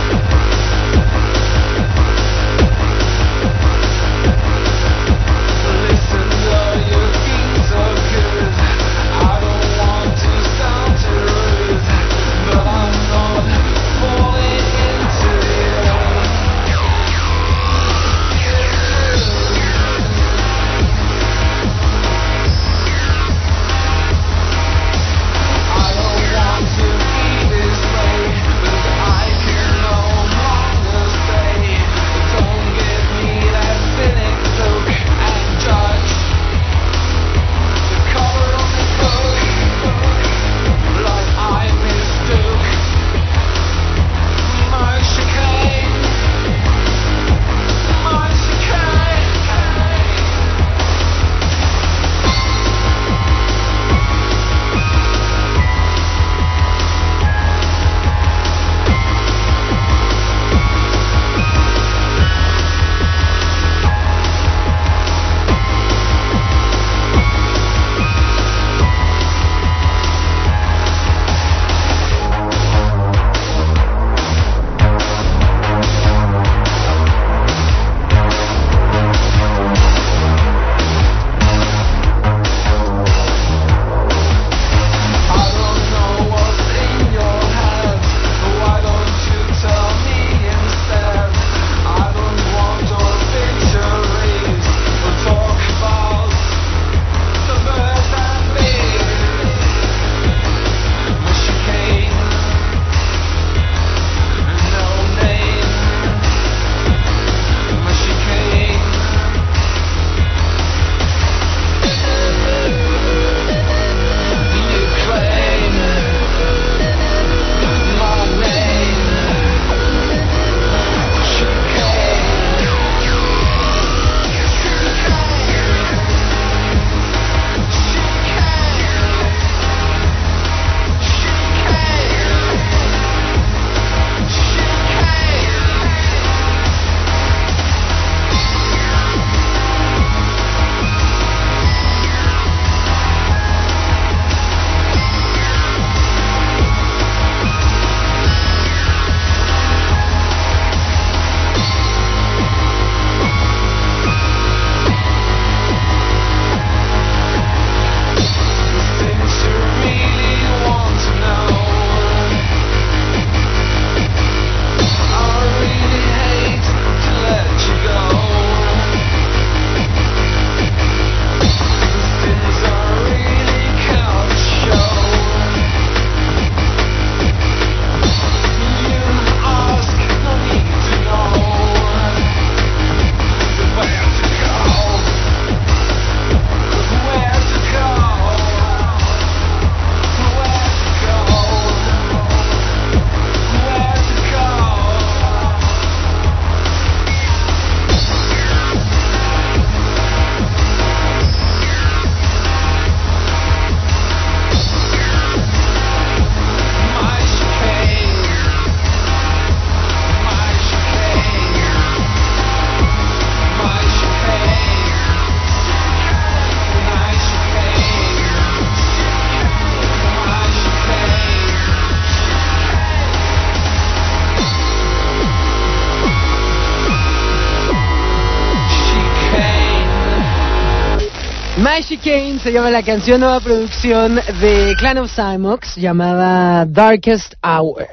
Se 232.42 232.52
llama 232.52 232.70
la 232.70 232.82
canción 232.82 233.20
nueva 233.20 233.38
producción 233.38 234.16
de 234.16 234.74
Clan 234.76 234.98
of 234.98 235.12
Cymox 235.14 235.76
llamada 235.76 236.66
Darkest 236.66 237.34
Hour. 237.40 237.86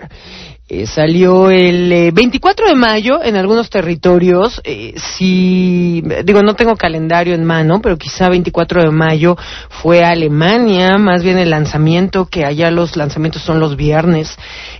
Eh, 0.67 0.87
salió 0.87 1.51
el 1.51 2.11
24 2.11 2.65
eh, 2.65 2.69
de 2.69 2.75
mayo 2.75 3.23
en 3.23 3.35
algunos 3.35 3.69
territorios. 3.69 4.59
Eh, 4.63 4.95
si 5.17 6.03
digo 6.23 6.41
no 6.41 6.55
tengo 6.55 6.75
calendario 6.75 7.35
en 7.35 7.43
mano, 7.43 7.79
pero 7.79 7.97
quizá 7.97 8.27
24 8.29 8.83
de 8.83 8.91
mayo 8.91 9.35
fue 9.69 10.03
Alemania, 10.03 10.97
más 10.97 11.21
bien 11.23 11.37
el 11.37 11.51
lanzamiento 11.51 12.25
que 12.25 12.43
allá 12.43 12.71
los 12.71 12.95
lanzamientos 12.95 13.43
son 13.43 13.59
los 13.59 13.75
viernes. 13.75 14.35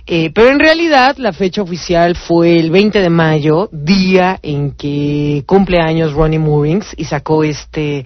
pero 0.06 0.48
en 0.48 0.58
realidad 0.58 1.16
la 1.18 1.32
fecha 1.32 1.62
oficial 1.62 2.16
fue 2.16 2.58
el 2.58 2.70
20 2.70 3.00
de 3.00 3.10
mayo, 3.10 3.68
día 3.70 4.38
en 4.42 4.72
que 4.72 5.44
cumple 5.46 5.78
años 5.80 6.12
Ronnie 6.12 6.40
Moorings 6.40 6.94
y 6.96 7.04
sacó 7.04 7.44
este 7.44 8.04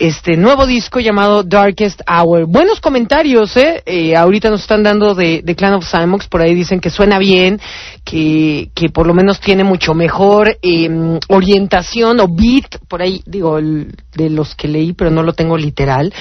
este 0.00 0.34
nuevo 0.38 0.66
disco 0.66 0.98
llamado 0.98 1.42
Darkest 1.42 2.00
Hour. 2.08 2.46
Buenos 2.46 2.80
comentarios, 2.80 3.54
¿eh? 3.58 3.82
eh 3.84 4.16
ahorita 4.16 4.48
nos 4.48 4.62
están 4.62 4.82
dando 4.82 5.14
de, 5.14 5.42
Clan 5.54 5.74
of 5.74 5.84
Simox, 5.84 6.26
por 6.26 6.40
ahí 6.40 6.54
dicen 6.54 6.80
que 6.80 6.88
suena 6.88 7.18
bien, 7.18 7.60
que, 8.02 8.70
que 8.74 8.88
por 8.88 9.06
lo 9.06 9.12
menos 9.12 9.40
tiene 9.40 9.62
mucho 9.62 9.92
mejor 9.92 10.56
em, 10.62 11.18
orientación 11.28 12.18
o 12.20 12.28
beat, 12.28 12.78
por 12.88 13.02
ahí 13.02 13.22
digo, 13.26 13.60
de 13.60 14.30
los 14.30 14.54
que 14.54 14.68
leí, 14.68 14.94
pero 14.94 15.10
no 15.10 15.22
lo 15.22 15.34
tengo 15.34 15.58
literal. 15.58 16.14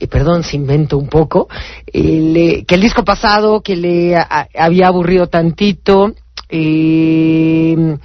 Eh, 0.00 0.08
perdón 0.08 0.42
si 0.42 0.56
invento 0.56 0.98
un 0.98 1.06
poco, 1.06 1.48
eh, 1.86 2.64
que 2.66 2.74
el 2.74 2.80
disco 2.80 3.04
pasado 3.04 3.60
que 3.60 3.76
le 3.76 4.16
había 4.58 4.88
aburrido 4.88 5.28
tantito, 5.28 6.14
eh, 6.48 7.96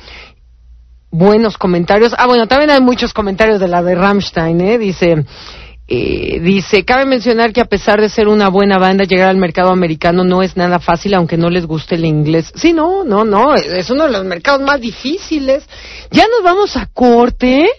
buenos 1.16 1.58
comentarios. 1.58 2.14
Ah, 2.18 2.28
bueno, 2.28 2.48
también 2.48 2.72
hay 2.72 2.82
muchos 2.82 3.14
comentarios 3.14 3.60
de 3.60 3.68
la 3.68 3.82
de 3.82 3.96
Rammstein, 3.96 4.60
¿eh? 4.62 4.78
Dice, 4.78 5.26
eh, 5.88 6.40
dice, 6.42 6.84
cabe 6.84 7.06
mencionar 7.06 7.54
que 7.54 7.62
a 7.62 7.66
pesar 7.66 8.02
de 8.02 8.10
ser 8.10 8.28
una 8.28 8.50
buena 8.50 8.78
banda, 8.78 9.06
llegar 9.06 9.30
al 9.30 9.38
mercado 9.38 9.72
americano 9.72 10.24
no 10.24 10.42
es 10.42 10.58
nada 10.58 10.80
fácil, 10.80 11.14
aunque 11.14 11.38
no 11.38 11.50
les 11.50 11.66
guste 11.66 11.96
el 11.96 12.06
inglés. 12.06 12.52
Sí, 12.56 12.74
no, 12.74 13.04
no, 13.04 13.24
no, 13.24 13.56
es 13.56 13.90
uno 13.90 14.06
de 14.06 14.12
los 14.12 14.26
mercados 14.26 14.62
más 14.62 14.82
difíciles. 14.82 15.68
Ya 16.12 16.28
nos 16.28 16.44
vamos 16.44 16.76
a 16.76 16.88
corte. 16.88 17.70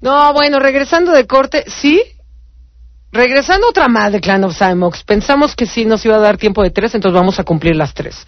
No, 0.00 0.32
bueno, 0.32 0.58
regresando 0.58 1.12
de 1.12 1.26
corte, 1.26 1.64
sí. 1.66 2.02
Regresando 3.10 3.68
otra 3.68 3.88
más 3.88 4.12
de 4.12 4.20
Clan 4.20 4.44
of 4.44 4.56
Cymox. 4.56 5.02
Pensamos 5.02 5.56
que 5.56 5.66
sí 5.66 5.84
nos 5.84 6.04
iba 6.04 6.16
a 6.16 6.20
dar 6.20 6.36
tiempo 6.36 6.62
de 6.62 6.70
tres, 6.70 6.94
entonces 6.94 7.18
vamos 7.18 7.38
a 7.38 7.44
cumplir 7.44 7.76
las 7.76 7.92
tres. 7.92 8.26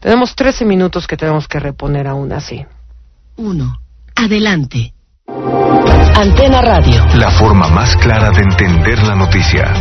Tenemos 0.00 0.34
trece 0.34 0.64
minutos 0.64 1.06
que 1.06 1.16
tenemos 1.16 1.46
que 1.46 1.60
reponer 1.60 2.06
aún 2.08 2.32
así. 2.32 2.66
Uno. 3.36 3.81
Adelante. 4.16 4.92
Antena 6.14 6.60
Radio. 6.60 7.04
La 7.16 7.30
forma 7.30 7.68
más 7.68 7.96
clara 7.96 8.30
de 8.30 8.42
entender 8.42 9.02
la 9.02 9.16
noticia. 9.16 9.72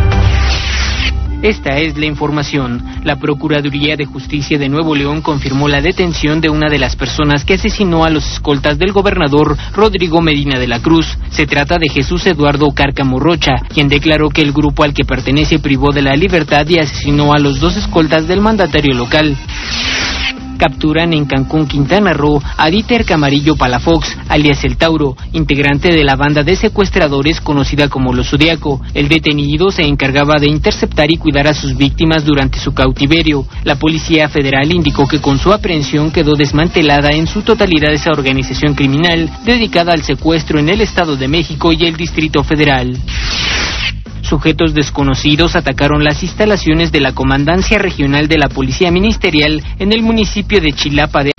Esta 1.41 1.77
es 1.77 1.97
la 1.97 2.05
información. 2.05 2.83
La 3.03 3.15
Procuraduría 3.15 3.95
de 3.95 4.05
Justicia 4.05 4.59
de 4.59 4.69
Nuevo 4.69 4.95
León 4.95 5.21
confirmó 5.21 5.67
la 5.67 5.81
detención 5.81 6.39
de 6.39 6.49
una 6.49 6.69
de 6.69 6.77
las 6.77 6.95
personas 6.95 7.43
que 7.43 7.55
asesinó 7.55 8.05
a 8.05 8.11
los 8.11 8.31
escoltas 8.31 8.77
del 8.77 8.91
gobernador 8.91 9.57
Rodrigo 9.73 10.21
Medina 10.21 10.59
de 10.59 10.67
la 10.67 10.81
Cruz. 10.81 11.17
Se 11.31 11.47
trata 11.47 11.77
de 11.79 11.89
Jesús 11.89 12.25
Eduardo 12.27 12.69
Cárcamo 12.71 13.19
Rocha, 13.19 13.55
quien 13.73 13.89
declaró 13.89 14.29
que 14.29 14.43
el 14.43 14.53
grupo 14.53 14.83
al 14.83 14.93
que 14.93 15.03
pertenece 15.03 15.59
privó 15.59 15.91
de 15.91 16.03
la 16.03 16.15
libertad 16.15 16.67
y 16.67 16.77
asesinó 16.77 17.33
a 17.33 17.39
los 17.39 17.59
dos 17.59 17.75
escoltas 17.75 18.27
del 18.27 18.39
mandatario 18.39 18.93
local 18.93 19.35
capturan 20.61 21.11
en 21.13 21.25
Cancún, 21.25 21.65
Quintana 21.65 22.13
Roo, 22.13 22.39
a 22.55 22.69
Dieter 22.69 23.03
Camarillo 23.03 23.55
Palafox, 23.55 24.15
alias 24.29 24.63
El 24.63 24.77
Tauro, 24.77 25.17
integrante 25.33 25.91
de 25.91 26.03
la 26.03 26.15
banda 26.15 26.43
de 26.43 26.55
secuestradores 26.55 27.41
conocida 27.41 27.89
como 27.89 28.13
Los 28.13 28.29
Zodiaco. 28.29 28.79
El 28.93 29.07
detenido 29.07 29.71
se 29.71 29.81
encargaba 29.81 30.37
de 30.37 30.51
interceptar 30.51 31.09
y 31.09 31.17
cuidar 31.17 31.47
a 31.47 31.55
sus 31.55 31.75
víctimas 31.75 32.25
durante 32.25 32.59
su 32.59 32.75
cautiverio. 32.75 33.43
La 33.63 33.77
Policía 33.77 34.29
Federal 34.29 34.71
indicó 34.71 35.07
que 35.07 35.19
con 35.19 35.39
su 35.39 35.51
aprehensión 35.51 36.11
quedó 36.11 36.35
desmantelada 36.35 37.09
en 37.09 37.25
su 37.25 37.41
totalidad 37.41 37.91
esa 37.91 38.11
organización 38.11 38.75
criminal 38.75 39.31
dedicada 39.43 39.93
al 39.93 40.03
secuestro 40.03 40.59
en 40.59 40.69
el 40.69 40.81
Estado 40.81 41.17
de 41.17 41.27
México 41.27 41.73
y 41.73 41.85
el 41.85 41.97
Distrito 41.97 42.43
Federal. 42.43 42.99
Sujetos 44.21 44.73
desconocidos 44.73 45.55
atacaron 45.55 46.03
las 46.03 46.23
instalaciones 46.23 46.91
de 46.91 47.01
la 47.01 47.13
Comandancia 47.13 47.77
Regional 47.79 48.27
de 48.27 48.37
la 48.37 48.49
Policía 48.49 48.91
Ministerial 48.91 49.63
en 49.79 49.91
el 49.91 50.01
municipio 50.03 50.61
de 50.61 50.71
Chilapa 50.71 51.23
de 51.23 51.31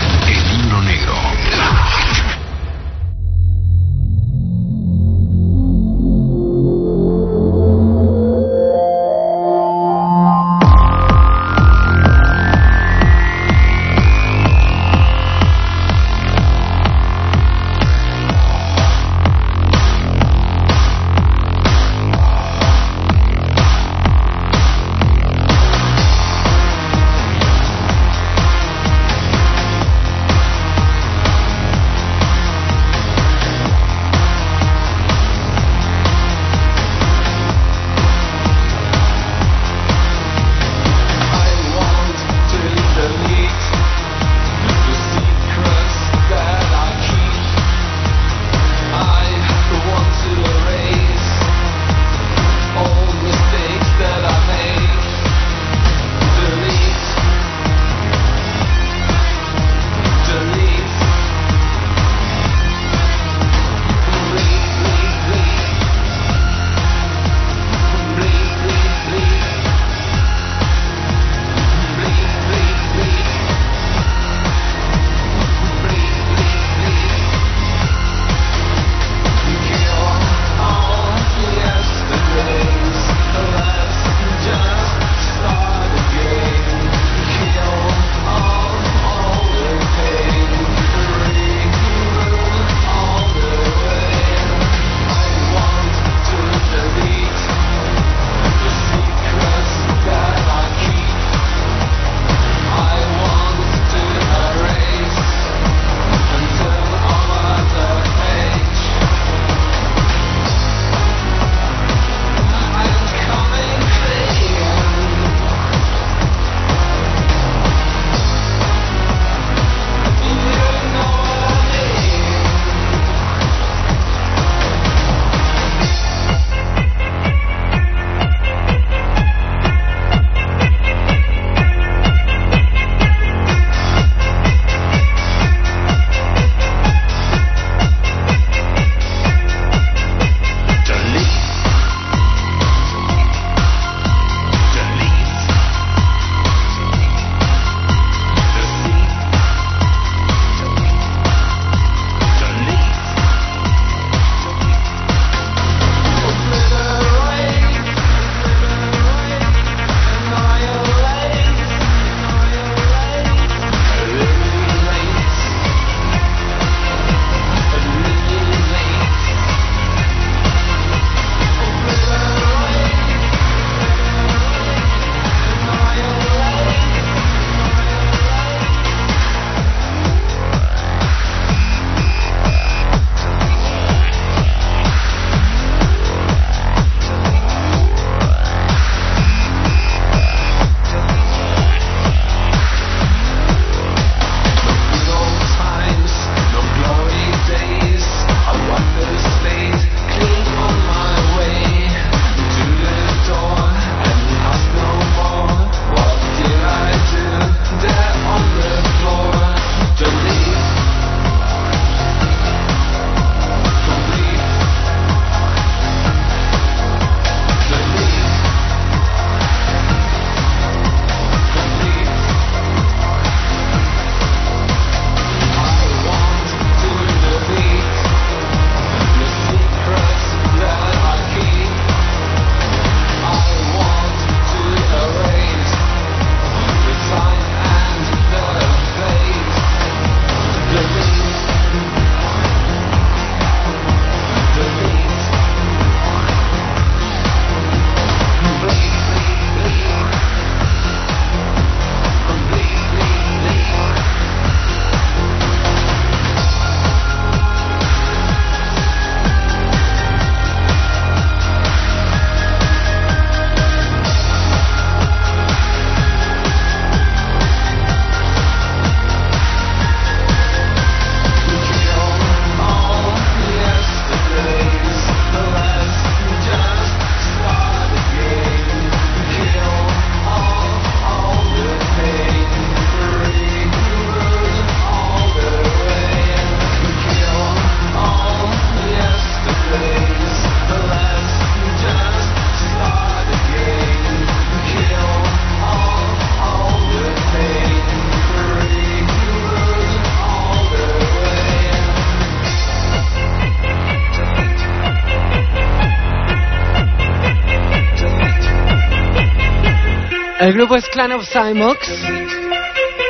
El 310.53 310.59
grupo 310.59 310.77
es 310.77 310.87
Clan 310.91 311.11
of 311.13 311.27
Cymox 311.27 311.79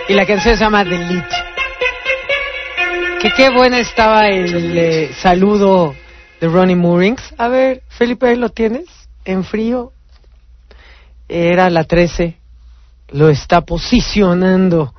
y 0.09 0.15
la 0.15 0.25
canción 0.25 0.55
se 0.57 0.63
llama 0.63 0.85
Delete. 0.85 1.35
Que 3.21 3.33
qué 3.33 3.51
buena 3.51 3.81
estaba 3.81 4.29
el 4.29 4.79
eh, 4.79 5.11
saludo 5.13 5.93
de 6.41 6.47
Ronnie 6.47 6.77
Moorings. 6.77 7.35
A 7.39 7.49
ver, 7.49 7.83
Felipe, 7.89 8.37
¿lo 8.37 8.51
tienes? 8.51 8.85
En 9.25 9.43
frío. 9.43 9.91
Era 11.29 11.69
la 11.69 11.83
13. 11.83 12.37
Lo 13.09 13.29
está 13.29 13.63
posicionando. 13.63 14.95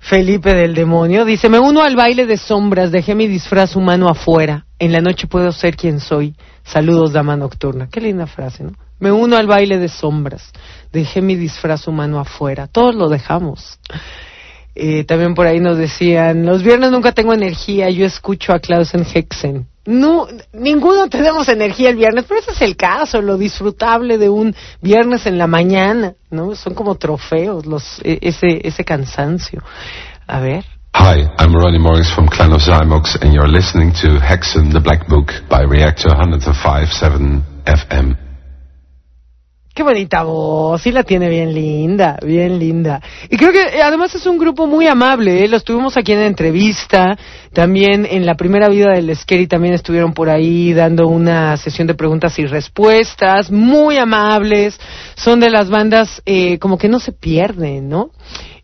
Felipe 0.00 0.52
del 0.52 0.74
demonio 0.74 1.24
dice, 1.24 1.48
me 1.48 1.60
uno 1.60 1.84
al 1.84 1.94
baile 1.94 2.26
de 2.26 2.36
sombras, 2.36 2.90
dejé 2.90 3.14
mi 3.14 3.28
disfraz 3.28 3.76
humano 3.76 4.08
afuera. 4.08 4.66
En 4.80 4.90
la 4.90 5.00
noche 5.00 5.28
puedo 5.28 5.52
ser 5.52 5.76
quien 5.76 6.00
soy. 6.00 6.34
Saludos, 6.64 7.12
dama 7.12 7.36
nocturna. 7.36 7.88
Qué 7.92 8.00
linda 8.00 8.26
frase, 8.26 8.64
¿no? 8.64 8.72
Me 9.00 9.10
uno 9.10 9.36
al 9.36 9.46
baile 9.46 9.78
de 9.78 9.88
sombras, 9.88 10.52
dejé 10.92 11.22
mi 11.22 11.34
disfraz 11.34 11.88
humano 11.88 12.20
afuera. 12.20 12.66
Todos 12.66 12.94
lo 12.94 13.08
dejamos. 13.08 13.78
Eh, 14.74 15.04
también 15.04 15.34
por 15.34 15.46
ahí 15.46 15.58
nos 15.58 15.76
decían, 15.76 16.46
los 16.46 16.62
viernes 16.62 16.92
nunca 16.92 17.12
tengo 17.12 17.34
energía, 17.34 17.90
yo 17.90 18.06
escucho 18.06 18.52
a 18.52 18.60
Clausen 18.60 19.04
Hexen. 19.04 19.66
No, 19.86 20.28
ninguno 20.52 21.08
tenemos 21.08 21.48
energía 21.48 21.90
el 21.90 21.96
viernes, 21.96 22.26
pero 22.28 22.40
ese 22.40 22.52
es 22.52 22.62
el 22.62 22.76
caso, 22.76 23.20
lo 23.20 23.36
disfrutable 23.36 24.18
de 24.18 24.28
un 24.28 24.54
viernes 24.80 25.26
en 25.26 25.38
la 25.38 25.46
mañana, 25.46 26.14
¿no? 26.30 26.54
Son 26.54 26.74
como 26.74 26.94
trofeos 26.94 27.66
los 27.66 28.00
e, 28.04 28.18
ese 28.22 28.60
ese 28.62 28.84
cansancio. 28.84 29.62
A 30.26 30.38
ver. 30.40 30.64
Hi, 30.94 31.26
I'm 31.38 31.54
Ronnie 31.54 31.78
Morris 31.78 32.10
from 32.12 32.28
Clan 32.28 32.52
of 32.52 32.60
Zymox 32.60 33.16
and 33.22 33.32
you're 33.32 33.48
listening 33.48 33.92
to 34.02 34.20
Hexen 34.20 34.72
the 34.72 34.80
Black 34.80 35.08
Book 35.08 35.32
by 35.48 35.62
Reactor 35.62 36.10
105.7 36.10 37.42
FM. 37.64 38.29
Qué 39.72 39.84
bonita 39.84 40.24
voz, 40.24 40.82
sí 40.82 40.90
la 40.90 41.04
tiene 41.04 41.28
bien 41.28 41.54
linda, 41.54 42.18
bien 42.26 42.58
linda. 42.58 43.00
Y 43.28 43.36
creo 43.36 43.52
que 43.52 43.78
eh, 43.78 43.82
además 43.82 44.12
es 44.16 44.26
un 44.26 44.36
grupo 44.36 44.66
muy 44.66 44.88
amable, 44.88 45.44
¿eh? 45.44 45.48
los 45.48 45.62
tuvimos 45.62 45.96
aquí 45.96 46.10
en 46.12 46.22
entrevista, 46.22 47.16
también 47.52 48.04
en 48.04 48.26
la 48.26 48.34
primera 48.34 48.68
vida 48.68 48.92
del 48.92 49.14
Scary 49.16 49.46
también 49.46 49.74
estuvieron 49.74 50.12
por 50.12 50.28
ahí 50.28 50.72
dando 50.72 51.06
una 51.06 51.56
sesión 51.56 51.86
de 51.86 51.94
preguntas 51.94 52.36
y 52.40 52.46
respuestas, 52.46 53.52
muy 53.52 53.96
amables, 53.96 54.78
son 55.14 55.38
de 55.38 55.50
las 55.50 55.70
bandas 55.70 56.20
eh, 56.26 56.58
como 56.58 56.76
que 56.76 56.88
no 56.88 56.98
se 56.98 57.12
pierden, 57.12 57.88
¿no? 57.88 58.10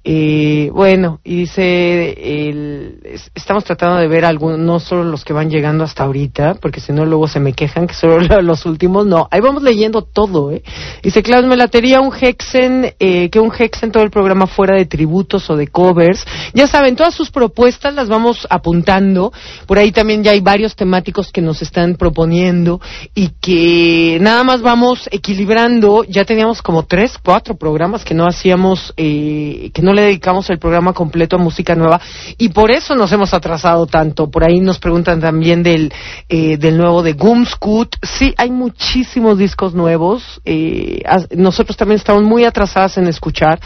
Eh, 0.08 0.70
bueno, 0.72 1.18
y 1.24 1.34
dice, 1.34 2.12
el, 2.48 3.00
estamos 3.34 3.64
tratando 3.64 3.96
de 3.96 4.06
ver 4.06 4.24
algunos, 4.24 4.56
no 4.56 4.78
solo 4.78 5.02
los 5.02 5.24
que 5.24 5.32
van 5.32 5.50
llegando 5.50 5.82
hasta 5.82 6.04
ahorita, 6.04 6.58
porque 6.60 6.78
si 6.78 6.92
no 6.92 7.04
luego 7.04 7.26
se 7.26 7.40
me 7.40 7.54
quejan 7.54 7.88
que 7.88 7.94
solo 7.94 8.20
los 8.42 8.66
últimos, 8.66 9.04
no, 9.04 9.26
ahí 9.32 9.40
vamos 9.40 9.64
leyendo 9.64 10.02
todo, 10.02 10.52
¿eh? 10.52 10.62
Dice, 11.02 11.24
Klaus, 11.24 11.44
me 11.46 11.56
latería 11.56 12.00
un 12.00 12.12
Hexen, 12.14 12.94
eh, 13.00 13.30
que 13.30 13.40
un 13.40 13.50
Hexen 13.52 13.90
todo 13.90 14.04
el 14.04 14.12
programa 14.12 14.46
fuera 14.46 14.76
de 14.76 14.86
tributos 14.86 15.50
o 15.50 15.56
de 15.56 15.66
covers. 15.66 16.24
Ya 16.54 16.68
saben, 16.68 16.94
todas 16.94 17.12
sus 17.12 17.32
propuestas 17.32 17.92
las 17.92 18.08
vamos 18.08 18.46
apuntando, 18.48 19.32
por 19.66 19.76
ahí 19.76 19.90
también 19.90 20.22
ya 20.22 20.30
hay 20.30 20.40
varios 20.40 20.76
temáticos 20.76 21.32
que 21.32 21.40
nos 21.40 21.62
están 21.62 21.96
proponiendo 21.96 22.80
y 23.12 23.30
que 23.40 24.18
nada 24.20 24.44
más 24.44 24.62
vamos 24.62 25.08
equilibrando, 25.10 26.04
ya 26.04 26.24
teníamos 26.24 26.62
como 26.62 26.84
tres, 26.84 27.18
cuatro 27.20 27.56
programas 27.56 28.04
que 28.04 28.14
no 28.14 28.24
hacíamos, 28.24 28.94
eh, 28.96 29.72
que 29.74 29.82
no 29.82 29.95
le 29.97 30.02
dedicamos 30.02 30.48
el 30.51 30.59
programa 30.59 30.93
completo 30.93 31.36
a 31.36 31.39
música 31.39 31.74
nueva 31.74 32.01
y 32.39 32.51
por 32.51 32.70
eso 32.70 32.94
nos 32.94 33.10
hemos 33.12 33.35
atrasado 33.35 33.86
tanto. 33.86 34.31
Por 34.31 34.44
ahí 34.44 34.60
nos 34.60 34.78
preguntan 34.78 35.20
también 35.20 35.62
del, 35.62 35.93
eh, 36.28 36.56
del 36.56 36.77
nuevo 36.77 37.02
de 37.02 37.14
Gumscoot. 37.14 37.97
Sí, 38.02 38.35
hay 38.36 38.51
muchísimos 38.51 39.39
discos 39.39 39.74
nuevos. 39.74 40.40
Eh, 40.44 41.02
nosotros 41.36 41.77
también 41.77 41.97
estamos 41.97 42.23
muy 42.23 42.44
atrasadas 42.44 42.98
en 42.98 43.09
escuchar, 43.09 43.59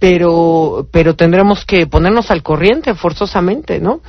pero, 0.00 0.88
pero 0.90 1.14
tendremos 1.14 1.64
que 1.64 1.86
ponernos 1.86 2.30
al 2.30 2.42
corriente 2.42 2.94
forzosamente, 2.94 3.80
¿no? 3.80 4.00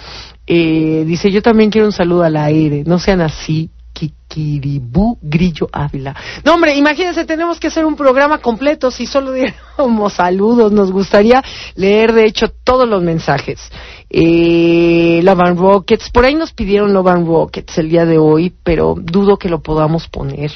Eh, 0.47 1.03
dice, 1.07 1.31
yo 1.31 1.41
también 1.41 1.71
quiero 1.71 1.87
un 1.87 1.93
saludo 1.93 2.23
al 2.23 2.37
aire, 2.37 2.83
no 2.85 2.99
sean 2.99 3.21
así, 3.21 3.71
Kikiribú 3.95 5.17
Grillo 5.21 5.69
Ávila. 5.71 6.13
No, 6.43 6.55
hombre, 6.55 6.75
imagínense, 6.75 7.23
tenemos 7.23 7.59
que 7.59 7.67
hacer 7.67 7.85
un 7.85 7.95
programa 7.95 8.39
completo 8.39 8.91
si 8.91 9.05
solo 9.05 9.31
diéramos 9.31 10.13
saludos. 10.13 10.71
Nos 10.73 10.91
gustaría 10.91 11.41
leer, 11.75 12.13
de 12.13 12.25
hecho, 12.25 12.47
todos 12.63 12.87
los 12.87 13.01
mensajes. 13.01 13.71
Eh, 14.09 15.21
Love 15.23 15.39
and 15.39 15.59
Rockets, 15.59 16.09
por 16.09 16.25
ahí 16.25 16.35
nos 16.35 16.51
pidieron 16.51 16.93
Love 16.93 17.07
and 17.07 17.27
Rockets 17.27 17.77
el 17.77 17.89
día 17.89 18.05
de 18.05 18.17
hoy, 18.17 18.53
pero 18.63 18.95
dudo 18.97 19.37
que 19.37 19.49
lo 19.49 19.61
podamos 19.61 20.07
poner. 20.09 20.51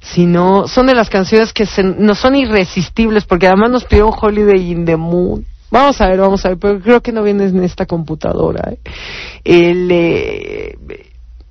Si 0.00 0.24
no, 0.24 0.66
son 0.66 0.86
de 0.86 0.94
las 0.94 1.10
canciones 1.10 1.52
que 1.52 1.66
no 1.98 2.14
son 2.14 2.34
irresistibles, 2.34 3.24
porque 3.26 3.46
además 3.46 3.70
nos 3.70 3.84
pidieron 3.84 4.14
Holiday 4.18 4.72
in 4.72 4.86
the 4.86 4.96
Moon. 4.96 5.44
Vamos 5.70 6.00
a 6.00 6.08
ver, 6.08 6.18
vamos 6.18 6.44
a 6.44 6.48
ver, 6.48 6.58
pero 6.58 6.80
creo 6.80 7.00
que 7.00 7.12
no 7.12 7.22
viene 7.22 7.44
en 7.44 7.62
esta 7.62 7.86
computadora. 7.86 8.72
¿eh? 8.72 8.78
El, 9.44 9.88
eh, 9.92 10.76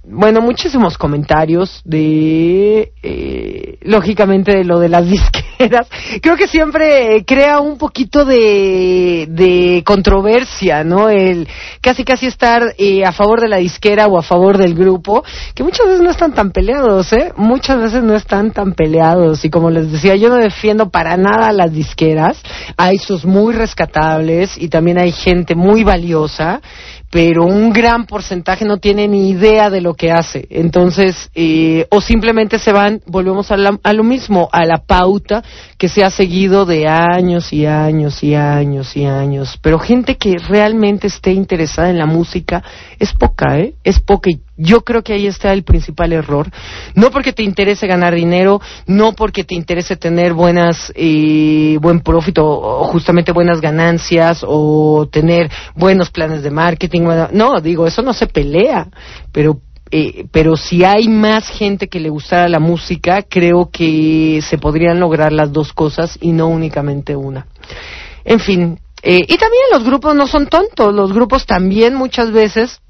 bueno, 0.03 0.41
muchísimos 0.41 0.97
comentarios 0.97 1.81
de, 1.84 2.93
eh, 3.03 3.77
lógicamente, 3.81 4.57
de 4.57 4.63
lo 4.63 4.80
de 4.80 4.88
las 4.88 5.05
disqueras. 5.09 5.88
Creo 6.21 6.38
que 6.38 6.47
siempre 6.47 7.23
crea 7.26 7.59
un 7.59 7.77
poquito 7.77 8.23
de, 8.23 9.27
de 9.30 9.84
controversia, 9.85 10.85
¿no? 10.85 11.09
El 11.09 11.47
casi 11.81 12.05
casi 12.05 12.27
estar 12.27 12.76
eh, 12.77 13.03
a 13.03 13.11
favor 13.11 13.41
de 13.41 13.49
la 13.49 13.57
disquera 13.57 14.07
o 14.07 14.17
a 14.17 14.23
favor 14.23 14.57
del 14.57 14.73
grupo, 14.73 15.23
que 15.53 15.63
muchas 15.63 15.88
veces 15.88 16.01
no 16.01 16.11
están 16.11 16.34
tan 16.34 16.51
peleados, 16.51 17.11
¿eh? 17.11 17.34
Muchas 17.35 17.77
veces 17.77 18.01
no 18.01 18.15
están 18.15 18.51
tan 18.51 18.73
peleados. 18.73 19.43
Y 19.43 19.49
como 19.49 19.69
les 19.69 19.91
decía, 19.91 20.15
yo 20.15 20.30
no 20.30 20.38
defiendo 20.38 20.89
para 20.89 21.17
nada 21.17 21.51
las 21.51 21.73
disqueras. 21.73 22.41
Hay 22.77 22.99
sus 22.99 23.26
muy 23.26 23.53
rescatables 23.53 24.57
y 24.57 24.69
también 24.69 24.97
hay 24.97 25.11
gente 25.11 25.55
muy 25.55 25.84
valiosa 25.84 26.61
pero 27.11 27.45
un 27.45 27.72
gran 27.72 28.06
porcentaje 28.06 28.65
no 28.65 28.77
tiene 28.77 29.07
ni 29.07 29.30
idea 29.30 29.69
de 29.69 29.81
lo 29.81 29.95
que 29.95 30.11
hace. 30.11 30.48
Entonces, 30.49 31.30
eh, 31.34 31.88
o 31.90 32.02
simplemente 32.02 32.60
se 32.60 32.72
van, 32.72 33.02
volvemos 33.07 33.52
a, 33.52 33.56
a, 33.84 33.94
lo 33.94 34.03
mismo, 34.03 34.48
a 34.52 34.65
la 34.65 34.77
pauta 34.77 35.44
que 35.77 35.90
se 35.90 36.03
ha 36.03 36.11
seguido 36.11 36.65
de 36.65 36.88
años 36.88 37.52
y 37.52 37.65
años 37.65 38.23
y 38.23 38.36
años 38.36 38.95
y 38.95 39.06
años. 39.06 39.57
Pero 39.61 39.80
gente 39.80 40.18
que 40.18 40.38
realmente 40.38 41.07
esté 41.07 41.31
interesada 41.31 41.90
en 41.90 41.98
la 41.98 42.06
música 42.06 42.64
es 42.99 43.14
poca, 43.14 43.57
¿eh? 43.60 43.73
Es 43.84 43.99
poca. 43.99 44.30
Y 44.30 44.41
yo 44.60 44.81
creo 44.81 45.02
que 45.03 45.14
ahí 45.14 45.26
está 45.26 45.53
el 45.53 45.64
principal 45.64 46.11
error. 46.11 46.52
No 46.94 47.11
porque 47.11 47.31
te 47.31 47.44
interese 47.44 47.88
ganar 47.88 48.14
dinero, 48.14 48.61
no 48.86 49.14
porque 49.14 49.45
te 49.45 49.56
interese 49.56 49.95
tener 49.95 50.34
buenas, 50.34 50.91
eh, 50.95 51.77
buen 51.81 52.02
profit 52.02 52.38
o, 52.40 52.84
justamente 52.84 53.31
buenas 53.31 53.61
ganancias 53.61 54.44
o 54.45 55.07
tener 55.10 55.49
buenos 55.76 56.11
planes 56.11 56.44
de 56.44 56.52
marketing. 56.52 57.07
No, 57.31 57.61
digo, 57.61 57.88
eso 57.88 58.02
no 58.02 58.14
se 58.14 58.27
pelea, 58.27 58.90
pero 59.31 59.61
eh, 59.91 60.26
pero 60.31 60.56
si 60.56 60.84
hay 60.84 61.07
más 61.07 61.48
gente 61.48 61.88
que 61.88 61.99
le 61.99 62.10
gustara 62.10 62.48
la 62.48 62.60
música, 62.60 63.23
creo 63.23 63.69
que 63.72 64.40
se 64.48 64.60
podrían 64.60 64.99
lograr 64.99 65.31
las 65.31 65.52
dos 65.52 65.73
cosas 65.73 66.18
y 66.22 66.31
no 66.31 66.48
únicamente 66.48 67.15
una. 67.15 67.48
En 68.23 68.40
fin, 68.40 68.80
eh, 69.02 69.22
y 69.27 69.38
también 69.38 69.64
los 69.72 69.84
grupos 69.84 70.14
no 70.14 70.27
son 70.27 70.48
tontos, 70.48 70.94
los 70.94 71.11
grupos 71.11 71.48
también 71.48 71.95
muchas 71.95 72.31
veces 72.31 72.81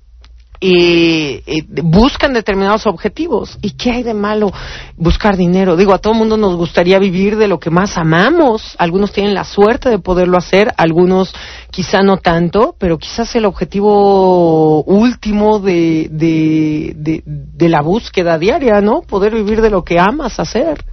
eh, 0.62 1.42
buscan 1.84 2.34
determinados 2.34 2.86
objetivos. 2.86 3.58
¿Y 3.62 3.72
qué 3.72 3.92
hay 3.92 4.04
de 4.04 4.14
malo 4.14 4.52
buscar 4.98 5.38
dinero? 5.38 5.76
Digo, 5.76 5.94
a 5.94 6.00
todo 6.00 6.14
mundo 6.14 6.38
nos 6.38 6.56
gustaría 6.56 7.00
vivir 7.00 7.38
de 7.38 7.48
lo 7.48 7.60
que 7.60 7.70
más 7.70 7.98
amamos. 7.98 8.76
Algunos 8.78 9.12
tienen 9.12 9.34
la 9.34 9.44
suerte 9.44 9.90
de 9.90 10.00
poderlo 10.00 10.38
hacer, 10.38 10.74
algunos 10.78 11.34
quizá 11.72 12.02
no 12.02 12.18
tanto, 12.18 12.76
pero 12.78 12.98
quizás 12.98 13.34
el 13.36 13.46
objetivo 13.46 14.84
último 14.84 15.60
de, 15.60 16.08
de, 16.12 17.24
de 17.26 17.70
la 17.70 17.82
búsqueda 17.82 18.38
diaria, 18.38 18.82
¿no? 18.82 19.02
Poder 19.02 19.34
vivir 19.34 19.62
de 19.62 19.70
lo 19.70 19.84
que 19.84 20.00
amas 20.00 20.40
hacer. 20.40 20.84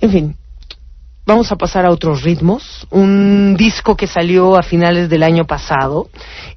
En 0.00 0.10
fin, 0.10 0.36
Vamos 1.24 1.52
a 1.52 1.56
pasar 1.56 1.86
a 1.86 1.90
otros 1.90 2.22
ritmos. 2.22 2.84
Un 2.90 3.54
disco 3.56 3.96
que 3.96 4.08
salió 4.08 4.56
a 4.56 4.62
finales 4.64 5.08
del 5.08 5.22
año 5.22 5.44
pasado 5.44 6.08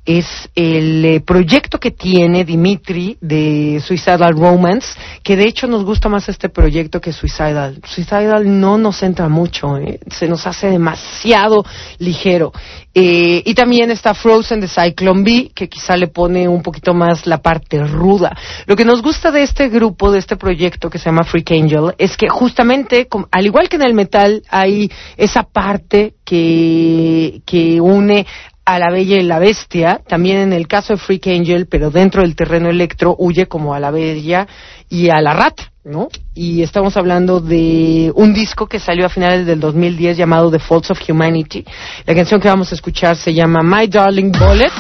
es 0.06 0.26
el 0.56 1.06
eh, 1.06 1.20
proyecto 1.20 1.80
que 1.80 1.92
tiene 1.92 2.44
Dimitri 2.46 3.16
de 3.22 3.80
Suicidal 3.86 4.34
Romance, 4.36 4.98
que 5.22 5.36
de 5.36 5.44
hecho 5.44 5.68
nos 5.68 5.84
gusta 5.84 6.10
más 6.10 6.30
este 6.30 6.50
proyecto 6.50 7.00
que 7.00 7.14
Suicidal. 7.14 7.80
Suicidal 7.86 8.60
no 8.60 8.80
nos 8.80 9.04
entra 9.04 9.30
mucho, 9.30 9.78
¿eh? 9.78 10.00
se 10.10 10.28
nos 10.28 10.48
hace 10.48 10.68
demasiado 10.72 11.64
ligero. 12.00 12.52
Eh, 12.98 13.44
y 13.46 13.54
también 13.54 13.92
está 13.92 14.14
Frozen 14.14 14.62
de 14.62 14.68
Cyclone 14.68 15.24
B, 15.24 15.52
que 15.54 15.68
quizá 15.68 15.98
le 15.98 16.08
pone 16.08 16.48
un 16.48 16.64
poquito 16.64 16.94
más 16.94 17.28
la 17.28 17.40
parte 17.40 17.84
ruda. 17.84 18.36
Lo 18.66 18.76
que 18.76 18.86
nos 18.86 19.02
gusta 19.02 19.32
de 19.32 19.44
este 19.44 19.70
grupo, 19.70 20.12
de 20.12 20.20
este 20.20 20.38
proyecto 20.38 20.90
que 20.90 20.98
se 20.98 21.06
llama 21.06 21.24
Freak 21.24 21.52
Angel, 21.52 21.94
es 21.98 22.16
que 22.16 22.30
justamente, 22.30 23.08
al 23.32 23.46
igual 23.46 23.70
que 23.70 23.76
en 23.76 23.82
el 23.82 23.94
metal, 23.94 24.44
hay 24.56 24.90
esa 25.18 25.44
parte 25.44 26.14
que, 26.24 27.42
une 27.82 28.26
a 28.64 28.80
la 28.80 28.90
bella 28.90 29.18
y 29.18 29.24
la 29.24 29.38
bestia, 29.38 30.02
también 30.08 30.38
en 30.38 30.54
el 30.54 30.68
caso 30.68 30.94
de 30.94 31.00
Freak 31.00 31.28
Angel, 31.28 31.68
pero 31.68 31.92
dentro 31.92 32.22
del 32.22 32.36
terreno 32.36 32.70
electro, 32.70 33.16
huye 33.20 33.48
como 33.48 33.74
a 33.74 33.80
la 33.80 33.92
bella 33.92 34.48
y 34.90 35.10
a 35.10 35.22
la 35.22 35.34
rata. 35.34 35.72
¿no? 35.84 36.08
Y 36.34 36.64
estamos 36.64 36.98
hablando 36.98 37.42
de 37.42 38.12
un 38.16 38.34
disco 38.34 38.66
que 38.66 38.80
salió 38.80 39.06
a 39.06 39.10
finales 39.10 39.46
del 39.46 39.60
2010 39.60 40.18
llamado 40.18 40.50
The 40.50 40.58
Faults 40.58 40.90
of 40.90 41.00
Humanity. 41.08 41.64
La 42.08 42.16
canción 42.16 42.40
que 42.40 42.48
vamos 42.48 42.72
a 42.72 42.76
escuchar 42.76 43.16
se 43.18 43.34
llama 43.36 43.60
My 43.62 43.88
Darling 43.88 44.32
Bullet. 44.32 44.72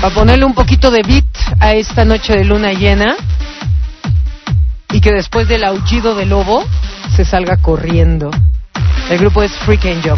Para 0.00 0.14
ponerle 0.14 0.44
un 0.44 0.54
poquito 0.54 0.92
de 0.92 1.02
beat 1.02 1.24
a 1.58 1.74
esta 1.74 2.04
noche 2.04 2.34
de 2.34 2.44
luna 2.44 2.72
llena 2.72 3.16
y 4.92 5.00
que 5.00 5.10
después 5.10 5.48
del 5.48 5.64
aullido 5.64 6.14
del 6.14 6.28
lobo 6.28 6.64
se 7.16 7.24
salga 7.24 7.56
corriendo. 7.56 8.30
El 9.10 9.18
grupo 9.18 9.42
es 9.42 9.56
Freak 9.58 9.84
Angel. 9.86 10.14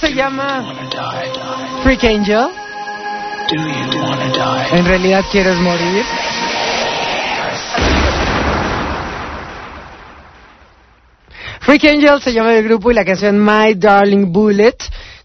Se 0.00 0.14
llama 0.14 0.64
Freak 1.82 2.04
Angel. 2.04 2.48
En 4.72 4.84
realidad 4.86 5.24
quieres 5.30 5.56
morir. 5.56 6.04
Freak 11.60 11.84
Angel 11.84 12.20
se 12.22 12.32
llama 12.32 12.54
el 12.54 12.64
grupo 12.64 12.90
y 12.90 12.94
la 12.94 13.04
canción 13.04 13.38
My 13.44 13.74
Darling 13.74 14.32
Bullet. 14.32 14.76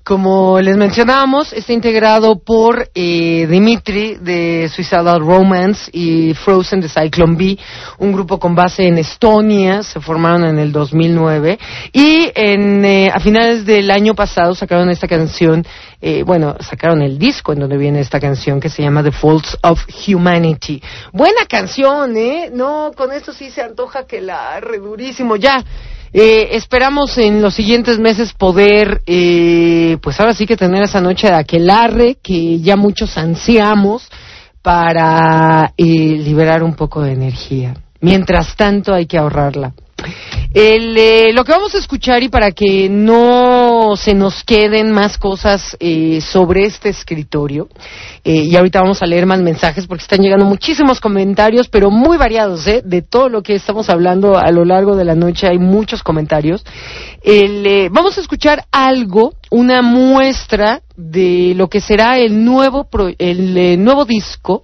Como 0.06 0.62
les 0.62 0.78
mencionábamos, 0.78 1.52
está 1.52 1.74
integrado 1.74 2.38
por 2.38 2.92
eh, 2.94 3.48
Dimitri 3.50 4.18
de 4.22 4.70
Suicidal 4.70 5.20
Romance 5.20 5.90
y 5.92 6.36
Frozen 6.36 6.80
de 6.80 6.90
Cyclone 6.90 7.36
B, 7.36 7.58
un 7.98 8.12
grupo 8.12 8.38
con 8.38 8.54
base 8.54 8.86
en 8.86 9.00
Estonia, 9.00 9.82
se 9.82 10.00
formaron 10.00 10.46
en 10.46 10.60
el 10.60 10.72
2009 10.72 11.58
y 11.92 12.32
en, 12.36 12.86
eh, 12.86 13.10
a 13.12 13.20
finales 13.20 13.66
del 13.66 13.90
año 13.90 14.14
pasado 14.14 14.54
sacaron 14.54 14.92
esta 14.92 15.08
canción, 15.08 15.66
eh, 16.00 16.22
bueno, 16.22 16.56
sacaron 16.60 17.02
el 17.02 17.18
disco 17.18 17.54
en 17.54 17.62
donde 17.62 17.76
viene 17.76 18.00
esta 18.00 18.20
canción 18.20 18.60
que 18.60 18.70
se 18.70 18.84
llama 18.84 19.02
The 19.02 19.12
Faults 19.12 19.58
of 19.64 19.88
Humanity. 20.08 20.84
Buena 21.14 21.48
canción, 21.50 22.16
¿eh? 22.16 22.52
No, 22.54 22.92
con 22.96 23.12
esto 23.12 23.34
sí 23.34 23.50
se 23.50 23.64
antoja 23.64 24.06
que 24.06 24.22
la 24.22 24.60
redurísimo 24.60 25.36
ya. 25.36 25.66
Eh, 26.18 26.56
esperamos 26.56 27.18
en 27.18 27.42
los 27.42 27.56
siguientes 27.56 28.00
meses 28.00 28.32
poder, 28.32 29.02
eh, 29.06 29.98
pues 30.02 30.18
ahora 30.18 30.34
sí 30.34 30.46
que 30.46 30.56
tener 30.56 30.82
esa 30.82 31.02
noche 31.02 31.28
de 31.28 31.34
aquelarre 31.34 32.16
que 32.24 32.62
ya 32.62 32.78
muchos 32.78 33.18
ansiamos 33.18 34.08
para 34.62 35.74
eh, 35.76 35.84
liberar 35.84 36.64
un 36.64 36.74
poco 36.74 37.02
de 37.02 37.12
energía. 37.12 37.74
Mientras 38.00 38.56
tanto 38.56 38.94
hay 38.94 39.08
que 39.08 39.18
ahorrarla. 39.18 39.74
El, 40.54 40.98
eh, 40.98 41.34
lo 41.34 41.44
que 41.44 41.52
vamos 41.52 41.76
a 41.76 41.80
escuchar 41.80 42.24
y 42.24 42.30
para 42.30 42.52
que 42.52 42.88
no 42.90 43.96
se 43.98 44.14
nos 44.14 44.44
queden 44.44 44.92
más 44.92 45.18
cosas 45.18 45.76
eh, 45.80 46.22
sobre 46.22 46.66
este 46.66 46.90
escritorio, 46.90 47.68
eh, 48.24 48.44
y 48.46 48.56
ahorita 48.56 48.82
vamos 48.82 49.04
a 49.04 49.06
leer 49.06 49.28
más 49.28 49.40
mensajes 49.40 49.86
porque 49.86 50.02
están 50.02 50.22
llegando 50.22 50.46
muchísimos 50.46 51.00
comentarios, 51.00 51.68
pero 51.68 51.92
muy 51.92 52.18
variados, 52.18 52.66
¿eh? 52.66 52.82
de 52.84 53.04
todo 53.04 53.30
lo 53.30 53.44
que 53.44 53.54
estamos 53.54 53.88
hablando 53.90 54.38
a 54.38 54.52
lo 54.52 54.66
largo 54.66 54.96
de 54.96 55.06
la 55.06 55.14
noche, 55.14 55.48
hay 55.48 55.60
muchos 55.60 56.02
comentarios. 56.02 56.66
El, 57.22 57.66
eh, 57.68 57.90
vamos 57.92 58.18
a 58.18 58.22
escuchar 58.22 58.66
algo, 58.72 59.34
una 59.52 59.82
muestra 59.82 60.82
de 60.98 61.54
lo 61.58 61.68
que 61.68 61.82
será 61.82 62.18
el 62.20 62.46
nuevo, 62.46 62.86
pro- 62.90 63.12
el 63.18 63.84
nuevo 63.84 64.06
disco 64.06 64.64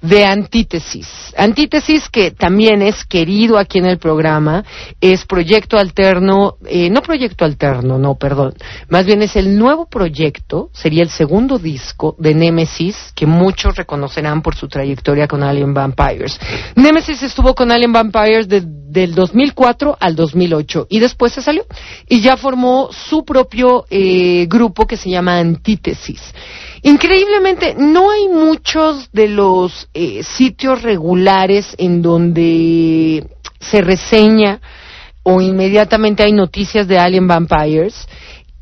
de 0.00 0.24
Antítesis. 0.24 1.08
Antítesis 1.36 2.08
que 2.08 2.30
también 2.30 2.82
es 2.82 3.04
querido 3.04 3.58
aquí 3.58 3.78
en 3.78 3.86
el 3.86 3.98
programa, 3.98 4.64
es 5.00 5.24
proyecto 5.26 5.76
alterno, 5.78 6.54
eh, 6.66 6.88
no 6.88 7.02
proyecto 7.02 7.44
alterno, 7.44 7.98
no, 7.98 8.14
perdón, 8.14 8.54
más 8.88 9.06
bien 9.06 9.22
es 9.22 9.34
el 9.34 9.58
nuevo 9.58 9.86
proyecto, 9.86 10.70
sería 10.72 11.02
el 11.02 11.10
segundo 11.10 11.58
disco 11.58 12.14
de 12.18 12.34
Nemesis, 12.34 13.12
que 13.16 13.26
muchos 13.26 13.74
reconocerán 13.76 14.40
por 14.42 14.54
su 14.54 14.68
trayectoria 14.68 15.26
con 15.26 15.42
Alien 15.42 15.74
Vampires. 15.74 16.38
Nemesis 16.76 17.22
estuvo 17.24 17.54
con 17.54 17.72
Alien 17.72 17.92
Vampires 17.92 18.48
de- 18.48 18.62
del 18.64 19.14
2004 19.14 19.96
al 19.98 20.14
2008 20.14 20.86
y 20.90 21.00
después 21.00 21.32
se 21.32 21.42
salió 21.42 21.64
y 22.08 22.20
ya 22.20 22.36
formó 22.36 22.90
su 22.92 23.24
propio 23.24 23.84
eh, 23.90 24.21
grupo 24.48 24.86
que 24.86 24.96
se 24.96 25.10
llama 25.10 25.38
Antítesis. 25.38 26.20
Increíblemente, 26.82 27.74
no 27.78 28.10
hay 28.10 28.28
muchos 28.28 29.10
de 29.12 29.28
los 29.28 29.88
eh, 29.94 30.22
sitios 30.22 30.82
regulares 30.82 31.74
en 31.78 32.02
donde 32.02 33.26
se 33.60 33.80
reseña 33.80 34.60
o 35.22 35.40
inmediatamente 35.40 36.24
hay 36.24 36.32
noticias 36.32 36.88
de 36.88 36.98
Alien 36.98 37.28
Vampires 37.28 38.08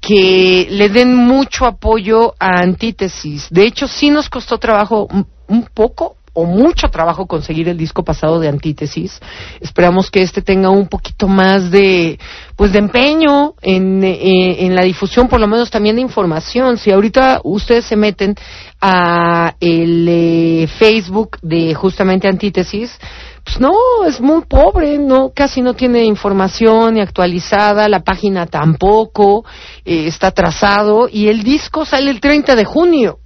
que 0.01 0.67
le 0.71 0.89
den 0.89 1.15
mucho 1.15 1.67
apoyo 1.67 2.35
a 2.39 2.61
Antítesis. 2.61 3.49
De 3.51 3.65
hecho, 3.65 3.87
sí 3.87 4.11
nos 4.11 4.29
costó 4.29 4.59
trabajo 4.59 5.09
un 5.49 5.65
poco 5.75 6.17
o 6.33 6.45
mucho 6.45 6.89
trabajo 6.89 7.27
conseguir 7.27 7.69
el 7.69 7.77
disco 7.77 8.05
pasado 8.05 8.39
de 8.41 8.49
Antítesis. 8.49 9.21
Esperamos 9.61 10.11
que 10.11 10.23
este 10.23 10.43
tenga 10.43 10.71
un 10.71 10.89
poquito 10.89 11.29
más 11.29 11.71
de, 11.71 12.19
pues, 12.57 12.73
de 12.73 12.79
empeño 12.79 13.55
en, 13.63 14.05
eh, 14.05 14.67
en 14.67 14.75
la 14.75 14.83
difusión, 14.83 15.29
por 15.29 15.41
lo 15.41 15.47
menos 15.47 15.71
también 15.71 15.97
de 15.97 16.03
información. 16.03 16.79
Si 16.79 16.91
ahorita 16.91 17.41
ustedes 17.45 17.85
se 17.85 17.97
meten 17.97 18.35
a 18.81 19.55
el 19.61 20.07
eh, 20.09 20.67
Facebook 20.79 21.39
de 21.43 21.75
justamente 21.75 22.29
Antítesis, 22.29 22.99
pues 23.45 23.61
no, 23.61 23.73
es 24.07 24.21
muy 24.21 24.43
pobre, 24.43 24.99
no, 24.99 25.33
casi 25.35 25.63
no 25.63 25.75
tiene 25.75 26.05
información 26.05 26.95
ni 26.95 27.01
actualizada, 27.01 27.89
la 27.89 28.01
página 28.01 28.47
tampoco, 28.47 29.45
eh, 29.85 30.07
está 30.07 30.29
atrasado 30.29 31.09
y 31.11 31.29
el 31.29 31.43
disco 31.43 31.85
sale 31.85 32.11
el 32.11 32.21
30 32.21 32.55
de 32.55 32.65
junio. 32.65 33.20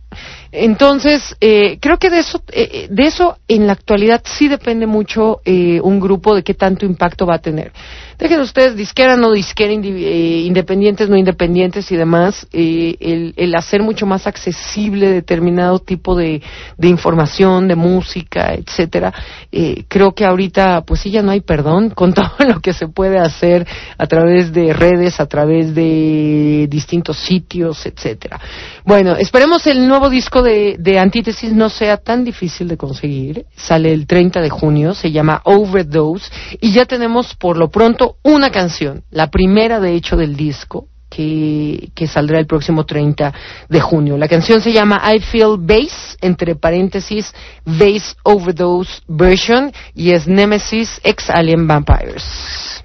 Entonces, 0.57 1.35
eh, 1.41 1.79
creo 1.81 1.99
que 1.99 2.11
de 2.11 2.21
eso, 2.21 2.41
eh, 2.53 2.87
de 2.89 3.07
eso 3.07 3.39
en 3.49 3.67
la 3.67 3.73
actualidad 3.73 4.23
sí 4.25 4.47
depende 4.47 4.87
mucho 4.87 5.41
eh, 5.45 5.81
un 5.81 5.99
grupo 5.99 6.33
de 6.33 6.45
qué 6.45 6.55
tanto 6.55 6.87
impacto 6.87 7.27
va 7.27 7.35
a 7.35 7.41
tener. 7.41 7.73
Dejen 8.19 8.41
ustedes 8.41 8.77
disquera, 8.77 9.17
no 9.17 9.33
disquera, 9.33 9.73
eh, 9.73 10.43
independientes, 10.47 11.09
no 11.09 11.17
independientes 11.17 11.91
y 11.91 11.97
demás, 11.97 12.47
eh, 12.53 12.97
el, 13.01 13.35
el 13.37 13.55
hacer 13.55 13.83
mucho 13.83 14.07
más 14.07 14.27
accesible 14.27 15.11
determinado 15.11 15.79
tipo 15.79 16.15
de, 16.15 16.43
de 16.77 16.89
información, 16.89 17.69
de 17.69 17.75
música, 17.75 18.55
etcétera. 18.55 19.13
Eh, 19.51 19.85
creo 19.89 20.13
que 20.13 20.25
ahorita, 20.25 20.83
pues 20.87 21.01
sí, 21.01 21.11
ya 21.11 21.23
no 21.23 21.31
hay 21.31 21.41
perdón 21.41 21.91
con 21.91 22.13
todo 22.15 22.35
lo 22.47 22.61
que 22.61 22.73
se 22.73 22.89
puede 22.89 23.19
hacer 23.19 23.67
a 23.99 24.07
través 24.07 24.53
de 24.53 24.73
redes, 24.73 25.21
a 25.21 25.27
través 25.27 25.75
de 25.75 26.67
distintos 26.71 27.19
sitios, 27.19 27.85
etcétera. 27.87 28.41
Bueno, 28.85 29.17
esperemos 29.17 29.67
el 29.67 29.87
nuevo 29.87 30.09
disco 30.11 30.43
de, 30.43 30.77
de 30.79 30.99
Antítesis 30.99 31.53
no 31.53 31.69
sea 31.69 31.97
tan 31.97 32.25
difícil 32.25 32.69
de 32.69 32.77
conseguir. 32.77 33.47
Sale 33.57 33.93
el 33.93 34.07
30 34.07 34.41
de 34.41 34.51
junio, 34.51 34.95
se 34.95 35.11
llama 35.11 35.41
Overdose 35.45 36.31
y 36.61 36.73
ya 36.73 36.85
tenemos 36.85 37.35
por 37.35 37.57
lo 37.57 37.69
pronto 37.69 38.04
una 38.23 38.51
canción, 38.51 39.05
la 39.11 39.31
primera 39.31 39.81
de 39.81 39.95
hecho 39.95 40.17
del 40.17 40.37
disco. 40.37 40.89
Que, 41.11 41.91
que 41.95 42.09
saldrá 42.09 42.41
el 42.41 42.47
próximo 42.47 42.85
30 42.85 43.33
de 43.69 43.81
junio. 43.81 44.17
La 44.19 44.27
canción 44.27 44.61
se 44.61 44.73
llama 44.73 45.01
I 45.15 45.21
Feel 45.21 45.59
Bass, 45.61 46.19
entre 46.21 46.57
paréntesis, 46.57 47.33
Bass 47.65 48.17
Overdose 48.25 49.01
Version, 49.07 49.71
y 49.95 50.11
es 50.11 50.27
Nemesis 50.27 51.01
X 51.05 51.31
Alien 51.31 51.69
Vampires. 51.69 52.83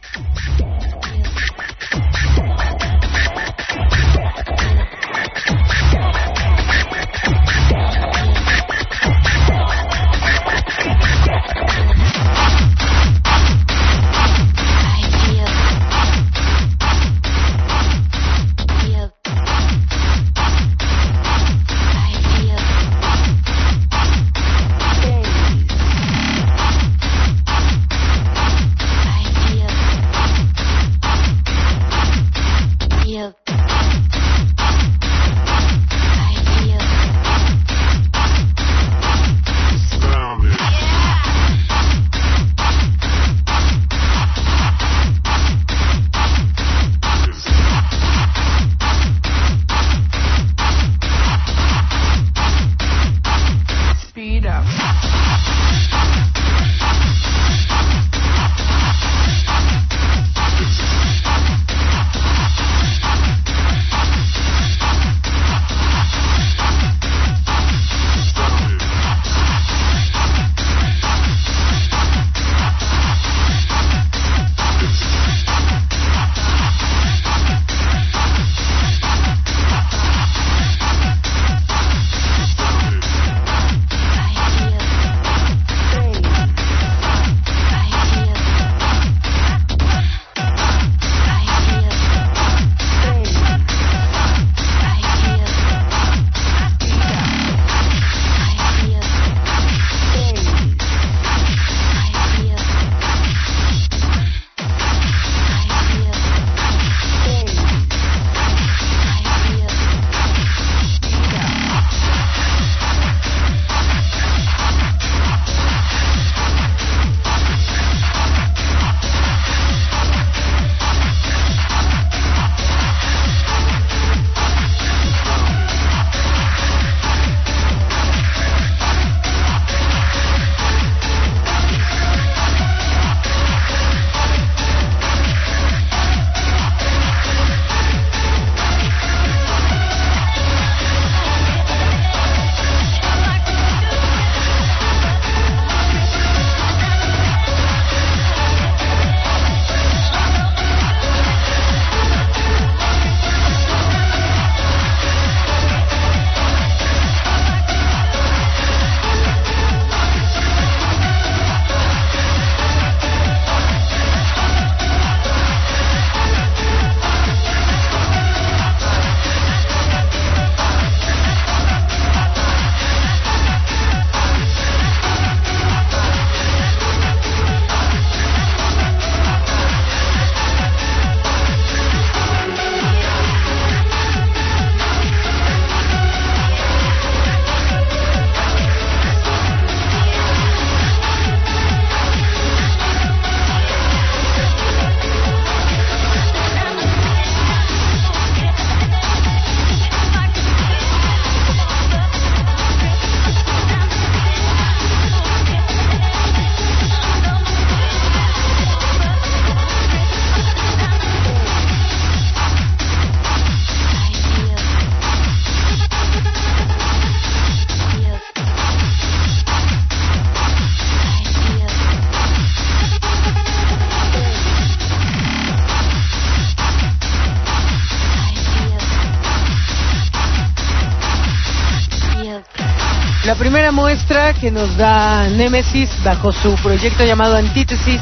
Primera 233.39 233.71
muestra 233.71 234.33
que 234.33 234.51
nos 234.51 234.75
da 234.75 235.29
Nemesis 235.29 235.89
bajo 236.03 236.33
su 236.33 236.55
proyecto 236.55 237.05
llamado 237.05 237.37
Antítesis. 237.37 238.01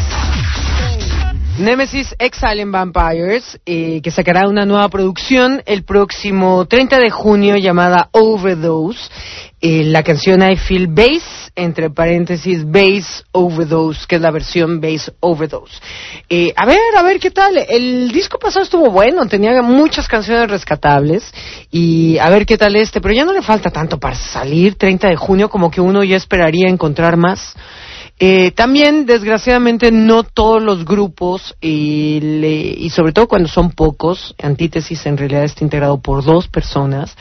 Nemesis 1.59 2.15
Exile 2.17 2.65
Vampires, 2.65 3.59
eh, 3.63 4.01
que 4.01 4.09
sacará 4.09 4.49
una 4.49 4.65
nueva 4.65 4.89
producción 4.89 5.61
el 5.67 5.83
próximo 5.83 6.65
30 6.65 6.97
de 6.97 7.11
junio 7.11 7.55
llamada 7.57 8.09
Overdose. 8.13 9.11
Eh, 9.59 9.85
la 9.85 10.03
canción 10.03 10.43
I 10.43 10.55
Feel 10.55 10.85
Bass, 10.87 11.51
entre 11.55 11.89
paréntesis, 11.89 12.63
Bass 12.63 13.25
Overdose, 13.31 14.05
que 14.07 14.17
es 14.17 14.21
la 14.21 14.29
versión 14.29 14.79
Bass 14.79 15.11
Overdose. 15.19 15.79
Eh, 16.29 16.53
a 16.55 16.65
ver, 16.67 16.77
a 16.95 17.01
ver 17.01 17.19
qué 17.19 17.31
tal. 17.31 17.57
El 17.67 18.11
disco 18.11 18.37
pasado 18.37 18.63
estuvo 18.63 18.91
bueno, 18.91 19.25
tenía 19.25 19.59
muchas 19.63 20.07
canciones 20.07 20.51
rescatables. 20.51 21.33
Y 21.71 22.19
a 22.19 22.29
ver 22.29 22.45
qué 22.45 22.57
tal 22.57 22.75
este, 22.75 23.01
pero 23.01 23.15
ya 23.15 23.25
no 23.25 23.33
le 23.33 23.41
falta 23.41 23.71
tanto 23.71 23.99
para 23.99 24.15
salir 24.15 24.75
30 24.75 25.07
de 25.07 25.15
junio, 25.15 25.49
como 25.49 25.71
que 25.71 25.81
uno 25.81 26.03
ya 26.03 26.17
esperaría 26.17 26.69
encontrar 26.69 27.17
más. 27.17 27.55
Eh, 28.19 28.51
también, 28.51 29.05
desgraciadamente, 29.05 29.91
no 29.91 30.23
todos 30.23 30.61
los 30.61 30.85
grupos, 30.85 31.55
y 31.61 32.89
sobre 32.91 33.13
todo 33.13 33.27
cuando 33.27 33.47
son 33.47 33.71
pocos, 33.71 34.35
Antítesis 34.41 35.05
en 35.05 35.17
realidad 35.17 35.43
está 35.43 35.63
integrado 35.63 36.01
por 36.01 36.23
dos 36.23 36.47
personas, 36.47 37.15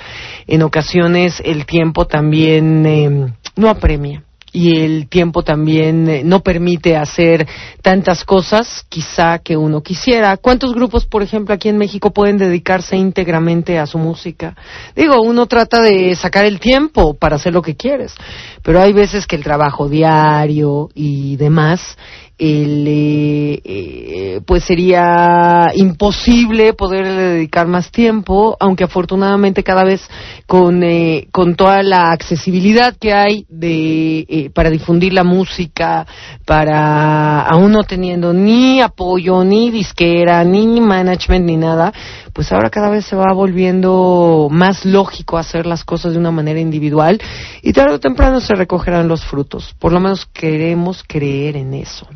en 0.47 0.63
ocasiones 0.63 1.43
el 1.45 1.67
tiempo 1.67 2.07
también 2.07 2.87
eh, 2.87 3.35
no 3.57 3.69
apremia 3.69 4.26
y 4.57 4.79
el 4.81 5.07
tiempo 5.11 5.43
también 5.43 6.09
eh, 6.09 6.23
no 6.25 6.41
permite 6.41 6.97
hacer 6.97 7.47
tantas 7.83 8.25
cosas 8.25 8.87
quizá 8.89 9.39
que 9.41 9.55
uno 9.55 9.83
quisiera. 9.83 10.35
¿Cuántos 10.39 10.73
grupos, 10.73 11.05
por 11.05 11.23
ejemplo, 11.23 11.55
aquí 11.55 11.69
en 11.69 11.77
México 11.77 12.11
pueden 12.11 12.39
dedicarse 12.39 12.97
íntegramente 12.97 13.79
a 13.79 13.85
su 13.85 13.99
música? 13.99 14.57
Digo, 14.95 15.21
uno 15.21 15.45
trata 15.45 15.83
de 15.83 16.17
sacar 16.17 16.47
el 16.47 16.59
tiempo 16.59 17.13
para 17.13 17.37
hacer 17.37 17.53
lo 17.53 17.61
que 17.61 17.77
quieres, 17.77 18.15
pero 18.63 18.81
hay 18.81 18.95
veces 18.95 19.27
que 19.27 19.37
el 19.37 19.45
trabajo 19.45 19.91
diario 19.91 20.89
y 20.95 21.37
demás 21.37 21.99
eh, 22.39 23.61
eh, 23.65 24.41
pues 24.47 24.65
sería 24.65 25.71
imposible 25.75 26.75
poder 26.75 27.07
dedicar 27.07 27.67
más 27.67 27.91
tiempo, 27.91 28.57
aunque 28.61 28.85
afortunadamente 28.85 29.63
cada 29.63 29.85
vez 29.85 30.07
con, 30.47 30.83
eh, 30.83 31.29
con 31.33 31.55
toda 31.55 31.83
la 31.83 32.13
accesibilidad 32.13 32.95
que 32.99 33.15
hay 33.15 33.47
de, 33.49 34.27
eh, 34.29 34.51
para 34.51 34.71
difundir 34.71 35.13
la 35.13 35.25
música, 35.25 36.07
para 36.45 37.41
aún 37.43 37.73
no 37.73 37.85
teniendo 37.85 38.33
ni 38.33 38.81
apoyo, 38.81 39.43
ni 39.43 39.71
disquera, 39.71 40.45
ni 40.45 40.81
management, 40.81 41.47
ni 41.47 41.57
nada, 41.57 41.93
pues 42.33 42.53
ahora 42.53 42.71
cada 42.71 42.91
vez 42.91 43.07
se 43.07 43.17
va 43.17 43.33
volviendo 43.33 44.49
más 44.51 44.85
lógico 44.85 45.39
hacer 45.39 45.67
las 45.67 45.85
cosas 45.85 46.13
de 46.13 46.19
una 46.19 46.31
manera 46.31 46.61
individual 46.61 47.21
y 47.63 47.73
tarde 47.73 47.95
o 47.95 48.01
temprano 48.01 48.41
se 48.41 48.55
recogerán 48.55 49.09
los 49.09 49.25
frutos. 49.25 49.75
Por 49.79 49.93
lo 49.93 50.01
menos 50.01 50.27
queremos 50.27 51.03
creer 51.07 51.57
en 51.57 51.75
eso. 51.75 52.07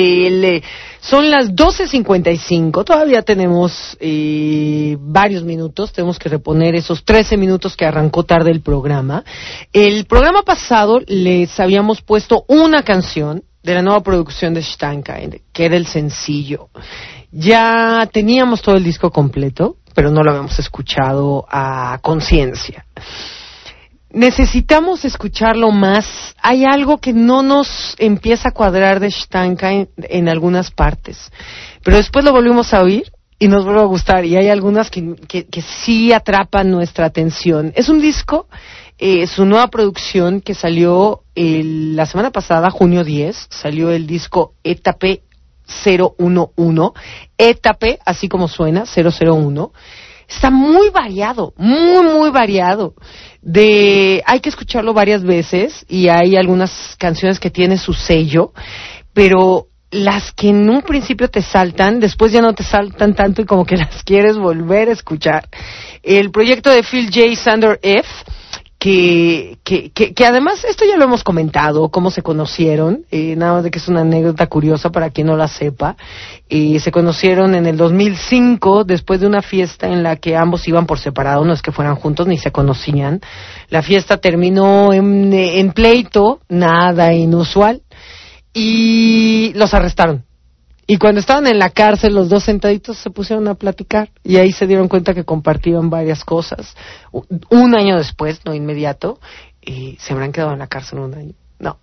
Eh, 0.00 0.62
son 1.00 1.28
las 1.28 1.50
12.55, 1.50 2.84
todavía 2.84 3.22
tenemos 3.22 3.96
eh, 3.98 4.96
varios 5.00 5.42
minutos, 5.42 5.92
tenemos 5.92 6.20
que 6.20 6.28
reponer 6.28 6.76
esos 6.76 7.04
13 7.04 7.36
minutos 7.36 7.76
que 7.76 7.84
arrancó 7.84 8.22
tarde 8.22 8.52
el 8.52 8.60
programa. 8.60 9.24
El 9.72 10.04
programa 10.06 10.42
pasado 10.42 11.00
les 11.06 11.58
habíamos 11.58 12.00
puesto 12.00 12.44
una 12.46 12.84
canción 12.84 13.42
de 13.64 13.74
la 13.74 13.82
nueva 13.82 14.02
producción 14.02 14.54
de 14.54 14.62
Steinkein, 14.62 15.40
que 15.52 15.64
era 15.64 15.76
el 15.76 15.86
sencillo. 15.86 16.68
Ya 17.32 18.08
teníamos 18.12 18.62
todo 18.62 18.76
el 18.76 18.84
disco 18.84 19.10
completo, 19.10 19.78
pero 19.94 20.12
no 20.12 20.22
lo 20.22 20.30
habíamos 20.30 20.58
escuchado 20.60 21.44
a 21.50 21.98
conciencia 22.02 22.86
necesitamos 24.10 25.04
escucharlo 25.04 25.70
más. 25.70 26.34
Hay 26.42 26.64
algo 26.64 26.98
que 26.98 27.12
no 27.12 27.42
nos 27.42 27.94
empieza 27.98 28.50
a 28.50 28.52
cuadrar 28.52 29.00
de 29.00 29.10
Steinkein 29.10 29.88
en, 29.96 30.28
algunas 30.28 30.70
partes, 30.70 31.30
pero 31.82 31.96
después 31.96 32.24
lo 32.24 32.32
volvimos 32.32 32.72
a 32.74 32.82
oír 32.82 33.10
y 33.38 33.48
nos 33.48 33.64
vuelve 33.64 33.80
a 33.80 33.84
gustar 33.84 34.24
y 34.24 34.36
hay 34.36 34.48
algunas 34.48 34.90
que, 34.90 35.14
que, 35.14 35.62
sí 35.62 36.12
atrapan 36.12 36.70
nuestra 36.70 37.06
atención. 37.06 37.72
Es 37.76 37.88
un 37.88 38.00
disco, 38.00 38.48
eh, 38.98 39.26
su 39.26 39.44
nueva 39.44 39.68
producción 39.68 40.40
que 40.40 40.54
salió 40.54 41.22
la 41.36 42.06
semana 42.06 42.30
pasada, 42.30 42.70
junio 42.70 43.04
10, 43.04 43.46
salió 43.50 43.90
el 43.90 44.06
disco 44.06 44.54
Etape 44.64 45.22
011, 45.84 46.92
Etape, 47.36 47.98
así 48.04 48.28
como 48.28 48.48
suena, 48.48 48.84
001 48.84 49.72
está 50.28 50.50
muy 50.50 50.90
variado, 50.90 51.54
muy, 51.56 52.06
muy 52.06 52.30
variado. 52.30 52.94
De, 53.40 54.22
hay 54.26 54.40
que 54.40 54.50
escucharlo 54.50 54.92
varias 54.92 55.22
veces 55.22 55.86
y 55.88 56.08
hay 56.08 56.36
algunas 56.36 56.96
canciones 56.98 57.40
que 57.40 57.50
tienen 57.50 57.78
su 57.78 57.94
sello, 57.94 58.52
pero 59.14 59.68
las 59.90 60.32
que 60.32 60.50
en 60.50 60.68
un 60.68 60.82
principio 60.82 61.28
te 61.30 61.40
saltan, 61.40 61.98
después 61.98 62.30
ya 62.30 62.42
no 62.42 62.52
te 62.52 62.62
saltan 62.62 63.14
tanto 63.14 63.40
y 63.40 63.46
como 63.46 63.64
que 63.64 63.78
las 63.78 64.04
quieres 64.04 64.36
volver 64.36 64.90
a 64.90 64.92
escuchar. 64.92 65.48
El 66.02 66.30
proyecto 66.30 66.70
de 66.70 66.82
Phil 66.82 67.06
J. 67.06 67.34
Sander 67.36 67.78
F 67.82 68.08
que, 68.78 69.58
que, 69.64 69.90
que, 69.90 70.24
además 70.24 70.64
esto 70.64 70.84
ya 70.88 70.96
lo 70.96 71.04
hemos 71.04 71.24
comentado, 71.24 71.88
cómo 71.88 72.12
se 72.12 72.22
conocieron, 72.22 73.04
eh, 73.10 73.34
nada 73.34 73.54
más 73.54 73.64
de 73.64 73.72
que 73.72 73.80
es 73.80 73.88
una 73.88 74.02
anécdota 74.02 74.46
curiosa 74.46 74.90
para 74.90 75.10
quien 75.10 75.26
no 75.26 75.36
la 75.36 75.48
sepa. 75.48 75.96
Eh, 76.48 76.78
se 76.78 76.92
conocieron 76.92 77.56
en 77.56 77.66
el 77.66 77.76
2005 77.76 78.84
después 78.84 79.20
de 79.20 79.26
una 79.26 79.42
fiesta 79.42 79.88
en 79.88 80.04
la 80.04 80.16
que 80.16 80.36
ambos 80.36 80.68
iban 80.68 80.86
por 80.86 81.00
separado, 81.00 81.44
no 81.44 81.52
es 81.52 81.62
que 81.62 81.72
fueran 81.72 81.96
juntos 81.96 82.28
ni 82.28 82.38
se 82.38 82.52
conocían. 82.52 83.20
La 83.68 83.82
fiesta 83.82 84.18
terminó 84.18 84.92
en 84.92 85.72
pleito, 85.72 86.40
nada 86.48 87.12
inusual, 87.12 87.82
y 88.54 89.52
los 89.54 89.74
arrestaron. 89.74 90.27
Y 90.90 90.96
cuando 90.96 91.20
estaban 91.20 91.46
en 91.46 91.58
la 91.58 91.68
cárcel, 91.68 92.14
los 92.14 92.30
dos 92.30 92.44
sentaditos 92.44 92.96
se 92.96 93.10
pusieron 93.10 93.46
a 93.46 93.54
platicar 93.54 94.08
y 94.24 94.38
ahí 94.38 94.52
se 94.52 94.66
dieron 94.66 94.88
cuenta 94.88 95.12
que 95.12 95.22
compartían 95.22 95.90
varias 95.90 96.24
cosas. 96.24 96.74
Un 97.12 97.76
año 97.76 97.98
después, 97.98 98.40
no 98.46 98.54
inmediato, 98.54 99.20
y 99.60 99.98
se 100.00 100.14
habrán 100.14 100.32
quedado 100.32 100.54
en 100.54 100.60
la 100.60 100.66
cárcel 100.66 101.00
un 101.00 101.14
año. 101.14 101.34
No. 101.58 101.78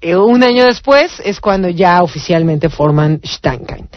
Eh, 0.00 0.16
un 0.16 0.42
año 0.42 0.64
después 0.64 1.20
es 1.22 1.38
cuando 1.38 1.68
ya 1.68 2.02
oficialmente 2.02 2.70
forman 2.70 3.20
Steinkein. 3.22 3.90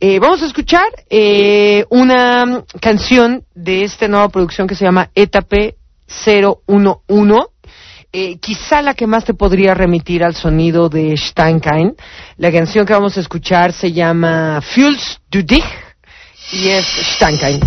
Eh, 0.00 0.18
vamos 0.18 0.42
a 0.42 0.46
escuchar 0.46 0.88
eh, 1.10 1.84
una 1.90 2.64
canción 2.80 3.44
de 3.54 3.84
esta 3.84 4.08
nueva 4.08 4.30
producción 4.30 4.66
que 4.66 4.76
se 4.76 4.86
llama 4.86 5.10
Etape 5.14 5.76
011 6.24 7.00
eh, 8.18 8.38
quizá 8.38 8.80
la 8.80 8.94
que 8.94 9.06
más 9.06 9.26
te 9.26 9.34
podría 9.34 9.74
remitir 9.74 10.24
al 10.24 10.34
sonido 10.34 10.88
de 10.88 11.14
Steinkein. 11.18 11.94
La 12.38 12.50
canción 12.50 12.86
que 12.86 12.94
vamos 12.94 13.18
a 13.18 13.20
escuchar 13.20 13.74
se 13.74 13.92
llama 13.92 14.62
Fuels 14.62 15.20
du 15.30 15.42
Dich 15.42 15.62
y 16.50 16.68
es 16.68 16.86
Steinkein. 16.86 17.60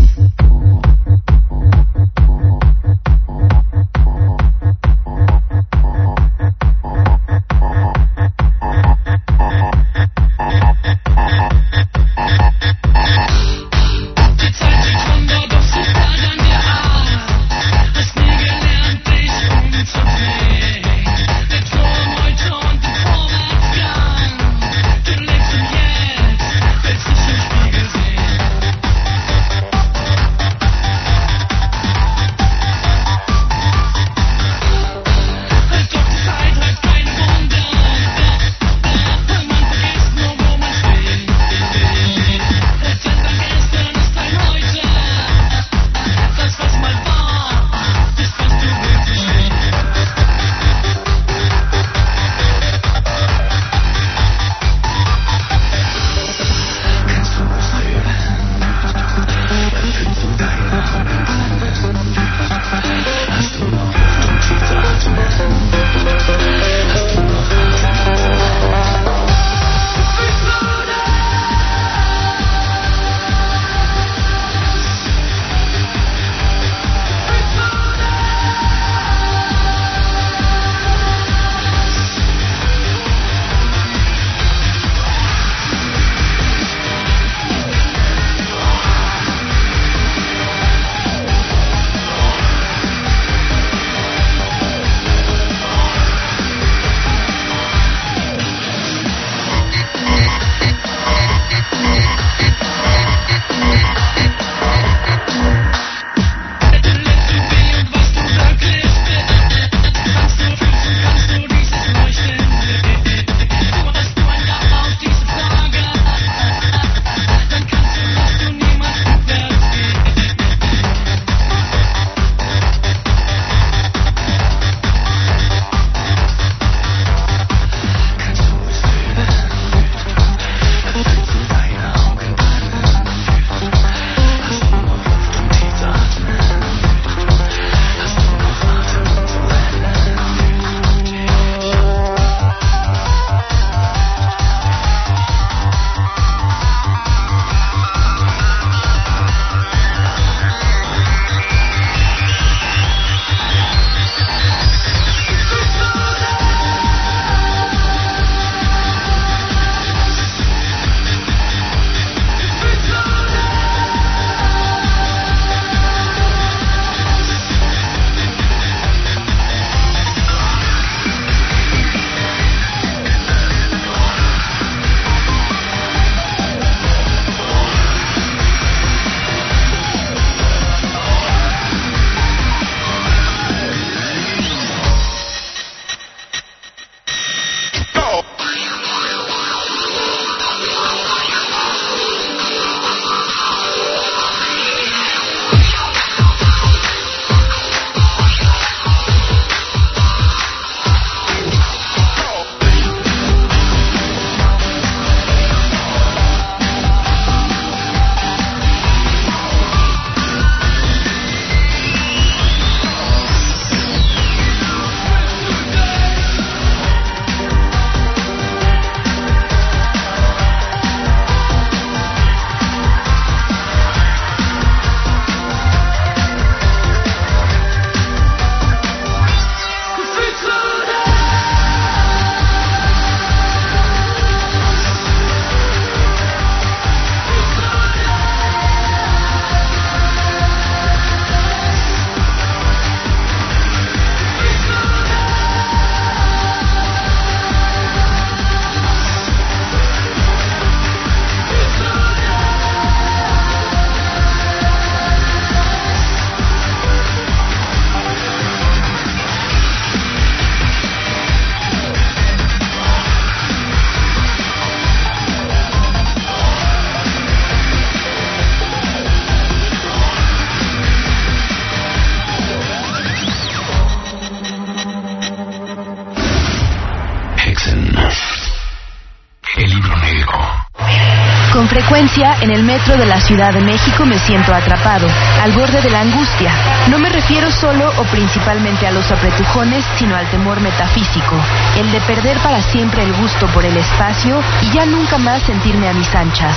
En 282.50 282.56
el 282.56 282.64
metro 282.64 282.98
de 282.98 283.06
la 283.06 283.22
Ciudad 283.22 283.54
de 283.54 283.62
México 283.62 284.08
me 284.08 284.18
siento 284.18 284.52
atrapado, 284.56 285.06
al 285.44 285.52
borde 285.52 285.82
de 285.82 285.90
la 285.92 286.02
angustia. 286.02 286.52
No 286.90 286.98
me 286.98 287.10
refiero 287.10 287.52
solo 287.52 287.92
o 287.98 288.04
principalmente 288.06 288.88
a 288.88 288.92
los 288.92 289.12
apretujones, 289.12 289.86
sino 289.98 290.16
al 290.16 290.28
temor 290.32 290.60
metafísico, 290.60 291.36
el 291.78 291.92
de 291.92 292.02
perder 292.02 292.40
para 292.40 292.64
siempre 292.64 293.04
el 293.04 293.14
gusto 293.14 293.46
por 293.48 293.64
el 293.66 293.78
espacio 293.78 294.42
y 294.64 294.72
ya 294.72 294.88
nunca 294.88 295.20
más 295.20 295.44
sentirme 295.44 295.90
a 295.90 295.94
mis 295.94 296.14
anchas. 296.16 296.56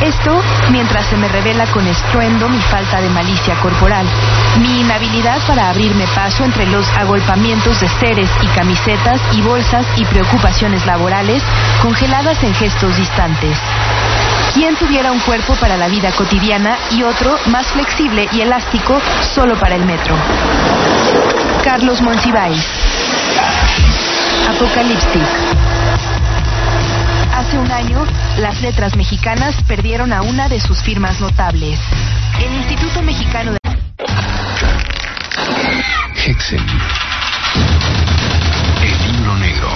Esto 0.00 0.42
mientras 0.70 1.04
se 1.06 1.18
me 1.18 1.28
revela 1.28 1.66
con 1.66 1.86
estruendo 1.86 2.48
mi 2.48 2.60
falta 2.62 3.02
de 3.02 3.10
malicia 3.10 3.56
corporal, 3.56 4.06
mi 4.58 4.80
inhabilidad 4.80 5.40
para 5.46 5.68
abrirme 5.68 6.06
paso 6.14 6.44
entre 6.44 6.66
los 6.66 6.88
agolpamientos 6.96 7.78
de 7.80 7.88
seres 8.00 8.30
y 8.40 8.46
camisetas 8.48 9.20
y 9.32 9.42
bolsas 9.42 9.84
y 9.96 10.04
preocupaciones 10.06 10.86
laborales 10.86 11.42
congeladas 11.82 12.42
en 12.42 12.54
gestos 12.54 12.96
distantes. 12.96 13.58
¿Quién 14.56 14.74
tuviera 14.76 15.12
un 15.12 15.20
cuerpo 15.20 15.54
para 15.56 15.76
la 15.76 15.86
vida 15.86 16.10
cotidiana 16.12 16.78
y 16.92 17.02
otro 17.02 17.38
más 17.48 17.66
flexible 17.66 18.26
y 18.32 18.40
elástico 18.40 18.98
solo 19.34 19.54
para 19.60 19.74
el 19.74 19.84
metro? 19.84 20.16
Carlos 21.62 22.00
Monsiváis. 22.00 22.64
Apocalipsis. 24.48 25.28
Hace 27.34 27.58
un 27.58 27.70
año, 27.70 28.02
las 28.38 28.62
letras 28.62 28.96
mexicanas 28.96 29.54
perdieron 29.68 30.10
a 30.14 30.22
una 30.22 30.48
de 30.48 30.58
sus 30.58 30.80
firmas 30.80 31.20
notables. 31.20 31.78
El 32.42 32.54
Instituto 32.54 33.02
Mexicano 33.02 33.52
de... 33.52 33.58
Hexen. 36.24 36.66
El 38.82 39.12
libro 39.12 39.36
negro. 39.36 39.68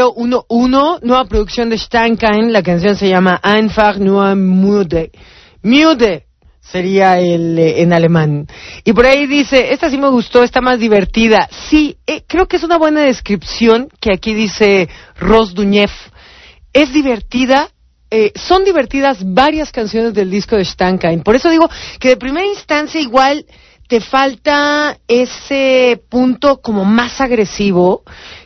ETP 0.00 0.44
011, 0.48 1.00
nueva 1.02 1.24
producción 1.26 1.68
de 1.68 1.78
Steinkein. 1.78 2.52
La 2.52 2.62
canción 2.62 2.96
se 2.96 3.08
llama 3.08 3.40
Einfach 3.42 3.98
nur 3.98 4.34
Müde. 4.34 5.10
Müde 5.62 6.26
sería 6.60 7.18
el 7.18 7.58
eh, 7.58 7.82
en 7.82 7.92
alemán. 7.92 8.46
Y 8.84 8.92
por 8.92 9.06
ahí 9.06 9.26
dice, 9.26 9.72
esta 9.72 9.90
sí 9.90 9.98
me 9.98 10.08
gustó, 10.08 10.42
está 10.42 10.60
más 10.60 10.78
divertida. 10.78 11.48
Sí, 11.68 11.96
eh, 12.06 12.22
creo 12.26 12.46
que 12.46 12.56
es 12.56 12.62
una 12.62 12.78
buena 12.78 13.02
descripción 13.02 13.88
que 14.00 14.12
aquí 14.14 14.34
dice 14.34 14.88
Ros 15.18 15.54
Duñev. 15.54 15.90
Es 16.72 16.92
divertida, 16.92 17.68
eh, 18.10 18.32
son 18.36 18.64
divertidas 18.64 19.18
varias 19.24 19.72
canciones 19.72 20.14
del 20.14 20.30
disco 20.30 20.56
de 20.56 20.64
Steinkein. 20.64 21.22
Por 21.22 21.36
eso 21.36 21.50
digo 21.50 21.68
que 21.98 22.10
de 22.10 22.16
primera 22.16 22.46
instancia 22.46 23.00
igual 23.00 23.44
te 23.90 24.00
falta 24.00 24.98
ese 25.08 26.00
punto 26.08 26.60
como 26.62 26.84
más 26.84 27.20
agresivo 27.20 28.04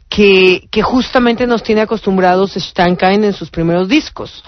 que, 0.08 0.82
justamente 0.82 1.46
nos 1.46 1.62
tiene 1.62 1.82
acostumbrados 1.82 2.54
Steinkein 2.54 3.24
en 3.24 3.32
sus 3.32 3.50
primeros 3.50 3.88
discos. 3.88 4.44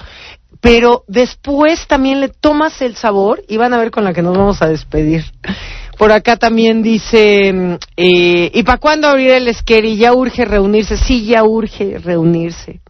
Pero 0.61 1.05
después 1.07 1.87
también 1.87 2.21
le 2.21 2.29
tomas 2.29 2.81
el 2.83 2.97
sabor 2.97 3.43
y 3.49 3.57
van 3.57 3.75
a 3.75 3.79
ver 3.79 3.91
con 3.91 4.05
la 4.05 4.13
que 4.13 4.23
nos 4.23 4.37
vamos 4.37 4.63
a 4.63 4.69
despedir. 4.69 5.25
Por 5.99 6.13
acá 6.13 6.37
también 6.37 6.83
dice, 6.83 7.53
mm, 7.53 7.75
eh, 7.97 8.51
¿y 8.55 8.63
para 8.63 8.79
cuándo 8.79 9.09
abrir 9.09 9.31
el 9.31 9.55
Scary? 9.55 9.97
Ya 9.97 10.13
urge 10.13 10.45
reunirse. 10.45 10.97
Sí, 10.97 11.27
ya 11.27 11.43
urge 11.45 11.99
reunirse. 11.99 12.81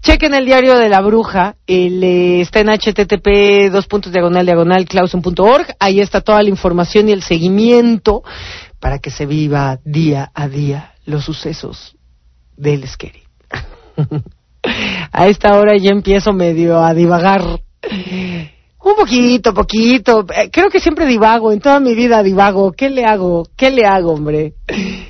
Chequen 0.00 0.34
el 0.34 0.46
diario 0.46 0.78
de 0.78 0.88
la 0.88 1.00
bruja, 1.00 1.56
el, 1.66 2.02
eh, 2.02 2.40
está 2.40 2.60
en 2.60 2.68
http 2.68 3.70
dos 3.70 3.86
puntos 3.86 4.12
diagonal 4.12 4.46
diagonal 4.46 4.86
clausen.org, 4.86 5.74
ahí 5.80 6.00
está 6.00 6.20
toda 6.20 6.42
la 6.42 6.48
información 6.48 7.08
y 7.08 7.12
el 7.12 7.22
seguimiento 7.22 8.22
para 8.78 9.00
que 9.00 9.10
se 9.10 9.26
viva 9.26 9.80
día 9.84 10.30
a 10.34 10.48
día 10.48 10.92
los 11.04 11.24
sucesos 11.24 11.96
del 12.56 12.86
Scary. 12.88 13.22
a 15.12 15.26
esta 15.28 15.56
hora 15.58 15.76
ya 15.76 15.90
empiezo 15.90 16.32
medio 16.32 16.82
a 16.82 16.94
divagar. 16.94 17.42
Un 18.86 18.94
poquito, 18.94 19.52
poquito. 19.52 20.24
Eh, 20.34 20.48
Creo 20.50 20.70
que 20.70 20.78
siempre 20.78 21.06
divago, 21.06 21.52
en 21.52 21.60
toda 21.60 21.80
mi 21.80 21.94
vida 21.94 22.22
divago. 22.22 22.72
¿Qué 22.72 22.88
le 22.88 23.04
hago? 23.04 23.48
¿Qué 23.56 23.70
le 23.70 23.84
hago, 23.84 24.12
hombre? 24.12 24.54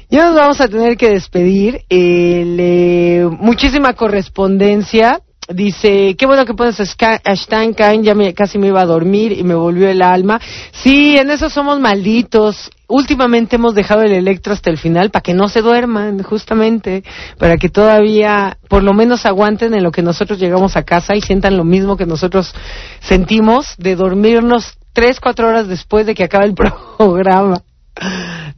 Ya 0.09 0.27
nos 0.27 0.36
vamos 0.36 0.60
a 0.60 0.68
tener 0.68 0.97
que 0.97 1.10
despedir. 1.10 1.82
El, 1.89 2.56
eh, 2.59 3.28
muchísima 3.39 3.93
correspondencia. 3.94 5.20
Dice, 5.48 6.14
qué 6.16 6.27
bueno 6.27 6.44
que 6.44 6.55
pones 6.55 6.78
a 6.81 6.85
Ska- 6.85 7.20
a 7.24 7.36
Steinkein, 7.36 8.02
ya 8.02 8.14
me, 8.14 8.35
casi 8.35 8.59
me 8.59 8.68
iba 8.68 8.81
a 8.81 8.86
dormir 8.86 9.32
y 9.32 9.43
me 9.44 9.55
volvió 9.55 9.89
el 9.89 10.02
alma. 10.02 10.40
Sí, 10.73 11.16
en 11.16 11.31
eso 11.31 11.48
somos 11.51 11.81
malditos. 11.81 12.70
Últimamente 12.89 13.56
hemos 13.56 13.74
dejado 13.74 14.02
el 14.02 14.12
electro 14.12 14.52
hasta 14.52 14.70
el 14.70 14.78
final 14.78 15.10
para 15.10 15.23
que 15.23 15.35
no 15.35 15.48
se 15.48 15.62
duerman, 15.62 16.23
justamente, 16.23 17.02
para 17.39 17.56
que 17.56 17.68
todavía 17.68 18.59
por 18.68 18.82
lo 18.82 18.93
menos 18.94 19.27
aguanten 19.27 19.74
en 19.74 19.82
lo 19.82 19.90
que 19.90 20.02
nosotros 20.02 20.39
llegamos 20.39 20.77
a 20.77 20.85
casa 20.85 21.14
y 21.16 21.20
sientan 21.20 21.56
lo 21.56 21.64
mismo 21.64 21.97
que 21.97 22.06
nosotros 22.06 22.55
sentimos 23.01 23.74
de 23.78 23.97
dormirnos 23.97 24.74
tres, 24.93 25.20
cuatro 25.20 25.48
horas 25.48 25.68
después 25.68 26.06
de 26.06 26.14
que 26.14 26.24
acabe 26.24 26.47
el 26.47 26.55
programa. 26.98 27.62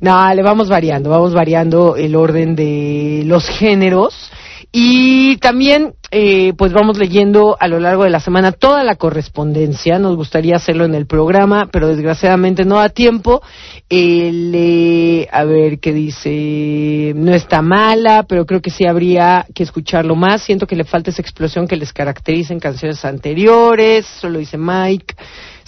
No, 0.01 0.35
le 0.35 0.43
vamos 0.43 0.69
variando, 0.69 1.11
vamos 1.11 1.33
variando 1.33 1.97
el 1.97 2.15
orden 2.17 2.55
de 2.57 3.23
los 3.25 3.49
géneros 3.49 4.31
y 4.71 5.39
también 5.39 5.95
eh, 6.11 6.53
pues 6.57 6.73
vamos 6.73 6.99
leyendo 6.99 7.57
a 7.59 7.69
lo 7.69 7.81
largo 7.81 8.05
de 8.05 8.11
la 8.11 8.21
semana 8.21 8.53
toda 8.53 8.85
la 8.85 8.97
correspondencia. 8.97 9.99
Nos 9.99 10.17
gustaría 10.17 10.57
hacerlo 10.57 10.85
en 10.85 10.95
el 10.95 11.07
programa, 11.07 11.69
pero 11.71 11.89
desgraciadamente 11.89 12.65
no 12.65 12.77
da 12.77 12.91
tiempo. 12.91 13.43
Eh, 13.89 15.27
a 15.33 15.45
ver 15.45 15.81
qué 15.81 15.93
dice, 15.93 17.13
no 17.17 17.33
está 17.35 17.63
mala, 17.63 18.25
pero 18.29 18.45
creo 18.45 18.61
que 18.61 18.71
sí 18.71 18.87
habría 18.87 19.47
que 19.55 19.63
escucharlo 19.63 20.17
más. 20.17 20.43
Siento 20.43 20.67
que 20.67 20.77
le 20.77 20.85
falta 20.85 21.11
esa 21.11 21.23
explosión 21.23 21.67
que 21.67 21.77
les 21.77 21.93
caracteriza 21.93 22.53
en 22.53 22.61
canciones 22.61 23.05
anteriores. 23.05 24.07
Eso 24.19 24.29
lo 24.29 24.39
dice 24.39 24.59
Mike. 24.59 25.15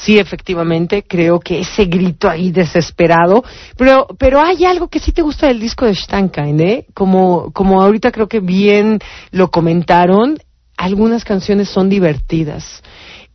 Sí, 0.03 0.19
efectivamente, 0.19 1.05
creo 1.07 1.41
que 1.41 1.61
ese 1.61 1.85
grito 1.85 2.29
ahí 2.29 2.51
desesperado, 2.51 3.45
pero 3.77 4.07
pero 4.19 4.41
hay 4.41 4.65
algo 4.65 4.89
que 4.89 4.99
sí 4.99 5.13
te 5.13 5.21
gusta 5.21 5.49
del 5.49 5.61
disco 5.61 5.85
de 5.85 5.95
Steinkein, 5.95 6.61
¿eh? 6.61 6.87
Como 6.95 7.53
como 7.53 7.83
ahorita 7.83 8.11
creo 8.11 8.27
que 8.27 8.41
bien 8.41 8.99
lo 9.31 9.51
comentaron, 9.51 10.39
algunas 10.79 11.23
canciones 11.25 11.69
son 11.69 11.91
divertidas. 11.91 12.83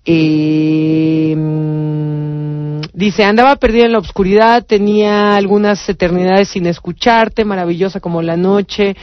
Eh, 0.06 1.36
mm, 1.38 2.65
dice, 2.94 3.24
andaba 3.24 3.56
perdida 3.56 3.86
en 3.86 3.91
la 3.91 3.99
oscuridad, 3.99 4.66
tenía 4.66 5.36
algunas 5.36 5.88
eternidades 5.88 6.49
sin 6.49 6.66
escucharte, 6.66 7.45
maravillosa 7.45 7.99
como 7.99 8.22
la 8.22 8.38
noche, 8.38 8.95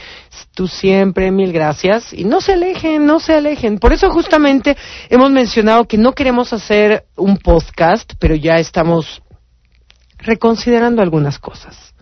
tú 0.53 0.67
siempre, 0.67 1.31
mil 1.31 1.51
gracias. 1.51 2.13
Y 2.13 2.23
no 2.23 2.41
se 2.41 2.53
alejen, 2.53 3.05
no 3.05 3.19
se 3.19 3.33
alejen. 3.33 3.79
Por 3.79 3.93
eso 3.93 4.09
justamente 4.11 4.77
hemos 5.09 5.31
mencionado 5.31 5.85
que 5.85 5.97
no 5.97 6.13
queremos 6.13 6.53
hacer 6.53 7.05
un 7.15 7.37
podcast, 7.37 8.13
pero 8.19 8.35
ya 8.35 8.59
estamos 8.59 9.21
reconsiderando 10.17 11.01
algunas 11.01 11.39
cosas 11.39 11.93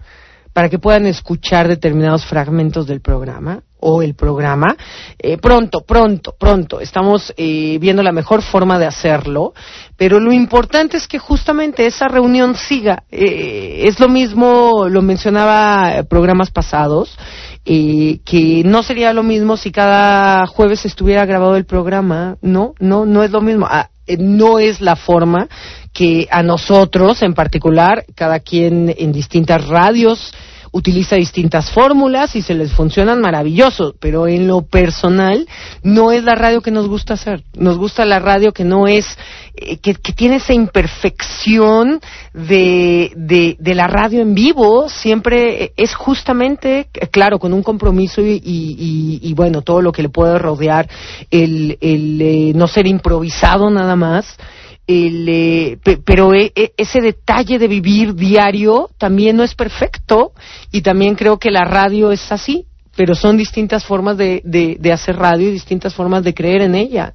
para 0.54 0.70
que 0.70 0.80
puedan 0.80 1.08
escuchar 1.08 1.68
determinados 1.68 2.26
fragmentos 2.26 2.88
del 2.88 3.02
programa 3.02 3.64
o 3.82 4.02
el 4.02 4.16
programa. 4.16 4.76
Eh, 5.20 5.38
pronto, 5.38 5.82
pronto, 5.82 6.34
pronto. 6.40 6.80
Estamos 6.80 7.34
eh, 7.38 7.78
viendo 7.80 8.02
la 8.02 8.12
mejor 8.12 8.42
forma 8.42 8.80
de 8.80 8.86
hacerlo, 8.86 9.54
pero 9.98 10.20
lo 10.20 10.32
importante 10.32 10.98
es 10.98 11.08
que 11.08 11.20
justamente 11.20 11.86
esa 11.86 12.08
reunión 12.08 12.56
siga. 12.56 13.04
Eh, 13.12 13.84
es 13.86 14.00
lo 14.00 14.10
mismo, 14.10 14.88
lo 14.90 15.02
mencionaba 15.02 15.98
eh, 15.98 16.04
programas 16.04 16.52
pasados, 16.52 17.18
eh, 17.66 18.20
que 18.26 18.64
no 18.66 18.82
sería 18.82 19.14
lo 19.14 19.24
mismo 19.24 19.58
si 19.58 19.72
cada 19.72 20.48
jueves 20.48 20.86
estuviera 20.86 21.26
grabado 21.26 21.56
el 21.56 21.66
programa. 21.66 22.38
No, 22.42 22.74
no, 22.80 23.06
no 23.06 23.24
es 23.24 23.32
lo 23.32 23.42
mismo. 23.42 23.68
Ah, 23.70 23.90
eh, 24.08 24.18
no 24.18 24.60
es 24.60 24.82
la 24.82 24.96
forma 24.96 25.48
que 25.94 26.28
a 26.32 26.42
nosotros 26.42 27.22
en 27.22 27.34
particular, 27.34 28.06
cada 28.16 28.40
quien 28.40 28.94
en 28.98 29.12
distintas 29.12 29.68
radios 29.68 30.34
utiliza 30.72 31.16
distintas 31.18 31.70
fórmulas 31.72 32.36
y 32.36 32.42
se 32.42 32.54
les 32.54 32.72
funcionan 32.72 33.20
maravilloso, 33.20 33.94
pero 34.00 34.28
en 34.28 34.48
lo 34.48 34.62
personal 34.62 35.46
no 35.84 36.12
es 36.12 36.24
la 36.24 36.36
radio 36.36 36.62
que 36.62 36.72
nos 36.72 36.88
gusta 36.88 37.16
hacer. 37.16 37.44
Nos 37.56 37.78
gusta 37.78 38.06
la 38.06 38.20
radio 38.20 38.54
que 38.54 38.64
no 38.64 38.88
es, 38.88 39.18
eh, 39.56 39.78
que, 39.78 39.96
que 39.96 40.14
tiene 40.14 40.38
esa 40.38 40.54
imperfección 40.54 42.00
de, 42.34 43.12
de, 43.16 43.58
de 43.60 43.76
la 43.76 43.88
radio 43.88 44.22
en 44.22 44.34
vivo, 44.34 44.88
siempre 44.90 45.64
eh, 45.66 45.74
es 45.76 45.94
justamente, 45.94 46.88
eh, 46.94 47.08
claro, 47.08 47.38
con 47.40 47.54
un 47.54 47.64
compromiso 47.64 48.22
y, 48.22 48.32
y, 48.32 48.40
y- 48.44 49.20
y, 49.30 49.34
bueno, 49.34 49.62
todo 49.62 49.82
lo 49.82 49.92
que 49.92 50.02
le 50.04 50.10
puede 50.10 50.38
rodear 50.40 50.88
el, 51.30 51.78
el 51.82 52.22
eh, 52.22 52.52
no 52.56 52.68
ser 52.68 52.88
improvisado 52.88 53.70
nada 53.70 53.96
más 53.96 54.38
el, 54.88 55.28
eh, 55.30 55.78
pe- 55.84 55.98
pero 56.04 56.34
e- 56.34 56.52
e- 56.56 56.74
ese 56.78 57.02
detalle 57.02 57.60
de 57.60 57.68
vivir 57.68 58.16
diario 58.16 58.90
también 58.98 59.38
no 59.38 59.44
es 59.44 59.56
perfecto 59.56 60.34
y 60.72 60.82
también 60.82 61.16
creo 61.16 61.38
que 61.38 61.52
la 61.52 61.64
radio 61.64 62.12
es 62.12 62.32
así 62.32 62.66
pero 62.96 63.16
son 63.16 63.38
distintas 63.38 63.86
formas 63.86 64.18
de, 64.18 64.42
de, 64.44 64.92
hacer 64.92 65.16
radio 65.16 65.48
y 65.48 65.54
distintas 65.54 65.94
formas 65.94 66.24
de 66.24 66.34
creer 66.34 66.62
en 66.62 66.76
ella. 66.76 67.14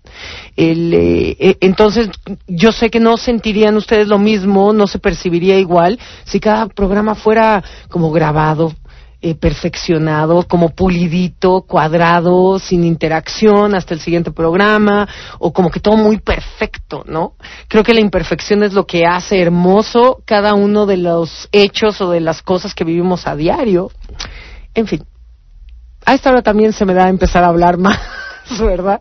El, 0.57 0.93
eh, 0.95 1.37
eh, 1.39 1.57
entonces, 1.61 2.09
yo 2.47 2.73
sé 2.73 2.89
que 2.91 2.99
no 2.99 3.17
sentirían 3.17 3.77
ustedes 3.77 4.09
lo 4.09 4.19
mismo, 4.19 4.73
no 4.73 4.87
se 4.87 4.99
percibiría 4.99 5.59
igual 5.59 5.99
si 6.25 6.41
cada 6.41 6.67
programa 6.67 7.15
fuera 7.15 7.63
como 7.89 8.11
grabado, 8.11 8.73
eh, 9.23 9.35
perfeccionado, 9.35 10.47
como 10.47 10.71
pulidito, 10.71 11.63
cuadrado, 11.63 12.59
sin 12.59 12.85
interacción 12.85 13.75
hasta 13.75 13.95
el 13.95 14.01
siguiente 14.01 14.31
programa, 14.31 15.09
o 15.39 15.53
como 15.53 15.71
que 15.71 15.81
todo 15.81 15.97
muy 15.97 16.19
perfecto, 16.19 17.03
¿no? 17.07 17.35
Creo 17.69 17.83
que 17.83 17.95
la 17.95 18.01
imperfección 18.01 18.63
es 18.63 18.73
lo 18.73 18.87
que 18.87 19.07
hace 19.07 19.41
hermoso 19.41 20.23
cada 20.25 20.55
uno 20.55 20.87
de 20.87 20.99
los 20.99 21.49
hechos 21.53 22.01
o 22.01 22.11
de 22.11 22.21
las 22.21 22.43
cosas 22.43 22.75
que 22.75 22.85
vivimos 22.85 23.27
a 23.27 23.35
diario. 23.37 23.91
En 24.75 24.87
fin, 24.87 25.05
a 26.05 26.15
esta 26.15 26.31
hora 26.31 26.43
también 26.43 26.73
se 26.73 26.85
me 26.85 26.95
da 26.95 27.07
a 27.07 27.09
empezar 27.09 27.43
a 27.43 27.49
hablar 27.49 27.79
más, 27.79 27.99
¿verdad? 28.61 29.01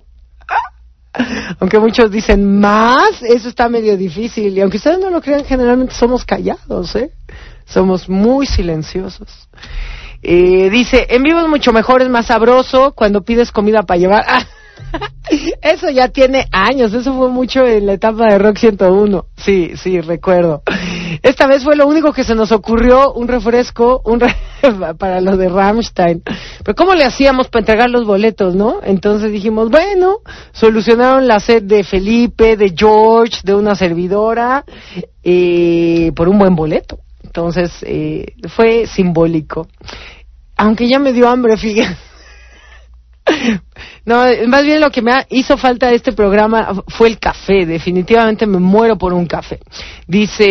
Aunque 1.60 1.80
muchos 1.80 2.12
dicen 2.12 2.60
más, 2.60 3.22
eso 3.22 3.50
está 3.50 3.70
medio 3.70 3.96
difícil. 3.98 4.58
Y 4.58 4.62
aunque 4.62 4.78
ustedes 4.78 5.00
no 5.00 5.10
lo 5.10 5.22
crean, 5.22 5.46
generalmente 5.46 5.94
somos 5.94 6.26
callados, 6.26 6.96
¿eh? 6.96 7.12
Somos 7.66 8.10
muy 8.10 8.46
silenciosos. 8.46 9.48
Eh, 10.28 10.72
dice, 10.72 11.06
en 11.12 11.22
vivo 11.22 11.40
es 11.40 11.48
mucho 11.48 11.72
mejor, 11.72 12.02
es 12.02 12.10
más 12.10 12.26
sabroso 12.26 12.94
cuando 12.96 13.22
pides 13.22 13.52
comida 13.52 13.84
para 13.84 14.00
llevar. 14.00 14.26
Ah, 14.98 15.10
eso 15.62 15.90
ya 15.90 16.10
tiene 16.10 16.48
años, 16.52 16.94
eso 16.94 17.14
fue 17.18 17.30
mucho 17.30 17.66
en 17.66 17.86
la 17.86 17.94
etapa 17.94 18.28
de 18.30 18.38
Rock 18.38 18.58
101. 18.58 19.26
Sí, 19.36 19.72
sí, 19.76 20.00
recuerdo. 20.00 20.62
Esta 21.24 21.48
vez 21.48 21.64
fue 21.64 21.76
lo 21.76 21.88
único 21.88 22.14
que 22.14 22.24
se 22.24 22.36
nos 22.36 22.52
ocurrió, 22.52 23.12
un 23.14 23.28
refresco, 23.28 24.02
un 24.06 24.20
re- 24.20 24.36
para 24.98 25.22
los 25.22 25.38
de 25.38 25.50
Rammstein. 25.50 26.22
Pero 26.64 26.76
¿cómo 26.76 26.94
le 26.94 27.04
hacíamos 27.06 27.48
para 27.48 27.62
entregar 27.62 27.90
los 27.90 28.06
boletos, 28.06 28.56
no? 28.56 28.80
Entonces 28.84 29.32
dijimos, 29.32 29.70
bueno, 29.70 30.18
solucionaron 30.54 31.28
la 31.28 31.40
sed 31.40 31.64
de 31.64 31.84
Felipe, 31.84 32.56
de 32.56 32.74
George, 32.78 33.40
de 33.44 33.56
una 33.56 33.76
servidora, 33.76 34.64
eh, 35.24 36.12
por 36.16 36.30
un 36.30 36.38
buen 36.38 36.56
boleto. 36.56 37.00
Entonces, 37.36 37.84
eh, 37.86 38.34
fue 38.48 38.88
simbólico. 38.88 39.68
Aunque 40.56 40.88
ya 40.88 41.00
me 41.00 41.12
dio 41.12 41.28
hambre, 41.28 41.58
fíjate. 41.58 41.98
No, 44.06 44.24
más 44.48 44.64
bien 44.64 44.80
lo 44.82 44.92
que 44.92 45.02
me 45.02 45.26
hizo 45.30 45.58
falta 45.58 45.88
de 45.88 45.96
este 45.96 46.14
programa 46.14 46.84
fue 46.90 47.08
el 47.08 47.18
café. 47.18 47.66
Definitivamente 47.66 48.46
me 48.46 48.60
muero 48.60 49.00
por 49.00 49.14
un 49.14 49.26
café. 49.26 49.60
Dice, 50.08 50.46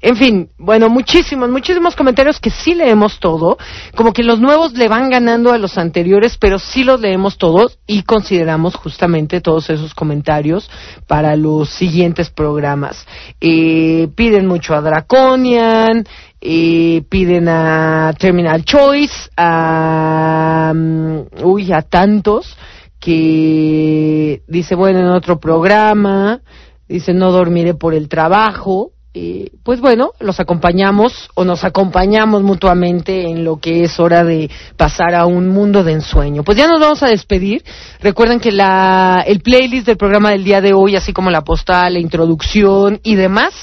en 0.00 0.16
fin, 0.16 0.48
bueno, 0.56 0.88
muchísimos, 0.88 1.50
muchísimos 1.50 1.94
comentarios 1.94 2.40
que 2.40 2.48
sí 2.48 2.74
leemos 2.74 3.20
todo. 3.20 3.58
Como 3.94 4.14
que 4.14 4.22
los 4.22 4.40
nuevos 4.40 4.72
le 4.72 4.88
van 4.88 5.10
ganando 5.10 5.52
a 5.52 5.58
los 5.58 5.76
anteriores, 5.76 6.38
pero 6.38 6.58
sí 6.58 6.82
los 6.82 6.98
leemos 7.00 7.36
todos 7.36 7.78
y 7.86 8.04
consideramos 8.04 8.74
justamente 8.74 9.42
todos 9.42 9.68
esos 9.68 9.92
comentarios 9.92 10.70
para 11.06 11.36
los 11.36 11.68
siguientes 11.68 12.30
programas. 12.30 13.06
Eh, 13.38 14.08
piden 14.14 14.46
mucho 14.46 14.74
a 14.74 14.80
Draconian, 14.80 16.06
eh, 16.40 17.02
piden 17.08 17.48
a 17.48 18.12
Terminal 18.18 18.64
Choice, 18.64 19.30
a, 19.36 20.72
mm, 20.74 21.44
uy, 21.44 21.72
a 21.72 21.82
tantos 21.82 22.56
que 23.00 24.42
dice, 24.46 24.74
bueno, 24.74 25.00
en 25.00 25.08
otro 25.08 25.38
programa, 25.38 26.40
dice, 26.88 27.12
no 27.12 27.32
dormiré 27.32 27.74
por 27.74 27.94
el 27.94 28.08
trabajo. 28.08 28.92
Eh, 29.14 29.50
pues 29.64 29.80
bueno, 29.80 30.12
los 30.20 30.38
acompañamos 30.38 31.30
o 31.34 31.44
nos 31.44 31.64
acompañamos 31.64 32.42
mutuamente 32.42 33.28
en 33.28 33.42
lo 33.42 33.56
que 33.56 33.82
es 33.82 33.98
hora 33.98 34.22
de 34.22 34.48
pasar 34.76 35.14
a 35.14 35.26
un 35.26 35.48
mundo 35.48 35.82
de 35.82 35.92
ensueño. 35.92 36.44
Pues 36.44 36.56
ya 36.58 36.68
nos 36.68 36.80
vamos 36.80 37.02
a 37.02 37.08
despedir. 37.08 37.64
Recuerden 38.00 38.38
que 38.38 38.52
la, 38.52 39.24
el 39.26 39.40
playlist 39.40 39.86
del 39.86 39.96
programa 39.96 40.30
del 40.30 40.44
día 40.44 40.60
de 40.60 40.72
hoy, 40.72 40.94
así 40.94 41.12
como 41.12 41.30
la 41.30 41.42
postal, 41.42 41.94
la 41.94 42.00
introducción 42.00 43.00
y 43.02 43.16
demás, 43.16 43.54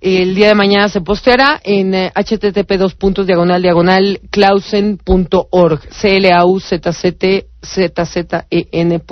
el 0.00 0.34
día 0.34 0.48
de 0.48 0.54
mañana 0.54 0.88
se 0.88 1.00
posteará 1.00 1.60
en 1.62 1.94
eh, 1.94 2.12
http 2.14 2.78
dos 2.78 2.94
puntos 2.94 3.26
diagonal 3.26 3.60
diagonal 3.60 4.20
clausen.org 4.30 5.80
c 5.90 6.16
l 6.16 6.32
a 6.32 6.44
u 6.46 6.58
z 6.58 6.92
z 6.92 7.49
Z-Z-E-N.org. 7.62 9.10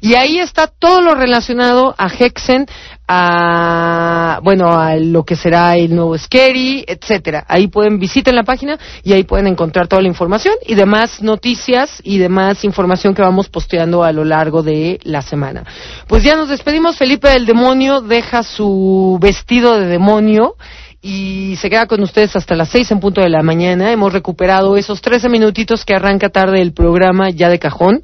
Y 0.00 0.14
ahí 0.14 0.38
está 0.38 0.66
todo 0.66 1.00
lo 1.00 1.14
relacionado 1.14 1.94
a 1.96 2.08
Hexen, 2.08 2.66
a, 3.08 4.38
bueno, 4.42 4.70
a 4.70 4.94
lo 4.96 5.24
que 5.24 5.34
será 5.34 5.76
el 5.76 5.94
nuevo 5.94 6.16
Scary, 6.16 6.84
etcétera. 6.86 7.44
Ahí 7.48 7.66
pueden, 7.66 7.98
visiten 7.98 8.36
la 8.36 8.44
página 8.44 8.78
y 9.02 9.12
ahí 9.12 9.24
pueden 9.24 9.48
encontrar 9.48 9.88
toda 9.88 10.02
la 10.02 10.08
información 10.08 10.54
y 10.64 10.76
demás 10.76 11.20
noticias 11.20 12.00
y 12.04 12.18
demás 12.18 12.64
información 12.64 13.14
que 13.14 13.22
vamos 13.22 13.48
posteando 13.48 14.04
a 14.04 14.12
lo 14.12 14.24
largo 14.24 14.62
de 14.62 15.00
la 15.02 15.22
semana. 15.22 15.64
Pues 16.06 16.22
ya 16.22 16.36
nos 16.36 16.48
despedimos. 16.48 16.96
Felipe 16.96 17.28
del 17.28 17.46
Demonio 17.46 18.00
deja 18.00 18.42
su 18.44 19.18
vestido 19.20 19.78
de 19.78 19.86
demonio 19.86 20.54
y 21.02 21.56
se 21.56 21.70
queda 21.70 21.86
con 21.86 22.02
ustedes 22.02 22.36
hasta 22.36 22.54
las 22.54 22.68
seis 22.68 22.90
en 22.90 23.00
punto 23.00 23.20
de 23.20 23.30
la 23.30 23.42
mañana. 23.42 23.90
Hemos 23.90 24.12
recuperado 24.12 24.76
esos 24.76 25.00
trece 25.00 25.28
minutitos 25.28 25.84
que 25.84 25.94
arranca 25.94 26.28
tarde 26.28 26.60
el 26.60 26.72
programa 26.72 27.30
ya 27.30 27.48
de 27.48 27.58
cajón. 27.58 28.02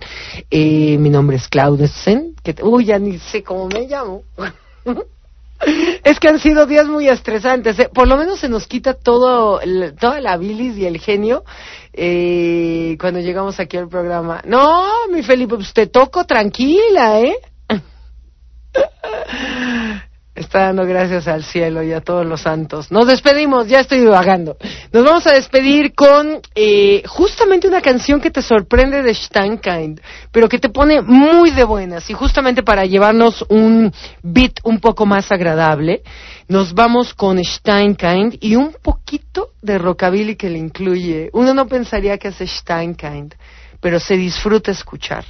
Eh, 0.50 0.96
mi 0.98 1.10
nombre 1.10 1.36
es 1.36 1.48
Claudesen, 1.48 2.34
que 2.42 2.54
uy, 2.62 2.86
ya 2.86 2.98
ni 2.98 3.18
sé 3.18 3.42
cómo 3.42 3.68
me 3.68 3.86
llamo. 3.86 4.22
es 6.04 6.20
que 6.20 6.28
han 6.28 6.38
sido 6.38 6.66
días 6.66 6.86
muy 6.86 7.08
estresantes. 7.08 7.78
¿eh? 7.78 7.90
Por 7.92 8.08
lo 8.08 8.16
menos 8.16 8.40
se 8.40 8.48
nos 8.48 8.66
quita 8.66 8.94
todo, 8.94 9.60
toda 10.00 10.20
la 10.20 10.36
bilis 10.38 10.78
y 10.78 10.86
el 10.86 10.98
genio 10.98 11.44
eh, 11.92 12.96
cuando 12.98 13.20
llegamos 13.20 13.60
aquí 13.60 13.76
al 13.76 13.88
programa. 13.88 14.40
No, 14.46 14.86
mi 15.12 15.22
Felipe, 15.22 15.56
pues 15.56 15.74
te 15.74 15.86
toco 15.86 16.24
tranquila, 16.24 17.20
¿eh? 17.20 17.36
está 20.36 20.66
dando 20.66 20.84
gracias 20.84 21.26
al 21.26 21.42
cielo 21.42 21.82
y 21.82 21.92
a 21.92 22.00
todos 22.00 22.24
los 22.24 22.42
santos. 22.42 22.92
Nos 22.92 23.06
despedimos, 23.06 23.66
ya 23.66 23.80
estoy 23.80 24.00
divagando. 24.00 24.56
Nos 24.92 25.02
vamos 25.02 25.26
a 25.26 25.32
despedir 25.32 25.94
con 25.94 26.40
eh, 26.54 27.02
justamente 27.06 27.66
una 27.66 27.80
canción 27.80 28.20
que 28.20 28.30
te 28.30 28.42
sorprende 28.42 29.02
de 29.02 29.14
Steinkind, 29.14 30.00
pero 30.30 30.48
que 30.48 30.58
te 30.58 30.68
pone 30.68 31.00
muy 31.00 31.50
de 31.50 31.64
buenas. 31.64 32.08
Y 32.10 32.12
justamente 32.12 32.62
para 32.62 32.84
llevarnos 32.84 33.44
un 33.48 33.92
beat 34.22 34.60
un 34.62 34.78
poco 34.78 35.06
más 35.06 35.32
agradable, 35.32 36.02
nos 36.48 36.74
vamos 36.74 37.14
con 37.14 37.42
Steinkind 37.42 38.36
y 38.40 38.54
un 38.56 38.76
poquito 38.82 39.52
de 39.62 39.78
rockabilly 39.78 40.36
que 40.36 40.50
le 40.50 40.58
incluye. 40.58 41.30
Uno 41.32 41.54
no 41.54 41.66
pensaría 41.66 42.18
que 42.18 42.28
hace 42.28 42.46
Steinkind, 42.46 43.34
pero 43.80 43.98
se 43.98 44.16
disfruta 44.16 44.70
escuchar. 44.70 45.24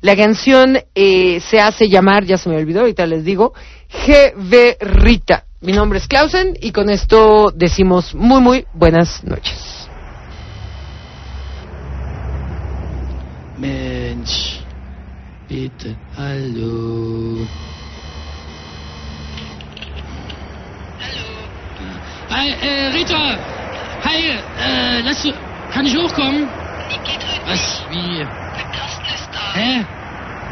La 0.00 0.16
canción 0.16 0.78
eh, 0.94 1.40
se 1.40 1.60
hace 1.60 1.88
llamar, 1.88 2.24
ya 2.24 2.38
se 2.38 2.48
me 2.48 2.56
olvidó, 2.56 2.80
ahorita 2.80 3.06
les 3.06 3.24
digo, 3.24 3.52
G.V. 3.92 4.76
Rita. 4.80 5.44
Mi 5.60 5.72
nombre 5.72 5.98
es 5.98 6.06
Clausen 6.06 6.56
y 6.60 6.72
con 6.72 6.88
esto 6.88 7.50
decimos 7.54 8.14
muy, 8.14 8.40
muy 8.40 8.66
buenas 8.72 9.22
noches. 9.24 9.88
Mensch, 13.58 14.60
bitte, 15.48 15.94
hallo. 16.16 17.46
Hallo. 20.98 21.26
Hi, 22.30 22.48
äh, 22.62 22.88
Rita. 22.92 23.38
Hi, 24.02 24.20
äh, 24.56 25.02
lass 25.02 25.22
du, 25.22 25.32
kann 25.72 25.84
ich 25.86 25.96
hochkommen? 25.96 26.48
Nee, 26.88 26.98
geht 27.04 27.20
heute 27.26 27.46
Was, 27.50 27.60
nicht. 27.60 27.90
wie? 27.90 28.18
Der 28.18 28.64
Carsten 28.72 29.04
ist 29.14 29.28
da. 29.30 29.54
Hä? 29.54 29.86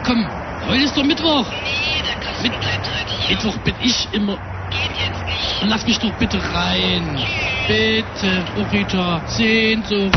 Komm, 0.08 0.26
heute 0.66 0.84
ist 0.84 0.96
doch 0.96 1.04
Mittwoch. 1.04 1.50
Nee, 1.50 2.02
der 2.02 2.16
Carsten 2.16 2.44
Mit- 2.44 2.58
bleibt 2.60 2.88
heute 2.98 3.12
hier. 3.12 3.36
Mittwoch 3.36 3.58
bin 3.58 3.74
ich 3.78 4.14
immer. 4.14 4.38
Geht 4.70 4.96
jetzt 5.06 5.26
nicht. 5.26 5.64
Lass 5.70 5.86
mich 5.86 5.98
doch 5.98 6.14
bitte 6.14 6.42
rein. 6.54 7.22
Bitte, 7.66 8.46
oh 8.56 8.62
Rita, 8.72 9.22
Sehnsucht. 9.26 10.14